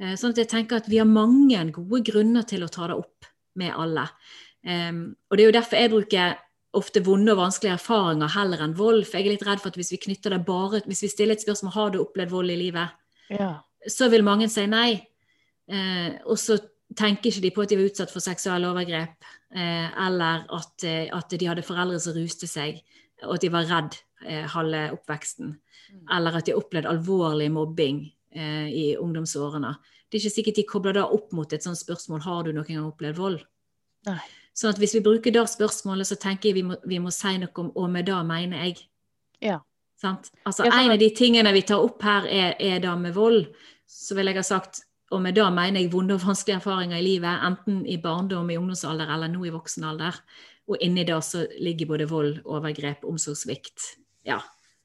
Eh, 0.00 0.14
sånn 0.20 0.34
at 0.34 0.42
jeg 0.42 0.50
tenker 0.52 0.80
at 0.80 0.88
vi 0.90 1.00
har 1.00 1.08
mange 1.08 1.62
gode 1.72 2.02
grunner 2.04 2.46
til 2.48 2.64
å 2.64 2.70
ta 2.72 2.90
det 2.90 2.98
opp 3.00 3.28
med 3.60 3.72
alle. 3.72 4.06
Eh, 4.64 4.92
og 4.92 5.36
det 5.36 5.44
er 5.44 5.48
jo 5.48 5.58
derfor 5.58 5.80
jeg 5.80 5.94
bruker 5.94 6.38
ofte 6.76 7.02
vonde 7.02 7.32
og 7.34 7.40
vanskelige 7.40 7.74
erfaringer 7.78 8.34
heller 8.36 8.64
enn 8.64 8.76
vold. 8.78 9.04
For 9.08 9.18
jeg 9.18 9.28
er 9.28 9.34
litt 9.34 9.46
redd 9.46 9.62
for 9.62 9.72
at 9.72 9.78
hvis 9.80 9.92
vi 9.94 10.02
knytter 10.06 10.36
det 10.36 10.44
bare 10.46 10.82
Hvis 10.86 11.02
vi 11.04 11.12
stiller 11.12 11.34
et 11.34 11.42
spørsmål 11.42 11.74
har 11.74 11.90
du 11.90 12.02
opplevd 12.04 12.30
vold 12.30 12.52
i 12.52 12.58
livet, 12.58 12.92
ja. 13.30 13.54
så 13.88 14.10
vil 14.12 14.26
mange 14.26 14.48
si 14.52 14.66
nei. 14.70 15.00
Eh, 15.70 16.18
og 16.26 16.38
så 16.38 16.58
tenker 16.96 17.30
ikke 17.30 17.44
de 17.44 17.52
på 17.54 17.64
at 17.64 17.72
de 17.72 17.78
var 17.78 17.90
utsatt 17.90 18.12
for 18.12 18.24
seksuelle 18.24 18.70
overgrep, 18.70 19.28
eh, 19.54 19.88
eller 20.06 20.46
at, 20.56 20.86
eh, 20.86 21.10
at, 21.14 21.30
de 21.30 21.48
hadde 21.48 21.66
foreldre 21.66 22.00
som 22.02 22.16
ruste 22.16 22.48
seg, 22.50 22.80
og 23.26 23.36
at 23.36 23.44
de 23.44 23.52
var 23.52 23.68
redd 23.70 23.98
eh, 24.26 24.46
halve 24.54 24.86
oppveksten. 24.96 25.54
Mm. 25.90 26.02
Eller 26.16 26.40
at 26.40 26.48
de 26.48 26.56
opplevde 26.56 26.90
alvorlig 26.90 27.50
mobbing 27.52 28.02
eh, 28.34 28.68
i 28.68 28.84
ungdomsårene. 28.98 29.74
Det 30.10 30.18
er 30.18 30.24
ikke 30.24 30.36
sikkert 30.36 30.58
de 30.58 30.66
kobler 30.66 30.98
da 30.98 31.06
opp 31.06 31.32
mot 31.36 31.52
et 31.52 31.64
sånt 31.64 31.78
spørsmål 31.78 32.22
har 32.26 32.44
du 32.44 32.52
noen 32.52 32.66
gang 32.66 32.86
opplevd 32.88 33.18
vold. 33.18 33.40
Nei. 34.08 34.20
Sånn 34.56 34.72
at 34.74 34.80
hvis 34.82 34.96
vi 34.96 35.04
bruker 35.04 35.32
det 35.34 35.44
spørsmålet, 35.48 36.08
så 36.08 36.18
tenker 36.18 36.50
jeg 36.50 36.58
vi 36.58 36.64
må, 36.66 36.76
vi 36.88 36.98
må 37.02 37.12
si 37.14 37.36
noe 37.38 37.62
om 37.62 37.70
og 37.78 37.90
med 37.92 38.08
det 38.10 38.18
mener 38.26 38.64
jeg. 38.66 38.80
Ja. 39.40 39.60
Sant? 40.00 40.32
Altså 40.48 40.66
ja, 40.66 40.74
En 40.80 40.94
av 40.94 40.98
de 41.00 41.10
tingene 41.14 41.52
vi 41.54 41.62
tar 41.68 41.82
opp 41.84 42.02
her, 42.02 42.26
er, 42.26 42.54
er 42.58 42.80
det 42.82 42.94
med 42.98 43.14
vold. 43.14 43.44
Så 43.86 44.16
vil 44.18 44.30
jeg 44.30 44.40
ha 44.40 44.46
sagt 44.46 44.82
og 45.10 45.22
med 45.22 45.34
det 45.34 45.46
mener 45.52 45.82
jeg 45.82 45.90
vonde 45.92 46.14
og 46.14 46.22
vanskelige 46.22 46.60
erfaringer 46.60 47.00
i 47.00 47.02
livet, 47.02 47.42
enten 47.46 47.82
i 47.86 47.96
barndom, 48.02 48.50
i 48.50 48.56
ungdomsalder 48.60 49.10
eller 49.10 49.30
nå 49.32 49.44
i 49.44 49.52
voksen 49.54 49.84
alder. 49.90 50.20
Og 50.70 50.78
inni 50.86 51.02
det 51.04 51.18
så 51.26 51.46
ligger 51.58 51.90
både 51.90 52.06
vold, 52.08 52.36
overgrep, 52.44 53.02
omsorgssvikt. 53.04 53.96
Ja. 54.26 54.38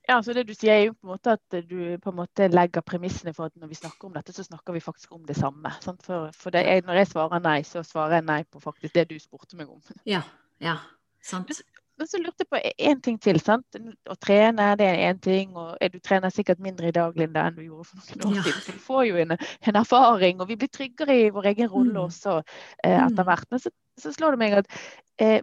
Ja, 0.07 0.19
så 0.21 0.33
det 0.37 0.45
du 0.45 0.53
sier 0.53 0.73
er 0.73 0.83
jo 0.83 0.93
på 0.93 1.07
en 1.07 1.11
måte 1.15 1.33
at 1.33 1.55
du 1.65 1.77
på 2.01 2.11
en 2.11 2.17
måte 2.19 2.47
legger 2.49 2.83
premissene 2.85 3.33
for 3.33 3.49
at 3.49 3.55
når 3.57 3.71
vi 3.71 3.77
snakker 3.79 4.09
om 4.09 4.13
dette, 4.13 4.33
så 4.33 4.45
snakker 4.45 4.73
vi 4.73 4.81
faktisk 4.81 5.13
om 5.17 5.23
det 5.25 5.37
samme. 5.37 5.71
Sant? 5.81 6.03
For, 6.05 6.29
for 6.37 6.53
det 6.53 6.61
er, 6.69 6.83
når 6.85 7.01
jeg 7.01 7.09
svarer 7.13 7.41
nei, 7.41 7.59
så 7.65 7.81
svarer 7.85 8.19
jeg 8.19 8.27
nei 8.27 8.41
på 8.49 8.61
faktisk 8.61 8.93
det 8.97 9.07
du 9.09 9.17
spurte 9.21 9.57
meg 9.57 9.69
om. 9.69 9.81
Ja, 10.09 10.21
ja, 10.61 10.77
sant. 11.25 11.53
Men 11.97 12.09
så 12.11 12.19
lurte 12.19 12.43
jeg 12.43 12.49
på 12.51 12.59
én 12.89 13.01
ting 13.03 13.17
til. 13.23 13.39
sant? 13.39 13.77
Å 14.11 14.17
trene 14.19 14.67
det 14.79 14.87
er 14.89 15.01
én 15.07 15.19
ting, 15.23 15.55
og 15.55 15.79
du 15.79 15.97
trener 16.03 16.33
sikkert 16.33 16.59
mindre 16.63 16.91
i 16.91 16.95
dag 16.95 17.15
Linda, 17.19 17.47
enn 17.47 17.55
du 17.55 17.63
gjorde 17.63 17.87
for 17.87 18.19
noen 18.19 18.27
år 18.33 18.37
ja. 18.41 18.45
siden. 18.45 18.61
For 18.65 18.77
du 18.77 18.85
får 18.89 19.03
jo 19.09 19.19
en, 19.23 19.35
en, 19.39 19.81
erfaring, 19.81 20.43
og 20.43 20.51
vi 20.51 20.59
blir 20.59 20.71
tryggere 20.71 21.19
i 21.23 21.33
vår 21.35 21.51
egen 21.53 21.71
rolle 21.71 21.95
mm. 21.95 22.03
også 22.03 22.37
eh, 22.41 22.99
etter 22.99 23.21
mm. 23.21 23.27
hvert. 23.31 23.51
Men 23.51 23.63
så, 23.63 23.73
så, 24.01 24.13
slår 24.15 24.35
det 24.35 24.43
meg 24.43 24.57
at 24.59 24.79
eh, 25.23 25.39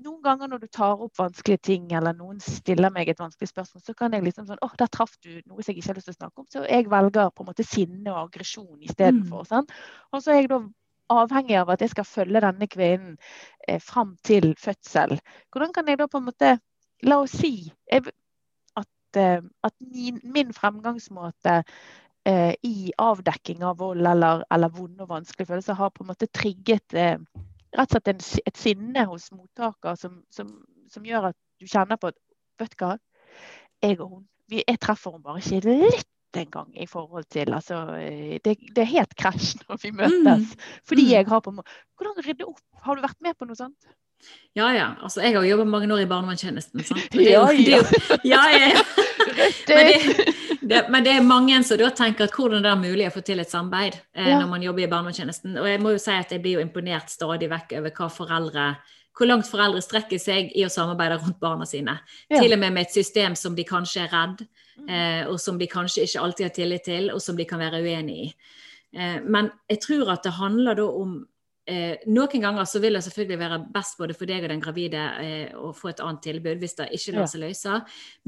noen 0.00 0.20
ganger 0.24 0.48
når 0.48 0.64
du 0.64 0.68
tar 0.72 1.04
opp 1.04 1.20
vanskelige 1.20 1.64
ting, 1.68 1.92
eller 1.96 2.16
noen 2.16 2.40
stiller 2.40 2.92
meg 2.94 3.12
et 3.12 3.20
vanskelig 3.20 3.50
spørsmål, 3.50 3.84
så 3.84 3.94
kan 3.96 4.16
jeg 4.16 4.24
liksom 4.24 4.48
sånn 4.48 4.64
åh, 4.64 4.74
der 4.80 4.88
traff 4.92 5.18
du 5.20 5.34
noe 5.44 5.60
som 5.60 5.74
jeg 5.74 5.82
ikke 5.82 5.92
har 5.92 6.00
lyst 6.00 6.08
til 6.08 6.16
å 6.16 6.20
snakke 6.22 6.40
om. 6.40 6.48
Så 6.48 6.64
jeg 6.64 6.88
velger 6.88 7.32
på 7.34 7.44
en 7.44 7.50
måte 7.52 7.66
sinne 7.66 8.14
og 8.14 8.22
aggresjon 8.24 8.88
istedenfor. 8.88 9.44
Mm. 9.52 9.74
Og 10.14 10.24
så 10.24 10.32
er 10.32 10.40
jeg 10.40 10.52
da 10.54 10.62
avhengig 11.10 11.58
av 11.60 11.72
at 11.74 11.84
jeg 11.84 11.92
skal 11.94 12.08
følge 12.08 12.42
denne 12.44 12.68
kvinnen 12.70 13.16
eh, 13.68 13.80
fram 13.82 14.16
til 14.26 14.54
fødsel. 14.58 15.18
Hvordan 15.52 15.72
kan 15.74 15.88
jeg 15.88 16.00
da 16.00 16.08
på 16.10 16.20
en 16.20 16.28
måte 16.30 16.58
La 17.08 17.16
oss 17.22 17.32
si 17.32 17.70
jeg, 17.88 18.10
at, 18.76 19.16
eh, 19.16 19.40
at 19.64 19.74
min, 19.80 20.18
min, 20.34 20.50
fremgangsmåte 20.52 21.62
eh, 22.28 22.52
i 22.62 22.92
avdekking 23.00 23.64
av 23.64 23.78
vold 23.80 24.04
eller, 24.06 24.44
eller 24.52 24.74
vonde 24.74 25.06
og 25.06 25.14
vanskelige 25.14 25.48
følelser 25.48 25.78
har 25.78 25.94
på 25.94 26.04
en 26.04 26.10
måte 26.12 26.28
trigget 26.28 26.92
eh, 26.92 27.16
rett 27.72 27.88
og 27.88 27.96
slett 27.96 28.12
en, 28.12 28.20
et 28.46 28.60
sinne 28.60 29.06
hos 29.08 29.30
mottaker 29.32 29.96
som, 29.96 30.20
som, 30.34 30.52
som, 30.92 31.06
gjør 31.08 31.30
at 31.30 31.38
du 31.60 31.66
kjenner 31.66 32.00
på 32.00 32.12
at 32.12 32.20
Vet 32.60 32.74
du 32.76 32.82
hva, 32.84 32.96
jeg 33.80 33.96
og 34.04 34.08
hun 34.10 34.24
jeg 34.52 34.80
treffer 34.82 35.14
henne 35.14 35.24
bare 35.24 35.40
ikke 35.40 35.62
litt 35.64 36.08
en 36.36 36.50
gang 36.50 36.68
i 36.78 36.86
forhold 36.86 37.26
til 37.32 37.54
altså, 37.54 37.80
eh, 37.98 38.36
det, 38.44 38.56
det, 38.74 38.82
er 38.84 38.90
helt 38.90 39.16
krasj 39.18 39.56
når 39.66 39.80
vi 39.82 39.94
møtes. 39.96 40.52
Mm. 40.52 40.68
Fordi 40.88 41.06
mm. 41.06 41.12
jeg 41.14 41.30
har 41.30 41.40
på 41.40 41.54
Hvordan 41.54 42.22
rydde 42.26 42.46
opp? 42.48 42.62
Har 42.84 42.96
du 42.96 43.02
vært 43.04 43.20
med 43.20 43.36
på 43.36 43.48
noe 43.48 43.58
sånt? 43.58 43.90
Ja, 44.52 44.68
ja. 44.74 44.86
Altså, 45.02 45.22
jeg 45.24 45.36
har 45.36 45.44
jobbet 45.44 45.68
mange 45.68 45.94
år 45.94 46.04
i 46.04 46.08
barnevernstjenesten. 46.10 46.84
Ja, 47.14 47.48
ja. 47.52 47.80
ja, 48.24 48.42
ja. 48.52 48.84
Men, 49.68 49.86
det, 49.86 50.34
det, 50.60 50.84
men, 50.90 51.04
det, 51.04 51.12
er 51.12 51.24
mange 51.24 51.60
som 51.64 51.78
da 51.80 51.90
tenker 51.94 52.26
at 52.26 52.36
hvordan 52.36 52.64
det 52.64 52.70
er 52.70 52.80
mulig 52.80 53.08
å 53.08 53.12
få 53.14 53.22
til 53.24 53.40
et 53.40 53.50
samarbeid 53.50 53.96
eh, 54.14 54.32
når 54.32 54.48
man 54.50 54.64
jobber 54.64 54.84
i 54.84 54.90
barnevernstjenesten. 54.90 55.58
Og 55.60 55.68
jeg 55.68 55.82
må 55.82 55.94
jo 55.94 56.00
si 56.02 56.14
at 56.14 56.32
jeg 56.34 56.42
blir 56.42 56.58
jo 56.58 56.64
imponert 56.64 57.12
stadig 57.12 57.50
vekk 57.52 57.78
over 57.80 57.94
hva 57.96 58.10
foreldre 58.12 58.70
hvor 59.20 59.28
langt 59.28 59.48
foreldre 59.50 59.82
strekker 59.84 60.20
seg 60.22 60.52
i 60.56 60.62
å 60.64 60.70
samarbeide 60.72 61.18
rundt 61.20 61.40
barna 61.42 61.66
sine. 61.68 61.98
Til 62.30 62.54
og 62.54 62.60
med 62.62 62.72
med 62.72 62.86
et 62.86 62.94
system 62.94 63.34
som 63.36 63.56
de 63.56 63.66
kanskje 63.68 64.06
er 64.06 64.14
redd 64.14 64.46
og 65.30 65.36
som 65.40 65.58
de 65.60 65.68
kanskje 65.70 66.06
ikke 66.06 66.22
alltid 66.24 66.44
har 66.46 66.54
tillit 66.56 66.84
til, 66.88 67.10
og 67.14 67.20
som 67.22 67.36
de 67.38 67.44
kan 67.46 67.60
være 67.60 67.82
uenig 67.84 68.16
i. 68.24 68.28
Eh, 68.96 69.18
men 69.22 69.50
jeg 69.70 69.82
tror 69.84 70.16
at 70.16 70.24
det 70.26 70.34
handler 70.34 70.78
da 70.78 70.86
om 70.98 71.12
eh, 71.70 72.00
Noen 72.10 72.42
ganger 72.42 72.66
så 72.66 72.80
vil 72.82 72.96
det 72.96 73.04
selvfølgelig 73.06 73.38
være 73.38 73.58
best 73.70 73.98
både 74.00 74.16
for 74.18 74.30
deg 74.30 74.42
og 74.42 74.50
den 74.50 74.62
gravide 74.64 75.04
eh, 75.22 75.52
å 75.54 75.70
få 75.76 75.92
et 75.92 76.02
annet 76.02 76.24
tilbud 76.26 76.62
hvis 76.62 76.74
det 76.80 76.88
ikke 76.96 77.14
lar 77.14 77.28
seg 77.30 77.44
løse, 77.44 77.76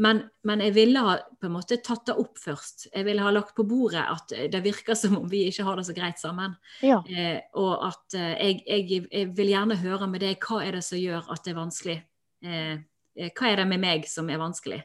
men, 0.05 0.23
men, 0.47 0.63
jeg 0.69 0.77
ville 0.77 1.03
ha 1.03 1.17
på 1.19 1.49
en 1.49 1.57
måte 1.57 1.81
tatt 1.83 2.07
det 2.13 2.17
opp 2.23 2.39
først. 2.39 2.87
Jeg 2.93 3.09
ville 3.09 3.25
ha 3.25 3.35
lagt 3.35 3.57
på 3.59 3.67
bordet 3.67 4.05
at 4.05 4.37
det 4.53 4.63
virker 4.63 4.99
som 4.99 5.19
om 5.19 5.27
vi 5.31 5.49
ikke 5.49 5.67
har 5.67 5.81
det 5.81 5.89
så 5.89 5.97
greit 5.97 6.23
sammen. 6.23 6.55
Ja. 6.87 7.01
Eh, 7.11 7.43
og 7.59 7.75
at 7.89 8.19
eh, 8.19 8.33
jeg, 8.37 8.63
jeg, 8.69 9.03
jeg, 9.11 9.35
vil 9.37 9.53
gjerne 9.57 9.83
høre 9.83 10.11
med 10.15 10.23
deg 10.23 10.39
hva 10.47 10.63
er 10.63 10.79
det 10.79 10.87
som 10.87 11.03
gjør 11.03 11.27
at 11.33 11.43
det 11.43 11.55
er 11.55 11.59
vanskelig. 11.59 12.01
hva 12.43 13.51
er 13.51 13.61
det 13.61 13.67
med 13.71 13.79
meg 13.83 14.07
som 14.11 14.31
er 14.31 14.41
vanskelig? 14.41 14.81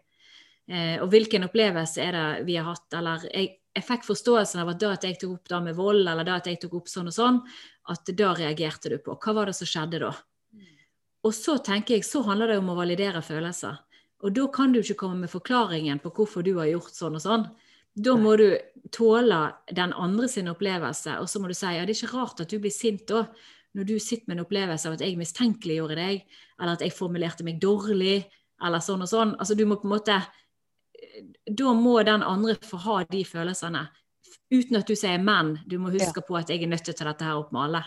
Eh, 0.67 0.97
og 0.99 1.07
hvilken 1.13 1.47
opplevelse 1.47 2.03
er 2.03 2.15
det 2.17 2.45
vi 2.47 2.57
har 2.59 2.67
hatt? 2.67 2.87
Eller 2.99 3.23
jeg, 3.31 3.51
jeg 3.77 3.85
fikk 3.87 4.07
forståelsen 4.07 4.63
av 4.63 4.73
at 4.73 4.81
da 4.81 4.93
at 4.97 5.05
jeg 5.07 5.19
tok 5.21 5.37
opp 5.37 5.51
det 5.53 5.61
med 5.69 5.77
vold, 5.77 6.03
eller 6.03 6.27
da 6.27 6.39
at 6.41 6.49
jeg 6.51 6.59
tok 6.63 6.79
opp 6.81 6.91
sånn 6.91 7.11
og 7.11 7.15
sånn, 7.15 7.41
at 7.93 8.11
da 8.19 8.33
reagerte 8.35 8.91
du 8.91 8.97
på. 9.03 9.15
Hva 9.21 9.35
var 9.37 9.49
det 9.49 9.55
som 9.57 9.69
skjedde 9.69 10.01
da? 10.03 10.11
Og 11.27 11.33
så 11.35 11.57
tenker 11.63 11.97
jeg, 11.97 12.05
så 12.07 12.21
handler 12.27 12.53
det 12.53 12.59
om 12.61 12.71
å 12.71 12.77
validere 12.77 13.23
følelser. 13.25 13.79
Og 14.25 14.33
da 14.33 14.47
kan 14.53 14.73
du 14.73 14.79
ikke 14.81 14.97
komme 15.03 15.23
med 15.23 15.31
forklaringen 15.31 15.99
på 16.01 16.11
hvorfor 16.15 16.45
du 16.45 16.55
har 16.57 16.69
gjort 16.71 16.95
sånn 16.95 17.17
og 17.19 17.23
sånn. 17.23 17.45
Da 17.97 18.13
må 18.17 18.35
du 18.37 18.47
tåle 18.93 19.39
den 19.73 19.93
andre 19.97 20.27
sin 20.29 20.49
opplevelse, 20.51 21.17
og 21.21 21.29
så 21.29 21.41
må 21.41 21.49
du 21.49 21.55
si 21.57 21.69
ja, 21.73 21.85
det 21.85 21.95
er 21.95 21.97
ikke 21.97 22.13
rart 22.13 22.41
at 22.43 22.51
du 22.51 22.59
blir 22.61 22.73
sint 22.73 23.07
da, 23.09 23.23
når 23.77 23.87
du 23.89 23.95
sitter 24.01 24.29
med 24.29 24.37
en 24.37 24.45
opplevelse 24.45 24.89
av 24.89 24.97
at 24.97 25.03
jeg 25.05 25.17
mistenkeliggjorde 25.19 25.97
deg, 25.97 26.21
eller 26.57 26.77
at 26.77 26.83
jeg 26.85 26.95
formulerte 26.97 27.45
meg 27.45 27.59
dårlig, 27.61 28.19
eller 28.63 28.81
sånn 28.81 29.05
og 29.05 29.09
sånn. 29.09 29.33
Altså 29.37 29.57
du 29.57 29.65
må 29.69 29.77
på 29.81 29.89
en 29.89 29.95
måte 29.95 30.17
Da 31.47 31.73
må 31.73 31.97
den 32.05 32.23
andre 32.23 32.57
få 32.63 32.79
ha 32.85 32.97
de 33.09 33.23
følelsene. 33.25 33.87
Uten 34.51 34.79
at 34.79 34.87
du 34.87 34.95
sier 34.95 35.17
'men'. 35.19 35.57
Du 35.67 35.77
må 35.79 35.91
huske 35.91 36.21
ja. 36.21 36.27
på 36.27 36.37
at 36.37 36.49
jeg 36.49 36.63
er 36.63 36.67
nødt 36.67 36.83
til 36.83 36.93
å 36.93 36.97
ta 36.97 37.05
dette 37.05 37.25
her 37.25 37.37
opp 37.37 37.51
med 37.51 37.61
alle. 37.67 37.83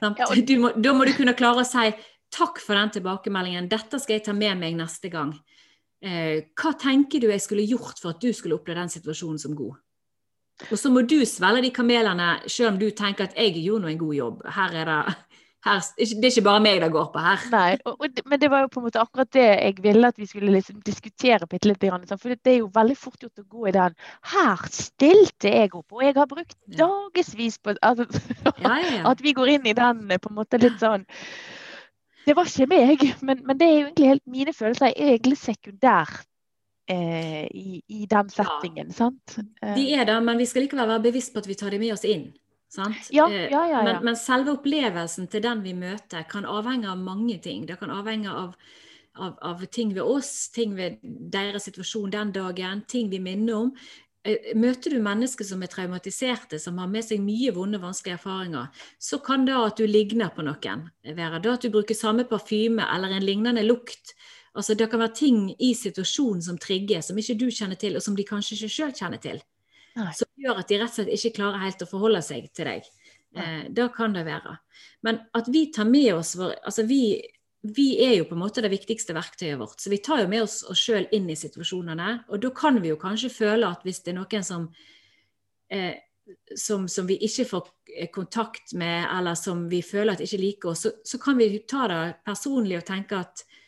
Ja, 0.00 0.10
og... 0.10 0.50
må, 0.62 0.70
da 0.76 0.92
må 0.92 1.04
du 1.04 1.12
kunne 1.16 1.34
klare 1.34 1.62
å 1.62 1.68
si 1.68 1.90
'takk 2.34 2.60
for 2.60 2.74
den 2.74 2.90
tilbakemeldingen', 2.90 3.68
dette 3.68 3.98
skal 3.98 4.18
jeg 4.18 4.24
ta 4.24 4.32
med 4.32 4.58
meg 4.58 4.76
neste 4.76 5.10
gang'. 5.10 5.34
Eh, 6.04 6.50
hva 6.52 6.74
tenker 6.76 7.20
du 7.20 7.30
jeg 7.30 7.40
skulle 7.40 7.64
gjort 7.64 7.98
for 7.98 8.12
at 8.12 8.20
du 8.20 8.32
skulle 8.32 8.58
oppleve 8.58 8.82
den 8.82 8.92
situasjonen 8.92 9.38
som 9.40 9.54
god? 9.56 9.78
Og 10.70 10.78
så 10.78 10.90
må 10.92 11.02
du 11.02 11.24
svelge 11.26 11.64
de 11.64 11.70
kamelene, 11.74 12.42
selv 12.46 12.74
om 12.74 12.78
du 12.78 12.90
tenker 12.90 13.24
at 13.24 13.34
'jeg 13.34 13.64
gjorde 13.64 13.82
nå 13.82 13.88
en 13.88 13.98
god 13.98 14.14
jobb'. 14.14 14.50
Her 14.50 14.74
er 14.74 14.84
det 14.84 15.16
her, 15.64 15.80
det 15.96 16.26
er 16.28 16.28
ikke 16.28 16.44
bare 16.44 16.60
meg 16.60 16.82
det 16.82 16.90
går 16.92 17.06
på 17.14 17.22
her. 17.24 17.44
Nei, 17.52 17.68
og, 17.88 17.96
og, 17.96 18.18
men 18.28 18.40
det 18.40 18.50
var 18.52 18.64
jo 18.64 18.70
på 18.74 18.82
en 18.82 18.86
måte 18.88 19.00
akkurat 19.00 19.30
det 19.32 19.46
jeg 19.46 19.78
ville 19.84 20.10
at 20.12 20.20
vi 20.20 20.28
skulle 20.28 20.52
liksom 20.52 20.82
diskutere 20.84 21.48
bitte 21.48 21.70
litt. 21.70 21.86
For 22.10 22.34
det 22.34 22.52
er 22.52 22.58
jo 22.58 22.68
veldig 22.74 22.96
fort 23.00 23.24
gjort 23.24 23.40
å 23.40 23.46
gå 23.48 23.70
i 23.70 23.74
den 23.76 23.96
Her 24.34 24.66
stilte 24.74 25.54
jeg 25.54 25.72
opp, 25.72 25.88
og 25.88 26.04
jeg 26.04 26.16
har 26.18 26.28
brukt 26.28 26.56
ja. 26.68 26.84
dagevis 26.84 27.56
på 27.64 27.76
at, 27.88 28.04
ja, 28.60 28.76
ja, 28.82 29.00
At 29.08 29.24
vi 29.24 29.32
går 29.36 29.56
inn 29.56 29.72
i 29.72 29.76
den 29.76 30.04
på 30.12 30.32
en 30.32 30.36
måte 30.36 30.60
litt 30.60 30.76
sånn 30.82 31.08
Det 32.26 32.36
var 32.36 32.50
ikke 32.50 32.68
meg, 32.68 33.08
men, 33.24 33.40
men 33.48 33.60
det 33.60 33.70
er 33.70 33.74
jo 33.74 33.88
egentlig 33.88 34.12
helt 34.12 34.26
mine 34.36 34.56
følelser 34.56 34.92
Jeg 34.92 35.00
er 35.00 35.16
egentlig 35.16 35.40
sekundært. 35.40 36.24
Eh, 36.84 37.46
i, 37.48 37.78
i, 37.88 38.04
den 38.04 38.28
settingen, 38.28 38.90
sant? 38.92 39.38
De 39.62 39.84
er 39.96 40.04
det, 40.04 40.16
men 40.20 40.36
vi 40.36 40.44
skal 40.44 40.66
likevel 40.66 40.90
være 40.90 41.06
bevisst 41.06 41.32
på 41.32 41.40
at 41.40 41.46
vi 41.48 41.56
tar 41.56 41.72
dem 41.72 41.80
med 41.80 41.94
oss 41.94 42.04
inn. 42.04 42.26
Ja, 43.14 43.28
ja, 43.30 43.48
ja, 43.50 43.64
ja. 43.70 43.82
Men, 43.86 44.00
men, 44.04 44.16
selve 44.18 44.56
opplevelsen 44.56 45.28
til 45.30 45.44
den 45.44 45.62
vi 45.64 45.74
møter, 45.78 46.24
kan 46.30 46.46
avhenge 46.48 46.90
av 46.90 46.98
mange 46.98 47.38
ting. 47.42 47.66
Det 47.68 47.78
kan 47.80 47.92
avhenge 47.94 48.32
av, 48.32 48.54
av, 49.14 49.36
av 49.42 49.66
ting 49.66 49.94
ved 49.94 50.02
oss, 50.02 50.50
ting 50.54 50.74
ved 50.78 50.98
deres 51.02 51.68
situasjon 51.68 52.14
den 52.14 52.32
dagen, 52.34 52.82
ting 52.90 53.12
vi 53.12 53.22
minner 53.22 53.60
om. 53.66 53.70
Eh, 54.24 54.52
møter 54.56 54.94
du 54.94 55.02
mennesker 55.04 55.44
som 55.44 55.62
er 55.62 55.68
traumatiserte, 55.72 56.58
som 56.60 56.78
har 56.80 56.88
med 56.88 57.04
seg 57.04 57.20
mye 57.20 57.52
vonde, 57.52 57.80
vanskelige 57.82 58.16
erfaringer, 58.16 58.84
så 58.98 59.20
kan 59.22 59.44
da 59.44 59.66
at 59.66 59.78
du 59.78 59.84
ligner 59.86 60.32
på 60.32 60.46
noen 60.46 60.86
være. 61.04 61.42
Da 61.44 61.58
at 61.58 61.66
du 61.66 61.72
bruker 61.74 61.98
samme 61.98 62.24
parfyme 62.28 62.86
eller 62.88 63.12
en 63.12 63.26
lignende 63.26 63.66
lukt. 63.66 64.16
Altså 64.54 64.74
Det 64.74 64.88
kan 64.90 65.02
være 65.02 65.18
ting 65.18 65.40
i 65.58 65.74
situasjonen 65.74 66.42
som 66.42 66.58
trigger, 66.58 67.02
som 67.02 67.18
ikke 67.18 67.36
du 67.36 67.50
kjenner 67.50 67.76
til, 67.76 67.96
og 67.96 68.02
som 68.02 68.16
de 68.16 68.24
kanskje 68.24 68.56
ikke 68.56 68.74
sjøl 68.76 68.94
kjenner 68.94 69.20
til. 69.20 69.42
Nei. 69.94 70.10
Som 70.16 70.30
gjør 70.40 70.60
at 70.60 70.70
de 70.70 70.78
rett 70.80 70.90
og 70.90 70.96
slett 70.98 71.12
ikke 71.14 71.36
klarer 71.38 71.62
helt 71.62 71.84
å 71.84 71.88
forholde 71.90 72.22
seg 72.24 72.48
til 72.54 72.68
deg. 72.70 72.88
Eh, 73.34 73.62
da 73.74 73.88
kan 73.94 74.14
det 74.14 74.24
være. 74.26 74.56
Men 75.06 75.20
at 75.38 75.50
vi 75.52 75.68
tar 75.74 75.88
med 75.90 76.12
oss 76.14 76.34
vår 76.38 76.54
Altså 76.62 76.84
vi, 76.86 77.18
vi 77.62 77.88
er 78.02 78.16
jo 78.18 78.28
på 78.28 78.36
en 78.36 78.42
måte 78.42 78.62
det 78.64 78.72
viktigste 78.72 79.14
verktøyet 79.16 79.58
vårt. 79.60 79.78
Så 79.82 79.92
vi 79.92 80.00
tar 80.02 80.24
jo 80.24 80.30
med 80.30 80.46
oss 80.46 80.62
oss 80.70 80.82
sjøl 80.82 81.06
inn 81.14 81.30
i 81.30 81.38
situasjonene. 81.38 82.24
Og 82.30 82.42
da 82.42 82.50
kan 82.54 82.80
vi 82.82 82.90
jo 82.90 82.98
kanskje 83.00 83.32
føle 83.34 83.70
at 83.70 83.86
hvis 83.86 84.02
det 84.04 84.14
er 84.14 84.20
noen 84.20 84.46
som 84.46 84.68
eh, 85.70 85.94
som, 86.56 86.86
som, 86.88 87.04
vi 87.04 87.18
ikke 87.20 87.44
får 87.44 87.66
kontakt 88.14 88.72
med, 88.80 89.02
eller 89.12 89.36
som 89.36 89.66
vi 89.68 89.82
føler 89.84 90.14
at 90.14 90.22
ikke 90.24 90.38
liker 90.40 90.70
oss, 90.70 90.86
så, 90.86 90.92
så 91.04 91.18
kan 91.20 91.36
vi 91.36 91.58
ta 91.68 91.82
det 91.90 91.98
personlig 92.24 92.78
og 92.78 92.86
tenke 92.88 93.18
at 93.20 93.42
Eh, 93.44 93.62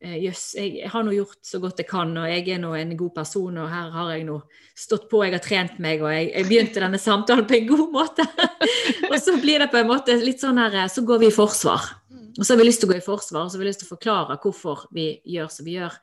jøss, 0.00 0.44
jeg 0.56 0.88
har 0.88 1.04
nå 1.04 1.12
gjort 1.12 1.38
så 1.44 1.58
godt 1.60 1.82
jeg 1.82 1.88
kan, 1.90 2.12
og 2.16 2.28
jeg 2.30 2.46
er 2.54 2.60
nå 2.62 2.72
en 2.76 2.94
god 2.96 3.12
person, 3.18 3.58
og 3.60 3.68
her 3.68 3.90
har 3.92 4.12
jeg 4.14 4.24
nå 4.28 4.38
stått 4.78 5.08
på, 5.10 5.20
jeg 5.26 5.34
har 5.36 5.44
trent 5.44 5.80
meg, 5.82 6.00
og 6.00 6.12
jeg, 6.14 6.30
jeg 6.32 6.48
begynte 6.48 6.82
denne 6.84 7.00
samtalen 7.00 7.48
på 7.48 7.58
en 7.58 7.68
god 7.68 7.86
måte. 7.92 8.24
og 9.10 9.16
så 9.20 9.36
blir 9.42 9.60
det 9.60 9.68
på 9.72 9.80
en 9.82 9.90
måte 9.90 10.16
litt 10.20 10.40
sånn 10.40 10.60
her 10.60 10.78
Så 10.88 11.04
går 11.04 11.20
vi 11.24 11.28
i 11.28 11.34
forsvar. 11.34 11.84
Og 12.38 12.46
så 12.46 12.54
har 12.54 12.60
vi 12.60 12.68
lyst 12.68 12.80
til 12.80 12.88
å 12.88 12.94
gå 12.94 12.98
i 13.00 13.04
forsvar, 13.04 13.44
og 13.44 13.52
så 13.52 13.58
har 13.58 13.64
vi 13.64 13.68
lyst 13.68 13.82
til 13.84 13.90
å 13.90 13.94
forklare 13.94 14.38
hvorfor 14.40 14.86
vi 14.94 15.10
gjør 15.28 15.50
som 15.52 15.68
vi 15.68 15.76
gjør. 15.76 15.98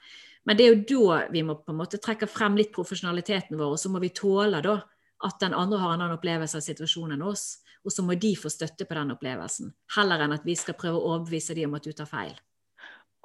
Men 0.47 0.60
det 0.60 0.65
er 0.65 0.75
jo 0.75 0.83
da 1.07 1.21
vi 1.33 1.41
må 1.43 1.57
på 1.60 1.73
en 1.73 1.79
måte 1.79 1.99
trekke 1.99 2.29
frem 2.29 2.55
litt 2.60 2.69
profesjonaliteten 2.75 3.57
vår, 3.57 3.73
og 3.75 3.81
så 3.81 3.89
må 3.91 4.01
vi 4.03 4.13
tåle 4.15 4.62
da 4.63 4.77
at 5.25 5.39
den 5.41 5.55
andre 5.57 5.79
har 5.81 5.95
en 5.95 6.03
annen 6.03 6.19
opplevelse 6.19 6.60
av 6.60 6.65
situasjonen 6.67 7.17
enn 7.17 7.25
oss. 7.25 7.63
Og 7.88 7.93
så 7.93 8.03
må 8.03 8.17
de 8.19 8.33
få 8.36 8.51
støtte 8.51 8.86
på 8.86 8.95
den 8.97 9.13
opplevelsen, 9.15 9.71
heller 9.95 10.21
enn 10.25 10.36
at 10.36 10.45
vi 10.45 10.55
skal 10.60 10.75
prøve 10.77 10.99
å 10.99 11.15
overbevise 11.15 11.55
de 11.55 11.65
om 11.65 11.77
at 11.77 11.88
du 11.88 11.95
tar 11.95 12.10
feil. 12.10 12.36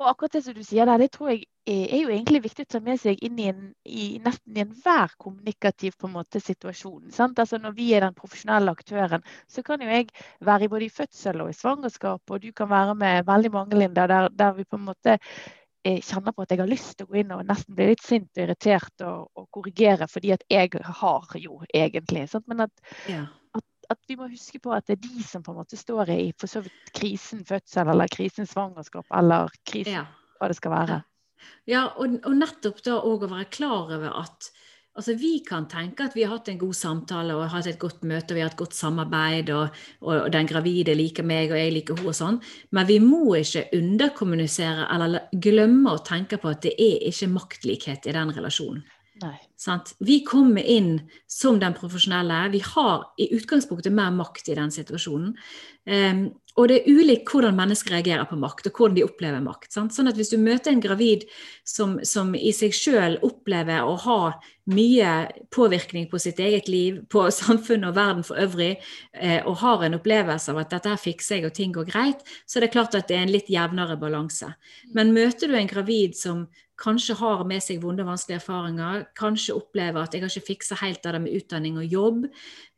Og 0.02 0.08
akkurat 0.10 0.34
det 0.34 0.42
som 0.44 0.54
du 0.56 0.62
sier 0.66 0.88
der, 0.88 0.98
det 0.98 1.12
tror 1.14 1.30
jeg 1.30 1.44
er 1.70 2.00
jo 2.02 2.10
egentlig 2.10 2.40
viktig 2.42 2.64
å 2.66 2.70
ta 2.74 2.80
med 2.82 2.98
seg 2.98 3.20
inn 3.22 3.38
i, 3.38 3.46
en, 3.52 3.68
i 3.86 4.06
nesten 4.24 4.58
i 4.58 4.64
enhver 4.64 5.14
kommunikativ 5.22 5.94
på 6.00 6.08
en 6.08 6.16
måte 6.16 6.42
situasjon. 6.42 7.12
Sant? 7.14 7.38
Altså 7.38 7.60
Når 7.62 7.76
vi 7.76 7.92
er 7.94 8.02
den 8.02 8.16
profesjonelle 8.18 8.74
aktøren, 8.74 9.22
så 9.46 9.62
kan 9.66 9.84
jo 9.84 9.90
jeg 9.92 10.08
være 10.42 10.70
både 10.72 10.88
i 10.88 10.92
fødsel 10.92 11.44
og 11.44 11.52
i 11.52 11.56
svangerskap, 11.56 12.22
og 12.34 12.42
du 12.42 12.50
kan 12.56 12.70
være 12.72 12.96
med 12.98 13.28
veldig 13.30 13.52
mange, 13.54 13.78
Linda, 13.78 14.08
der, 14.10 14.28
der 14.34 14.56
vi 14.58 14.66
på 14.66 14.80
en 14.80 14.88
måte 14.88 15.14
eh, 15.14 16.00
kjenner 16.02 16.34
på 16.34 16.42
at 16.42 16.54
jeg 16.54 16.62
har 16.64 16.72
lyst 16.72 16.96
til 16.96 17.06
å 17.06 17.12
gå 17.12 17.20
inn 17.22 17.36
og 17.36 17.46
nesten 17.46 17.78
bli 17.78 17.92
litt 17.92 18.02
sint 18.02 18.32
og 18.34 18.42
irritert 18.46 19.06
og, 19.06 19.30
og 19.38 19.46
korrigere, 19.54 20.10
fordi 20.10 20.34
at 20.34 20.42
jeg 20.50 20.74
har 21.02 21.38
jo 21.38 21.60
egentlig. 21.70 22.26
Sant? 22.32 22.50
Men 22.50 22.66
at, 22.66 22.90
ja 23.06 23.28
at 23.52 23.64
vi 24.08 24.16
må 24.18 24.28
huske 24.30 24.60
på 24.62 24.72
at 24.74 24.88
det 24.88 24.98
er 24.98 25.04
de 25.06 25.24
som 25.26 25.44
på 25.44 25.54
en 25.54 25.60
måte 25.62 25.78
står 25.78 26.12
i 26.14 26.32
for 26.38 26.50
så 26.50 26.62
vidt 26.64 26.92
krisen 26.96 27.44
fødsel 27.48 27.92
eller 27.92 28.10
krisen 28.12 28.48
svangerskap 28.48 29.08
eller 29.18 29.52
krisen 29.68 30.00
ja. 30.00 30.04
hva 30.38 30.50
det 30.50 30.58
skal 30.58 30.74
være. 30.74 30.98
Ja, 31.66 31.86
og, 31.98 32.20
og 32.22 32.36
nettopp 32.38 32.82
da 32.86 33.00
òg 33.02 33.26
å 33.26 33.32
være 33.32 33.50
klar 33.50 33.90
over 33.90 34.10
at 34.22 34.52
altså 34.92 35.14
vi 35.16 35.32
kan 35.46 35.66
tenke 35.70 36.04
at 36.06 36.16
vi 36.16 36.24
har 36.26 36.36
hatt 36.36 36.50
en 36.52 36.60
god 36.60 36.76
samtale 36.76 37.36
og 37.36 37.50
hatt 37.52 37.68
et 37.70 37.80
godt 37.80 38.02
møte 38.08 38.32
og 38.32 38.38
vi 38.38 38.42
har 38.44 38.50
hatt 38.50 38.60
godt 38.60 38.76
samarbeid, 38.76 39.52
og, 39.56 39.78
og, 40.04 40.26
den 40.32 40.48
gravide 40.50 40.96
liker 40.98 41.26
meg 41.26 41.52
og 41.52 41.58
jeg 41.58 41.74
liker 41.76 41.98
henne 41.98 42.12
og 42.12 42.18
sånn, 42.18 42.40
men 42.76 42.88
vi 42.88 42.98
må 43.02 43.36
ikke 43.40 43.68
underkommunisere 43.78 44.88
eller 44.94 45.30
glemme 45.32 45.94
å 45.94 46.02
tenke 46.04 46.38
på 46.42 46.52
at 46.52 46.66
det 46.66 46.74
er 46.76 47.08
ikke 47.08 47.30
maktlikhet 47.32 48.10
i 48.10 48.16
den 48.18 48.34
relasjonen. 48.36 48.84
Vi 50.02 50.20
kommer 50.26 50.62
inn 50.62 50.96
som 51.30 51.60
den 51.62 51.74
profesjonelle. 51.76 52.48
Vi 52.52 52.62
har 52.66 53.04
i 53.18 53.30
utgangspunktet 53.36 53.94
mer 53.94 54.10
makt 54.14 54.48
i 54.48 54.58
den 54.58 54.72
situasjonen. 54.74 55.36
Um, 55.86 56.30
og 56.60 56.68
det 56.68 56.82
er 56.82 56.98
ulikt 56.98 57.30
hvordan 57.32 57.56
mennesker 57.56 57.94
reagerer 57.94 58.26
på 58.28 58.36
makt, 58.36 58.66
og 58.68 58.76
hvordan 58.76 58.96
de 58.98 59.04
opplever 59.06 59.40
makt. 59.40 59.70
Sant? 59.72 59.94
Sånn 59.96 60.10
at 60.10 60.18
Hvis 60.18 60.32
du 60.34 60.36
møter 60.36 60.72
en 60.72 60.82
gravid 60.84 61.24
som, 61.64 61.96
som 62.04 62.34
i 62.36 62.52
seg 62.52 62.74
sjøl 62.76 63.16
opplever 63.24 63.86
å 63.88 63.94
ha 64.04 64.18
mye 64.72 65.14
påvirkning 65.54 66.10
på 66.10 66.20
sitt 66.20 66.42
eget 66.44 66.68
liv, 66.68 67.00
på 67.08 67.24
samfunnet 67.40 67.88
og 67.88 67.96
verden 67.96 68.26
for 68.26 68.40
øvrig, 68.42 68.74
eh, 69.16 69.40
og 69.46 69.62
har 69.64 69.86
en 69.86 69.96
opplevelse 69.96 70.52
av 70.52 70.60
at 70.60 70.74
dette 70.76 70.92
her 70.92 71.00
fikser 71.00 71.40
jeg 71.40 71.48
og 71.48 71.56
ting 71.56 71.72
går 71.72 71.88
greit, 71.88 72.26
så 72.44 72.60
er 72.60 72.66
det 72.66 72.74
klart 72.76 72.98
at 73.00 73.08
det 73.08 73.16
er 73.16 73.24
en 73.24 73.32
litt 73.32 73.48
jevnere 73.52 73.96
balanse. 74.00 74.52
Men 74.92 75.16
møter 75.16 75.48
du 75.48 75.56
en 75.56 75.72
gravid 75.72 76.18
som 76.20 76.44
kanskje 76.82 77.14
har 77.20 77.44
med 77.46 77.62
seg 77.62 77.80
vonde 77.82 78.04
vanskelige 78.06 78.40
erfaringer, 78.40 79.04
kanskje 79.18 79.54
opplever 79.54 80.02
at 80.02 80.14
jeg 80.14 80.24
har 80.24 80.32
ikke 80.32 80.48
fiksa 80.48 80.78
helt 80.80 81.06
av 81.06 81.16
det 81.16 81.22
med 81.24 81.36
utdanning 81.38 81.78
og 81.78 81.94
jobb, 81.94 82.26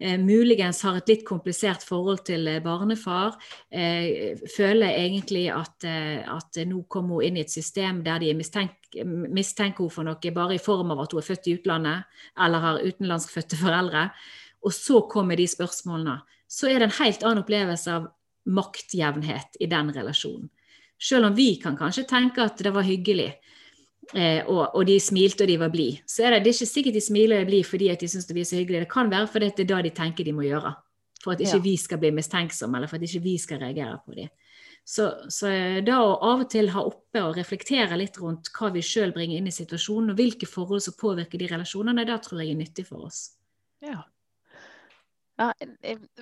eh, 0.00 0.18
muligens 0.20 0.82
har 0.84 0.98
et 0.98 1.08
litt 1.08 1.24
komplisert 1.26 1.84
forhold 1.86 2.24
til 2.28 2.46
eh, 2.50 2.60
barnefar, 2.64 3.38
eh, 3.72 4.36
føler 4.56 4.92
egentlig 4.92 5.46
at, 5.54 5.88
eh, 5.88 6.20
at, 6.28 6.60
nå 6.68 6.84
kommer 6.88 7.20
hun 7.20 7.28
inn 7.30 7.40
i 7.40 7.44
et 7.46 7.52
system 7.52 8.02
der 8.04 8.20
de 8.22 8.34
mistenker 8.36 8.80
mistenker 8.94 9.82
henne 9.82 9.90
for 9.90 10.06
noe 10.06 10.30
bare 10.36 10.54
i 10.54 10.62
form 10.62 10.92
av 10.94 11.00
at 11.02 11.10
hun 11.10 11.18
er 11.18 11.26
født 11.26 11.48
i 11.50 11.54
utlandet 11.56 12.20
eller 12.38 12.62
har 12.62 12.84
utenlandskfødte 12.84 13.58
foreldre, 13.58 14.04
og 14.62 14.72
så 14.72 15.00
kommer 15.10 15.36
de 15.36 15.48
spørsmålene, 15.50 16.20
så 16.46 16.68
er 16.70 16.78
det 16.78 16.88
en 16.88 16.98
helt 17.00 17.24
annen 17.26 17.42
opplevelse 17.42 17.90
av 17.90 18.06
maktjevnhet 18.44 19.58
i 19.60 19.66
den 19.66 19.90
relasjonen. 19.96 20.50
Selv 21.00 21.26
om 21.26 21.34
vi 21.34 21.56
kan 21.60 21.76
kanskje 21.76 22.06
tenke 22.08 22.44
at 22.44 22.60
det 22.62 22.72
var 22.72 22.86
hyggelig, 22.86 23.32
Eh, 24.12 24.44
og, 24.44 24.74
og, 24.74 24.82
de 24.86 24.98
smilte 25.00 25.46
og 25.46 25.50
de 25.50 25.58
var 25.60 25.72
blide. 25.72 26.02
Så 26.10 26.26
er 26.26 26.34
det, 26.34 26.44
det 26.44 26.52
er 26.52 26.58
ikke 26.58 26.70
sikkert 26.70 26.96
de 26.98 27.02
smiler 27.04 27.38
og 27.38 27.44
er 27.44 27.48
blide 27.48 27.68
fordi 27.68 27.90
at 27.92 28.02
de 28.02 28.08
syns 28.10 28.28
det 28.28 28.36
blir 28.36 28.48
så 28.48 28.58
hyggelig. 28.58 28.84
Det 28.84 28.92
kan 28.92 29.10
være 29.10 29.30
fordi 29.32 29.50
det 29.56 29.64
er 29.64 29.70
da 29.72 29.82
de 29.86 29.92
tenker 29.96 30.26
de 30.26 30.34
må 30.36 30.44
gjøre. 30.46 30.74
For 31.24 31.32
at 31.32 31.40
ikke 31.40 31.56
ja. 31.56 31.64
vi 31.64 31.76
skal 31.80 32.00
bli 32.02 32.10
mistenksomme, 32.12 32.76
eller 32.76 32.90
for 32.90 33.00
at 33.00 33.06
ikke 33.06 33.24
vi 33.24 33.38
skal 33.40 33.62
reagere 33.62 33.96
på 34.04 34.16
dem. 34.18 34.32
Så, 34.84 35.06
så, 35.32 35.48
eh, 35.48 35.78
da 35.84 36.02
å 36.04 36.10
av 36.20 36.42
og 36.44 36.50
til 36.52 36.68
ha 36.74 36.82
oppe 36.84 37.22
og 37.24 37.38
reflektere 37.38 37.96
litt 37.96 38.18
rundt 38.20 38.50
hva 38.52 38.68
vi 38.74 38.82
sjøl 38.84 39.14
bringer 39.16 39.40
inn 39.40 39.48
i 39.48 39.54
situasjonen, 39.54 40.12
og 40.12 40.18
hvilke 40.20 40.48
forhold 40.50 40.84
som 40.84 40.98
påvirker 41.00 41.40
de 41.40 41.48
relasjonene, 41.54 42.04
da 42.04 42.18
tror 42.20 42.42
jeg 42.42 42.52
er 42.52 42.60
nyttig 42.60 42.84
for 42.90 43.06
oss. 43.08 43.22
Ja. 43.84 44.02
ja 45.40 45.48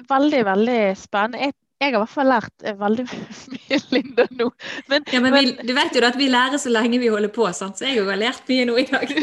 veldig, 0.07 0.45
veldig 0.53 0.78
spennende. 1.03 1.49
Jeg 1.49 1.59
jeg 1.83 1.91
har 1.91 1.99
i 1.99 2.03
hvert 2.05 2.12
fall 2.12 2.30
lært 2.30 2.64
eh, 2.64 2.76
veldig 2.78 3.05
mye, 3.55 3.78
Linda, 3.91 4.26
nå. 4.39 4.49
Men, 4.91 5.07
ja, 5.11 5.20
men, 5.24 5.35
vi, 5.35 5.55
du 5.66 5.72
vet 5.74 5.97
jo 5.97 6.05
at 6.07 6.18
vi 6.18 6.28
lærer 6.30 6.61
så 6.62 6.70
lenge 6.70 7.01
vi 7.03 7.11
holder 7.11 7.33
på, 7.35 7.49
sant? 7.57 7.80
så 7.80 7.89
jeg 7.89 8.05
har 8.07 8.20
lært 8.20 8.47
mye 8.51 8.66
nå 8.68 8.76
i 8.78 8.87
dag. 8.87 9.14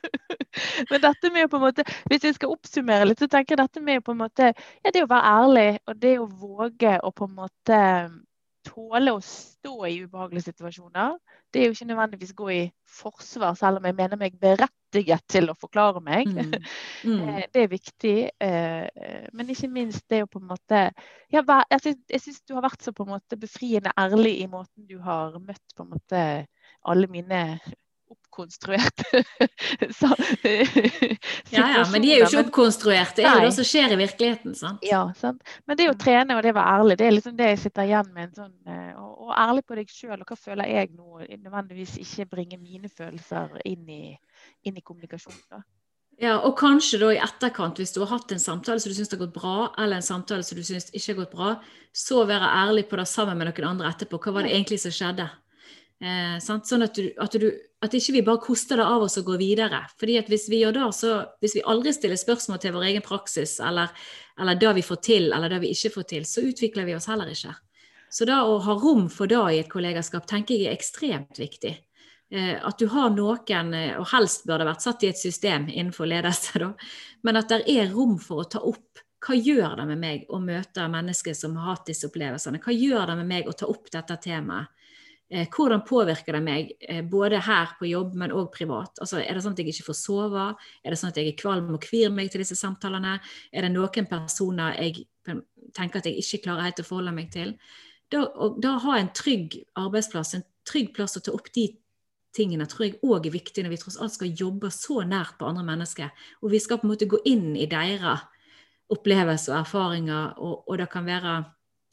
men 0.90 1.04
dette 1.06 1.32
med 1.32 1.46
å 1.46 1.52
på 1.52 1.60
en 1.60 1.64
måte, 1.64 1.86
Hvis 2.10 2.26
jeg 2.28 2.36
skal 2.36 2.52
oppsummere 2.52 3.08
litt, 3.08 3.22
så 3.22 3.30
tenker 3.32 3.56
jeg 3.56 3.62
dette 3.62 3.84
med 3.84 4.02
å 4.02 4.06
på 4.10 4.16
en 4.16 4.20
måte, 4.26 4.52
ja, 4.84 4.92
det 4.92 5.06
å 5.06 5.10
være 5.10 5.36
ærlig 5.40 5.70
og 5.86 6.02
det 6.02 6.16
å 6.20 6.28
våge 6.28 6.98
å 7.00 7.14
på 7.16 7.30
en 7.30 7.38
måte 7.38 7.80
tåle 8.68 9.14
å 9.16 9.22
stå 9.24 9.76
i 9.88 10.02
ubehagelige 10.04 10.50
situasjoner. 10.50 11.16
Det 11.50 11.62
er 11.62 11.70
jo 11.70 11.78
ikke 11.78 11.88
nødvendigvis 11.88 12.36
gå 12.36 12.50
i 12.52 12.62
forsvar, 13.00 13.56
selv 13.56 13.80
om 13.80 13.88
jeg 13.88 13.96
mener 13.96 14.20
meg 14.20 14.36
berettiget 14.90 15.26
til 15.28 15.50
å 15.50 15.56
forklare 15.58 16.00
meg. 16.04 16.28
Mm. 16.28 16.54
Mm. 17.00 17.20
Eh, 17.28 17.44
det 17.54 17.62
er 17.62 17.68
viktig. 17.70 18.14
Eh, 18.44 19.28
men 19.32 19.48
ikke 19.48 19.70
minst 19.72 20.04
det 20.10 20.18
å 20.24 20.28
på 20.28 20.36
en 20.40 20.50
måte 20.50 20.80
ja, 21.32 21.40
Jeg 21.70 22.20
syns 22.20 22.42
du 22.44 22.52
har 22.54 22.66
vært 22.66 22.82
så 22.84 22.92
på 22.92 23.06
en 23.06 23.14
måte 23.14 23.38
befriende 23.40 23.92
ærlig 23.96 24.34
i 24.42 24.48
måten 24.50 24.84
du 24.84 24.98
har 25.00 25.38
møtt 25.40 25.76
på 25.76 25.86
en 25.86 25.94
måte 25.94 26.24
alle 26.84 27.08
mine 27.08 27.40
oppkonstruerte 28.10 29.04
Ja, 31.50 31.64
ja, 31.76 31.84
men 31.92 32.02
de 32.02 32.12
er 32.12 32.22
jo 32.22 32.28
ikke 32.28 32.44
oppkonstruerte. 32.44 33.22
Det 33.22 33.26
er 33.26 33.40
jo 33.40 33.48
det 33.48 33.56
som 33.56 33.66
skjer 33.66 33.94
i 33.94 33.98
virkeligheten. 34.00 34.54
sant? 34.58 34.84
Ja, 34.86 35.02
sant? 35.18 35.42
Men 35.66 35.78
det 35.78 35.88
å 35.90 35.96
trene 35.98 36.36
og 36.36 36.44
det 36.44 36.52
å 36.54 36.58
være 36.58 36.76
ærlig, 36.80 36.98
det 37.00 37.06
er 37.06 37.16
liksom 37.16 37.36
det 37.38 37.48
jeg 37.52 37.62
sitter 37.64 37.88
igjen 37.88 38.12
med. 38.14 38.28
en 38.28 38.36
sånn, 38.42 38.54
eh, 38.66 38.92
Og, 38.98 39.26
og 39.26 39.34
ærlig 39.38 39.64
på 39.66 39.78
deg 39.78 39.90
sjøl, 39.94 40.20
og 40.20 40.26
hva 40.30 40.38
føler 40.38 40.70
jeg 40.70 40.92
nå? 40.94 41.22
Nødvendigvis 41.30 41.96
ikke 42.02 42.28
bringe 42.36 42.60
mine 42.60 42.90
følelser 42.90 43.58
inn 43.64 43.88
i, 43.88 44.02
inn 44.66 44.78
i 44.78 44.84
kommunikasjon. 44.84 45.36
da. 45.50 45.62
Ja, 46.20 46.34
og 46.44 46.58
kanskje 46.60 46.98
da 47.00 47.14
i 47.14 47.20
etterkant, 47.22 47.78
hvis 47.80 47.94
du 47.94 48.02
har 48.02 48.10
hatt 48.12 48.32
en 48.34 48.42
samtale 48.42 48.82
som 48.82 48.92
du 48.92 48.96
syns 48.98 49.12
har 49.14 49.22
gått 49.22 49.32
bra, 49.32 49.70
eller 49.80 49.96
en 49.96 50.04
samtale 50.04 50.44
som 50.44 50.58
du 50.58 50.64
syns 50.66 50.90
ikke 50.92 51.14
har 51.14 51.20
gått 51.22 51.32
bra, 51.32 51.52
så 51.96 52.26
være 52.28 52.50
ærlig 52.60 52.90
på 52.90 52.98
det 53.00 53.06
sammen 53.08 53.40
med 53.40 53.48
noen 53.48 53.70
andre 53.70 53.88
etterpå. 53.88 54.20
Hva 54.20 54.34
var 54.36 54.44
det 54.44 54.52
egentlig 54.52 54.82
som 54.82 54.92
skjedde? 54.92 55.30
Eh, 56.00 56.36
sånn 56.44 56.84
at, 56.84 56.96
du, 56.96 57.08
at, 57.20 57.38
du, 57.40 57.48
at, 57.80 57.96
ikke 57.96 58.14
vi 58.18 58.24
bare 58.24 58.40
koster 58.44 58.80
det 58.80 58.84
av 58.88 59.06
oss 59.06 59.16
og 59.20 59.30
går 59.32 59.40
videre. 59.40 59.80
Fordi 60.00 60.18
at 60.20 60.28
Hvis 60.28 60.46
vi 60.52 60.60
gjør 60.60 60.76
det, 60.76 60.84
så, 60.96 61.16
hvis 61.40 61.56
vi 61.56 61.64
aldri 61.72 61.96
stiller 61.96 62.20
spørsmål 62.20 62.60
til 62.60 62.76
vår 62.76 62.86
egen 62.90 63.04
praksis, 63.04 63.58
eller, 63.64 63.88
eller 64.36 64.60
det 64.60 64.76
vi 64.76 64.84
får 64.84 65.00
til, 65.08 65.32
eller 65.32 65.52
det 65.52 65.64
vi 65.64 65.72
ikke 65.72 65.94
får 65.96 66.08
til, 66.12 66.28
så 66.28 66.44
utvikler 66.44 66.88
vi 66.88 66.96
oss 67.00 67.08
heller 67.08 67.32
ikke. 67.32 67.56
Så 68.12 68.26
da 68.28 68.42
å 68.44 68.58
ha 68.64 68.76
rom 68.76 69.08
for 69.08 69.30
det 69.30 69.40
i 69.54 69.60
et 69.62 69.72
kollegaskap 69.72 70.28
tenker 70.28 70.56
jeg 70.58 70.68
er 70.68 70.76
ekstremt 70.76 71.40
viktig. 71.40 71.78
Eh, 72.30 72.66
at 72.66 72.78
du 72.78 72.86
har 72.86 73.10
noen, 73.10 73.74
eh, 73.74 73.96
og 73.98 74.06
helst 74.12 74.44
bør 74.46 74.62
det 74.62 74.66
vært 74.68 74.84
satt 74.84 75.02
i 75.02 75.08
et 75.10 75.18
system 75.18 75.66
innenfor 75.66 76.06
ledelse, 76.06 76.60
da, 76.62 76.68
men 77.26 77.38
at 77.40 77.50
det 77.50 77.64
er 77.72 77.90
rom 77.90 78.18
for 78.22 78.44
å 78.44 78.50
ta 78.50 78.62
opp 78.62 79.02
hva 79.20 79.34
gjør 79.36 79.74
det 79.76 79.84
med 79.90 79.98
meg 80.00 80.28
å 80.32 80.38
møte 80.40 80.86
mennesker 80.88 81.34
som 81.36 81.58
har 81.58 81.74
hatt 81.74 81.90
disse 81.90 82.06
opplevelsene? 82.08 82.60
Hva 82.62 82.72
gjør 82.72 83.10
det 83.10 83.16
med 83.18 83.28
meg 83.28 83.50
å 83.50 83.52
ta 83.52 83.66
opp 83.68 83.90
dette 83.92 84.16
temaet? 84.22 84.70
Eh, 85.30 85.44
hvordan 85.52 85.82
påvirker 85.86 86.38
det 86.38 86.40
meg, 86.42 86.70
både 87.10 87.42
her 87.44 87.74
på 87.78 87.90
jobb, 87.90 88.14
men 88.18 88.32
òg 88.32 88.48
privat? 88.54 88.96
Altså, 89.02 89.20
er 89.20 89.34
det 89.34 89.42
sånn 89.44 89.52
at 89.52 89.60
jeg 89.60 89.74
ikke 89.74 89.90
får 89.90 89.98
sove? 89.98 90.46
Er 90.82 90.94
det 90.94 90.98
sånn 91.02 91.12
at 91.12 91.20
jeg 91.20 91.34
er 91.34 91.36
kvalm 91.42 91.68
og 91.74 91.82
kvir 91.84 92.14
meg 92.14 92.30
til 92.32 92.42
disse 92.42 92.56
samtalene? 92.58 93.18
Er 93.52 93.66
det 93.66 93.74
noen 93.74 94.08
personer 94.08 94.80
jeg 94.80 95.04
tenker 95.76 96.00
at 96.00 96.08
jeg 96.08 96.22
ikke 96.22 96.46
klarer 96.46 96.70
helt 96.70 96.82
å 96.82 96.88
forholde 96.88 97.14
meg 97.14 97.30
til? 97.34 97.52
Da, 98.10 98.24
og, 98.24 98.58
da 98.62 98.78
ha 98.86 98.96
en 98.98 99.12
trygg 99.14 99.60
arbeidsplass, 99.78 100.34
en 100.38 100.48
trygg 100.66 100.94
plass 100.96 101.18
å 101.20 101.22
ta 101.26 101.36
opp 101.36 101.52
de 101.54 101.68
tingene 102.36 102.66
tror 102.70 102.86
jeg 102.86 102.98
òg 103.02 103.26
er 103.26 103.34
viktig 103.34 103.64
når 103.64 103.74
vi 103.74 103.80
tross 103.82 103.98
alt 104.00 104.14
skal 104.14 104.34
jobbe 104.36 104.70
så 104.74 105.00
nært 105.06 105.38
på 105.38 105.48
andre 105.48 105.64
mennesker. 105.66 106.12
Og 106.44 106.52
vi 106.54 106.60
skal 106.62 106.80
på 106.80 106.86
en 106.86 106.92
måte 106.92 107.08
gå 107.10 107.20
inn 107.28 107.54
i 107.58 107.68
deres 107.70 108.26
opplevelser 108.90 109.54
og 109.54 109.60
erfaringer, 109.60 110.38
og, 110.42 110.64
og 110.66 110.78
det 110.80 110.88
kan 110.90 111.06
være 111.06 111.34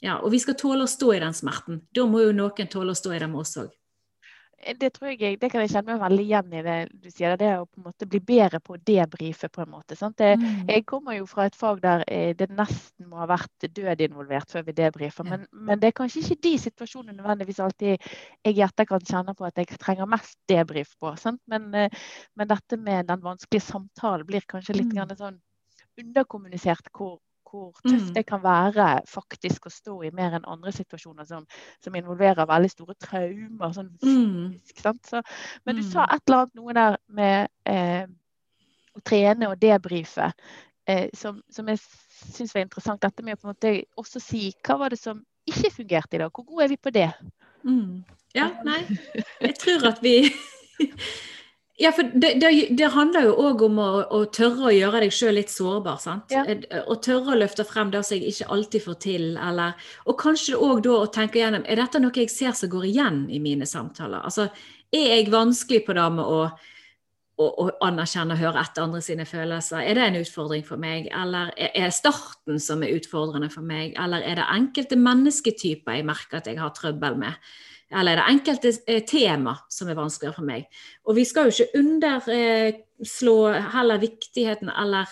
ja, 0.05 0.19
og 0.21 0.29
vi 0.33 0.39
skal 0.41 0.57
tåle 0.57 0.85
å 0.85 0.89
stå 0.89 1.11
i 1.15 1.21
den 1.23 1.33
smerten. 1.33 1.81
Da 1.93 2.05
må 2.09 2.21
jo 2.21 2.33
noen 2.35 2.69
tåle 2.69 2.93
å 2.93 2.97
stå 2.97 3.15
i 3.15 3.21
det 3.21 3.29
med 3.31 3.41
oss 3.41 3.57
òg. 3.57 3.71
Det 4.58 4.89
tror 4.89 5.12
jeg, 5.14 5.38
det 5.38 5.51
kan 5.53 5.62
jeg 5.62 5.70
kjenne 5.70 5.93
meg 5.93 6.01
veldig 6.01 6.24
igjen 6.24 6.53
i 6.58 6.62
det 6.66 6.76
du 7.03 7.12
sier. 7.14 7.36
Det 7.38 7.49
å 7.60 7.68
på 7.70 7.78
en 7.78 7.86
måte 7.91 8.08
bli 8.10 8.20
bedre 8.26 8.60
på 8.60 8.74
å 8.74 8.80
debrife. 8.89 9.49
på 9.53 9.62
en 9.62 9.70
måte. 9.70 9.95
Det, 9.95 10.32
mm. 10.41 10.64
Jeg 10.68 10.86
kommer 10.89 11.18
jo 11.20 11.28
fra 11.30 11.45
et 11.45 11.55
fag 11.55 11.82
der 11.84 12.03
eh, 12.08 12.34
det 12.36 12.49
nesten 12.49 13.05
må 13.08 13.22
ha 13.22 13.28
vært 13.30 13.68
død 13.70 14.01
involvert 14.01 14.49
før 14.49 14.66
vi 14.66 14.76
debrifer. 14.80 15.30
Men, 15.30 15.45
ja. 15.45 15.62
men, 15.70 15.80
det 15.80 15.91
er 15.91 15.97
kanskje 15.99 16.24
ikke 16.24 16.41
de 16.47 16.53
situasjonene 16.66 17.18
nødvendigvis 17.20 17.62
alltid 17.64 17.93
jeg 17.93 18.58
i 18.58 18.66
etterkant 18.66 19.08
kjenner 19.08 19.38
på 19.38 19.45
at 19.45 19.62
jeg 19.62 19.78
trenger 19.78 20.10
mest 20.10 20.39
debrif 20.49 20.95
på. 20.99 21.14
Men, 21.45 21.70
eh, 21.78 22.10
men, 22.34 22.49
dette 22.49 22.82
med 22.82 23.08
den 23.14 23.22
vanskelige 23.24 23.68
samtalen 23.70 24.26
blir 24.26 24.47
kanskje 24.49 24.80
litt 24.80 24.89
mm. 24.89 25.16
sånn 25.22 25.39
underkommunisert 26.01 26.89
hvor 26.93 27.20
hvor 27.47 27.71
tøft 27.81 28.09
mm. 28.09 28.13
det 28.15 28.23
kan 28.27 28.43
være 28.43 28.87
faktisk 29.07 29.67
å 29.67 29.73
stå 29.73 29.95
i 30.07 30.13
mer 30.15 30.37
enn 30.37 30.47
andre 30.49 30.73
situasjoner 30.75 31.27
som, 31.29 31.45
som 31.83 31.97
involverer 31.97 32.49
veldig 32.49 32.71
store 32.73 32.95
traumer. 33.01 33.73
Sånn 33.75 33.91
mm. 34.03 34.53
fysisk, 34.57 34.85
så, 35.07 35.23
men 35.65 35.79
du 35.79 35.83
sa 35.85 36.05
mm. 36.05 36.15
et 36.15 36.23
eller 36.27 36.43
annet 36.43 36.61
noe 36.61 36.77
der 36.77 36.99
med 37.19 37.73
eh, 37.73 38.03
å 38.97 39.03
trene 39.05 39.51
og 39.51 39.61
debrife 39.61 40.31
eh, 40.89 41.07
som, 41.15 41.41
som, 41.53 41.69
jeg 41.71 41.81
syns 42.33 42.53
var 42.55 42.65
interessant. 42.65 43.01
Dette 43.03 43.25
med 43.25 43.37
å 43.37 43.41
på 43.41 43.47
en 43.47 43.55
måte 43.55 43.73
også 43.99 44.21
si 44.23 44.49
hva 44.65 44.79
var 44.83 44.93
det 44.93 45.01
som 45.01 45.23
ikke 45.47 45.73
fungerte 45.79 46.17
i 46.17 46.21
dag? 46.23 46.31
Hvor 46.33 46.47
gode 46.47 46.67
er 46.67 46.73
vi 46.73 46.79
på 46.81 46.93
det? 46.95 47.09
Mm. 47.67 48.03
Ja, 48.35 48.51
nei. 48.67 48.81
Jeg 49.45 49.55
tror 49.61 49.89
at 49.91 50.03
vi 50.03 50.19
Ja, 51.78 51.91
for 51.93 52.03
det, 52.03 52.32
det, 52.41 52.49
det 52.73 52.88
handler 52.95 53.28
jo 53.28 53.34
òg 53.38 53.61
om 53.67 53.75
å, 53.78 53.89
å, 54.09 54.23
tørre 54.34 54.71
å 54.71 54.73
gjøre 54.73 55.03
deg 55.03 55.11
sjøl 55.13 55.36
litt 55.38 55.51
sårbar. 55.53 55.99
sant? 56.01 56.34
Ja. 56.34 56.41
Å 56.82 56.95
tørre 57.05 57.36
å 57.36 57.38
løfte 57.38 57.67
frem 57.69 57.91
det 57.93 58.01
som 58.07 58.17
jeg 58.17 58.32
ikke 58.32 58.47
alltid 58.55 58.84
får 58.88 58.97
til. 59.03 59.28
Eller, 59.38 59.75
og 60.09 60.17
kanskje 60.17 60.57
òg 60.57 60.82
da 60.88 60.95
å 61.03 61.11
tenke 61.13 61.38
gjennom 61.38 61.67
er 61.69 61.78
dette 61.78 62.01
noe 62.01 62.17
jeg 62.17 62.34
ser 62.34 62.57
som 62.57 62.71
går 62.73 62.89
igjen 62.89 63.19
i 63.30 63.38
mine 63.43 63.69
samtaler. 63.69 64.25
Altså, 64.25 64.49
Er 64.88 65.17
jeg 65.19 65.30
vanskelig 65.30 65.84
på 65.86 65.93
det 65.93 66.07
med 66.15 66.25
å, 66.25 66.41
å, 67.38 67.45
å 67.45 67.69
anerkjenne 67.86 68.34
og 68.34 68.41
høre 68.41 68.61
etter 68.63 68.88
andre 68.88 69.01
sine 69.03 69.25
følelser? 69.30 69.84
Er 69.84 69.99
det 69.99 70.05
en 70.07 70.21
utfordring 70.23 70.65
for 70.65 70.82
meg? 70.82 71.11
Eller 71.13 71.51
er 71.59 71.93
starten 71.93 72.57
som 72.63 72.82
er 72.82 72.95
utfordrende 72.97 73.51
for 73.53 73.61
meg? 73.61 73.93
Eller 74.01 74.25
er 74.25 74.39
det 74.39 74.49
enkelte 74.49 74.97
mennesketyper 74.97 75.99
jeg 75.99 76.09
merker 76.09 76.39
at 76.39 76.49
jeg 76.49 76.57
har 76.57 76.73
trøbbel 76.73 77.19
med? 77.21 77.38
Eller 77.91 78.17
er 78.17 78.19
det 78.19 78.31
enkelte 78.33 78.73
eh, 78.88 79.03
tema 79.07 79.55
som 79.71 79.89
er 79.89 79.97
vanskeligere 79.99 80.35
for 80.35 80.47
meg. 80.47 80.67
Og 81.07 81.15
vi 81.17 81.23
skal 81.27 81.47
jo 81.47 81.55
ikke 81.55 81.81
underslå 81.81 83.38
heller 83.75 84.01
viktigheten 84.03 84.71
eller 84.73 85.11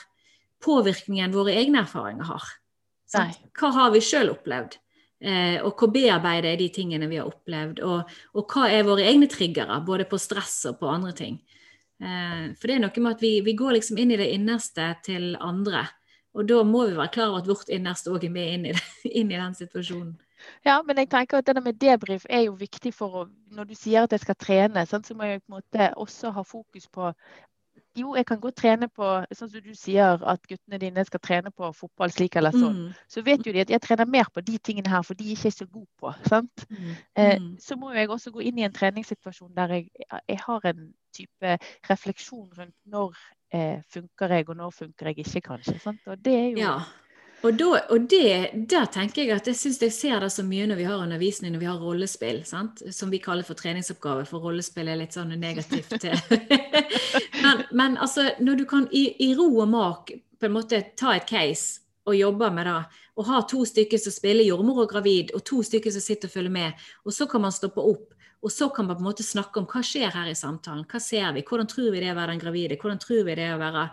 påvirkningen 0.65 1.35
våre 1.35 1.55
egne 1.55 1.85
erfaringer 1.85 2.27
har. 2.33 2.49
Hva 3.55 3.71
har 3.71 3.93
vi 3.93 4.03
sjøl 4.03 4.33
opplevd? 4.33 4.79
Eh, 5.25 5.57
og 5.63 5.79
hvor 5.79 5.89
bearbeider 5.93 6.51
er 6.51 6.59
de 6.59 6.67
tingene 6.73 7.07
vi 7.09 7.19
har 7.21 7.29
opplevd? 7.29 7.81
Og, 7.87 8.15
og, 8.35 8.51
hva 8.51 8.67
er 8.69 8.87
våre 8.87 9.05
egne 9.07 9.29
triggere, 9.31 9.79
både 9.85 10.07
på 10.09 10.19
stress 10.21 10.57
og 10.69 10.79
på 10.81 10.89
andre 10.91 11.13
ting? 11.15 11.37
Eh, 12.03 12.51
for 12.59 12.67
det 12.67 12.75
er 12.75 12.83
noe 12.83 13.05
med 13.05 13.15
at 13.15 13.23
vi, 13.23 13.37
vi, 13.45 13.55
går 13.57 13.77
liksom 13.77 14.01
inn 14.01 14.11
i 14.13 14.19
det 14.19 14.31
innerste 14.35 14.91
til 15.05 15.33
andre. 15.39 15.85
Og 16.35 16.49
da 16.49 16.59
må 16.67 16.83
vi 16.89 16.99
være 16.99 17.13
klar 17.15 17.31
over 17.31 17.45
at 17.45 17.49
vårt 17.53 17.71
innerste 17.71 18.11
òg 18.11 18.27
er 18.27 18.35
med 18.35 18.53
inn 18.57 18.69
i, 18.71 18.75
det, 18.75 18.85
inn 19.21 19.31
i 19.31 19.39
den 19.39 19.55
situasjonen. 19.55 20.17
Ja, 20.65 20.81
men 20.85 20.97
jeg 20.97 21.09
tenker 21.09 21.41
at 21.41 21.47
det 21.47 21.63
med 21.63 21.79
debrief 21.81 22.25
er 22.29 22.47
jo 22.47 22.55
viktig 22.59 22.93
for 22.93 23.23
å 23.23 23.25
Når 23.55 23.67
du 23.69 23.75
sier 23.77 24.03
at 24.03 24.11
jeg 24.11 24.19
skal 24.19 24.35
trene, 24.35 24.85
så 24.85 24.99
må 25.15 25.23
jeg 25.29 25.41
på 25.41 25.53
en 25.53 25.57
måte 25.59 25.91
også 25.95 26.31
ha 26.35 26.43
fokus 26.43 26.87
på 26.91 27.13
jo, 27.95 28.15
jeg 28.15 28.25
kan 28.27 28.39
godt 28.43 28.57
trene 28.59 28.87
på 28.91 29.05
sånn 29.31 29.49
som 29.51 29.63
du 29.63 29.71
sier, 29.77 30.19
at 30.27 30.47
guttene 30.49 30.79
dine 30.81 31.03
skal 31.07 31.21
trene 31.23 31.51
på 31.55 31.69
fotball 31.75 32.11
slik 32.11 32.35
eller 32.35 32.51
sånn. 32.55 32.89
Mm. 32.89 33.05
Så 33.11 33.23
vet 33.23 33.47
jo 33.47 33.53
de 33.55 33.63
at 33.63 33.71
jeg 33.71 33.83
trener 33.83 34.09
mer 34.09 34.27
på 34.35 34.43
de 34.43 34.57
tingene 34.59 34.91
her, 34.91 35.05
for 35.07 35.15
de 35.15 35.29
er 35.29 35.37
ikke 35.37 35.53
så 35.55 35.67
gode 35.67 35.87
på. 36.01 36.11
sant? 36.27 36.65
Mm. 36.67 36.89
Eh, 37.15 37.31
mm. 37.39 37.47
så 37.63 37.79
må 37.79 37.93
jeg 37.95 38.11
også 38.11 38.33
gå 38.35 38.43
inn 38.49 38.59
i 38.59 38.67
en 38.67 38.75
treningssituasjon 38.75 39.53
der 39.55 39.77
jeg, 39.77 39.87
jeg 40.27 40.41
har 40.43 40.69
en 40.71 40.83
type 41.15 41.55
refleksjon 41.89 42.49
rundt 42.57 42.75
når 42.91 43.15
eh, 43.55 43.79
funker 43.95 44.35
jeg, 44.35 44.49
og 44.49 44.59
når 44.59 44.75
funker 44.75 45.11
jeg 45.11 45.23
ikke, 45.23 45.45
kanskje. 45.53 45.79
sant? 45.79 46.03
Og 46.11 46.19
det 46.19 46.35
er 46.35 46.47
jo... 46.51 46.61
Ja. 46.65 46.77
Og, 47.45 47.53
da, 47.53 47.67
og 47.93 48.07
det, 48.09 48.65
der 48.71 48.87
tenker 48.89 49.21
jeg 49.21 49.35
at 49.35 49.47
jeg 49.51 49.57
syns 49.59 49.77
jeg 49.83 49.93
ser 49.93 50.23
det 50.23 50.31
så 50.33 50.41
mye 50.45 50.65
når 50.65 50.79
vi 50.79 50.87
har 50.87 51.01
undervisning, 51.01 51.53
når 51.53 51.61
vi 51.61 51.69
har 51.69 51.81
rollespill, 51.81 52.41
sant? 52.47 52.81
som 52.95 53.11
vi 53.13 53.21
kaller 53.21 53.45
for 53.45 53.57
treningsoppgave, 53.59 54.25
for 54.25 54.41
rollespill 54.41 54.89
er 54.89 54.97
litt 54.97 55.13
sånn 55.13 55.35
negativt. 55.37 55.93
men, 57.45 57.61
men 57.69 57.99
altså, 58.01 58.31
når 58.41 58.61
du 58.61 58.65
kan 58.69 58.89
i, 58.89 59.11
i, 59.27 59.35
ro 59.37 59.51
og 59.61 59.69
mak 59.69 60.15
på 60.15 60.49
en 60.49 60.55
måte 60.57 60.81
ta 60.97 61.13
et 61.19 61.29
case 61.29 61.85
og 62.09 62.17
jobbe 62.17 62.49
med 62.53 62.65
det, 62.69 62.79
og 63.15 63.29
ha 63.29 63.43
to 63.49 63.61
stykker 63.65 64.01
som 64.01 64.13
spiller 64.13 64.45
jordmor 64.45 64.83
og 64.83 64.91
gravid, 64.91 65.31
og 65.37 65.45
to 65.45 65.61
stykker 65.65 65.93
som 65.93 66.03
sitter 66.03 66.29
og 66.29 66.33
følger 66.33 66.57
med, 66.57 66.85
og 67.05 67.13
så 67.13 67.29
kan 67.29 67.45
man 67.45 67.53
stoppe 67.53 67.81
opp. 67.81 68.11
Og 68.45 68.51
så 68.53 68.67
kan 68.69 68.85
man 68.85 68.97
på 68.97 69.01
en 69.01 69.07
måte 69.07 69.25
snakke 69.25 69.57
om 69.57 69.65
hva 69.69 69.81
skjer 69.85 70.11
her 70.13 70.27
i 70.29 70.37
samtalen, 70.37 70.85
hva 70.89 70.99
ser 71.01 71.31
vi, 71.33 71.41
hvordan 71.45 71.69
tror 71.69 71.93
vi 71.93 72.01
det 72.01 72.11
er 72.11 72.17
å 72.17 72.19
være 72.19 72.35
den 72.35 72.41
gravide, 72.43 72.77
hvordan 72.81 73.01
tror 73.01 73.23
vi 73.25 73.37
det 73.37 73.47
er 73.47 73.55
å 73.55 73.61
være 73.61 73.87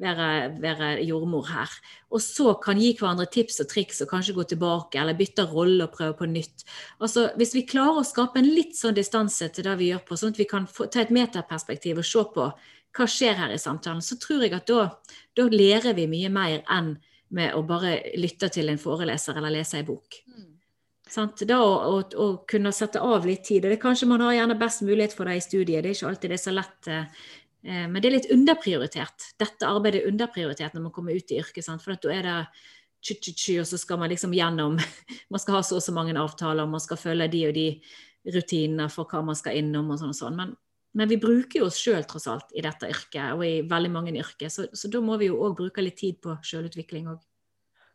være, 0.00 0.28
være, 0.62 0.90
jordmor 1.04 1.46
her. 1.50 1.72
Og 2.10 2.22
så 2.24 2.54
kan 2.62 2.80
gi 2.80 2.92
hverandre 2.98 3.26
tips 3.32 3.60
og 3.64 3.68
triks 3.70 4.02
og 4.04 4.10
kanskje 4.10 4.34
gå 4.36 4.46
tilbake 4.52 5.00
eller 5.00 5.18
bytte 5.18 5.46
rolle 5.50 5.86
og 5.86 5.96
prøve 5.96 6.16
på 6.18 6.28
nytt. 6.30 6.64
Altså, 7.00 7.30
Hvis 7.36 7.54
vi 7.54 7.66
klarer 7.68 8.00
å 8.00 8.06
skape 8.06 8.40
en 8.40 8.48
litt 8.48 8.76
sånn 8.78 8.96
distanse 8.96 9.48
til 9.52 9.68
det 9.68 9.76
vi 9.80 9.90
gjør 9.92 10.04
på, 10.08 10.18
sånn 10.18 10.34
at 10.34 10.40
vi 10.40 10.48
kan 10.48 10.66
få, 10.66 10.86
ta 10.86 11.02
et 11.02 11.14
metaperspektiv 11.14 12.00
og 12.00 12.08
se 12.08 12.24
på 12.34 12.48
hva 12.92 13.08
skjer 13.08 13.38
her 13.38 13.52
i 13.52 13.60
samtalen, 13.60 14.02
så 14.04 14.18
tror 14.20 14.44
jeg 14.44 14.52
at 14.56 14.68
da, 14.68 14.88
da 15.36 15.48
lærer 15.48 15.96
vi 15.96 16.08
mye 16.10 16.32
mer 16.32 16.60
enn 16.68 16.96
med 17.32 17.54
å 17.56 17.62
bare 17.64 17.96
lytte 18.20 18.50
til 18.52 18.68
en 18.68 18.80
foreleser 18.80 19.38
eller 19.40 19.54
lese 19.54 19.78
ei 19.78 19.86
bok. 19.88 20.18
Mm. 20.28 20.50
Sant? 21.12 21.42
Da 21.48 21.58
å, 21.60 21.72
å, 21.88 21.96
å, 22.00 22.26
kunne 22.48 22.72
sette 22.72 23.00
av 23.04 23.26
litt 23.28 23.44
tid. 23.44 23.66
og 23.66 23.72
det 23.72 23.80
Kanskje 23.82 24.08
man 24.08 24.22
har 24.24 24.36
gjerne 24.36 24.56
best 24.60 24.84
mulighet 24.84 25.16
for 25.16 25.28
det 25.28 25.38
i 25.38 25.44
studiet, 25.44 25.84
det 25.84 25.90
er 25.90 25.96
ikke 25.96 26.08
alltid 26.08 26.32
det 26.32 26.38
er 26.38 26.42
så 26.44 26.54
lett. 26.56 26.90
Eh, 27.64 27.86
men 27.88 27.98
det 28.00 28.08
er 28.08 28.16
litt 28.16 28.30
underprioritert. 28.34 29.32
Dette 29.40 29.68
arbeidet 29.68 30.02
er 30.02 30.10
underprioritert 30.10 30.74
når 30.74 30.88
man 30.88 30.94
kommer 30.94 31.16
ut 31.16 31.30
i 31.32 31.38
yrket. 31.42 31.68
For 31.82 31.94
da 31.94 32.14
er 32.14 32.28
det 32.28 32.38
tju-tju-tju, 33.02 33.60
og 33.62 33.68
så 33.70 33.80
skal 33.80 34.00
man 34.02 34.12
liksom 34.12 34.34
gjennom 34.36 34.78
Man 35.32 35.42
skal 35.42 35.58
ha 35.58 35.62
så 35.66 35.78
og 35.78 35.84
så 35.84 35.94
mange 35.94 36.14
avtaler, 36.18 36.68
man 36.70 36.82
skal 36.82 37.00
følge 37.00 37.30
de 37.32 37.46
og 37.48 37.56
de 37.56 37.66
rutinene 38.32 38.86
for 38.92 39.10
hva 39.10 39.22
man 39.26 39.38
skal 39.38 39.56
innom 39.58 39.90
og 39.90 39.98
sånn 39.98 40.14
og 40.14 40.18
sånn. 40.18 40.38
Men, 40.38 40.54
men 40.98 41.10
vi 41.10 41.18
bruker 41.18 41.62
jo 41.62 41.68
oss 41.70 41.80
sjøl 41.80 42.04
tross 42.06 42.28
alt 42.30 42.54
i 42.54 42.62
dette 42.62 42.90
yrket, 42.90 43.34
og 43.34 43.42
i 43.46 43.54
veldig 43.66 43.90
mange 43.90 44.14
yrker. 44.14 44.52
Så, 44.52 44.68
så 44.70 44.90
da 44.92 45.02
må 45.02 45.18
vi 45.18 45.30
jo 45.30 45.40
òg 45.42 45.56
bruke 45.58 45.82
litt 45.82 45.98
tid 46.02 46.20
på 46.22 46.36
sjølutvikling 46.46 47.10
òg. 47.14 47.22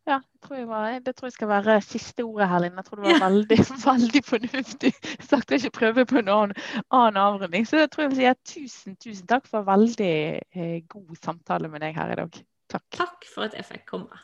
Ja, 0.07 0.21
tror 0.43 0.61
var, 0.69 0.99
det 1.03 1.15
tror 1.17 1.27
jeg 1.27 1.35
skal 1.35 1.49
være 1.49 1.81
siste 1.83 2.23
ordet 2.23 2.47
her, 2.47 2.61
Linn. 2.63 2.77
Jeg 2.79 2.87
tror 2.87 2.99
det 2.99 3.07
var 3.07 3.17
ja. 3.17 3.23
veldig, 3.25 3.57
veldig 3.89 4.21
fornuftig 4.23 4.91
sagt 5.19 5.51
å 5.51 5.59
ikke 5.59 5.73
prøve 5.81 6.05
på 6.07 6.21
en 6.21 6.31
annen, 6.31 6.53
annen 6.87 7.19
avrunding. 7.19 7.67
Så 7.67 7.81
jeg 7.81 7.91
tror 7.91 8.05
jeg 8.05 8.13
vil 8.13 8.21
si 8.21 8.29
at 8.31 8.39
tusen, 8.53 8.95
tusen 9.03 9.27
takk 9.27 9.49
for 9.51 9.67
veldig 9.67 10.13
eh, 10.39 10.77
god 10.87 11.19
samtale 11.19 11.71
med 11.73 11.83
deg 11.83 11.99
her 11.99 12.15
i 12.15 12.17
dag. 12.21 12.39
Takk. 12.71 12.87
Takk 12.95 13.27
for 13.33 13.49
at 13.49 13.59
jeg 13.59 13.67
fikk 13.67 13.83
komme. 13.91 14.23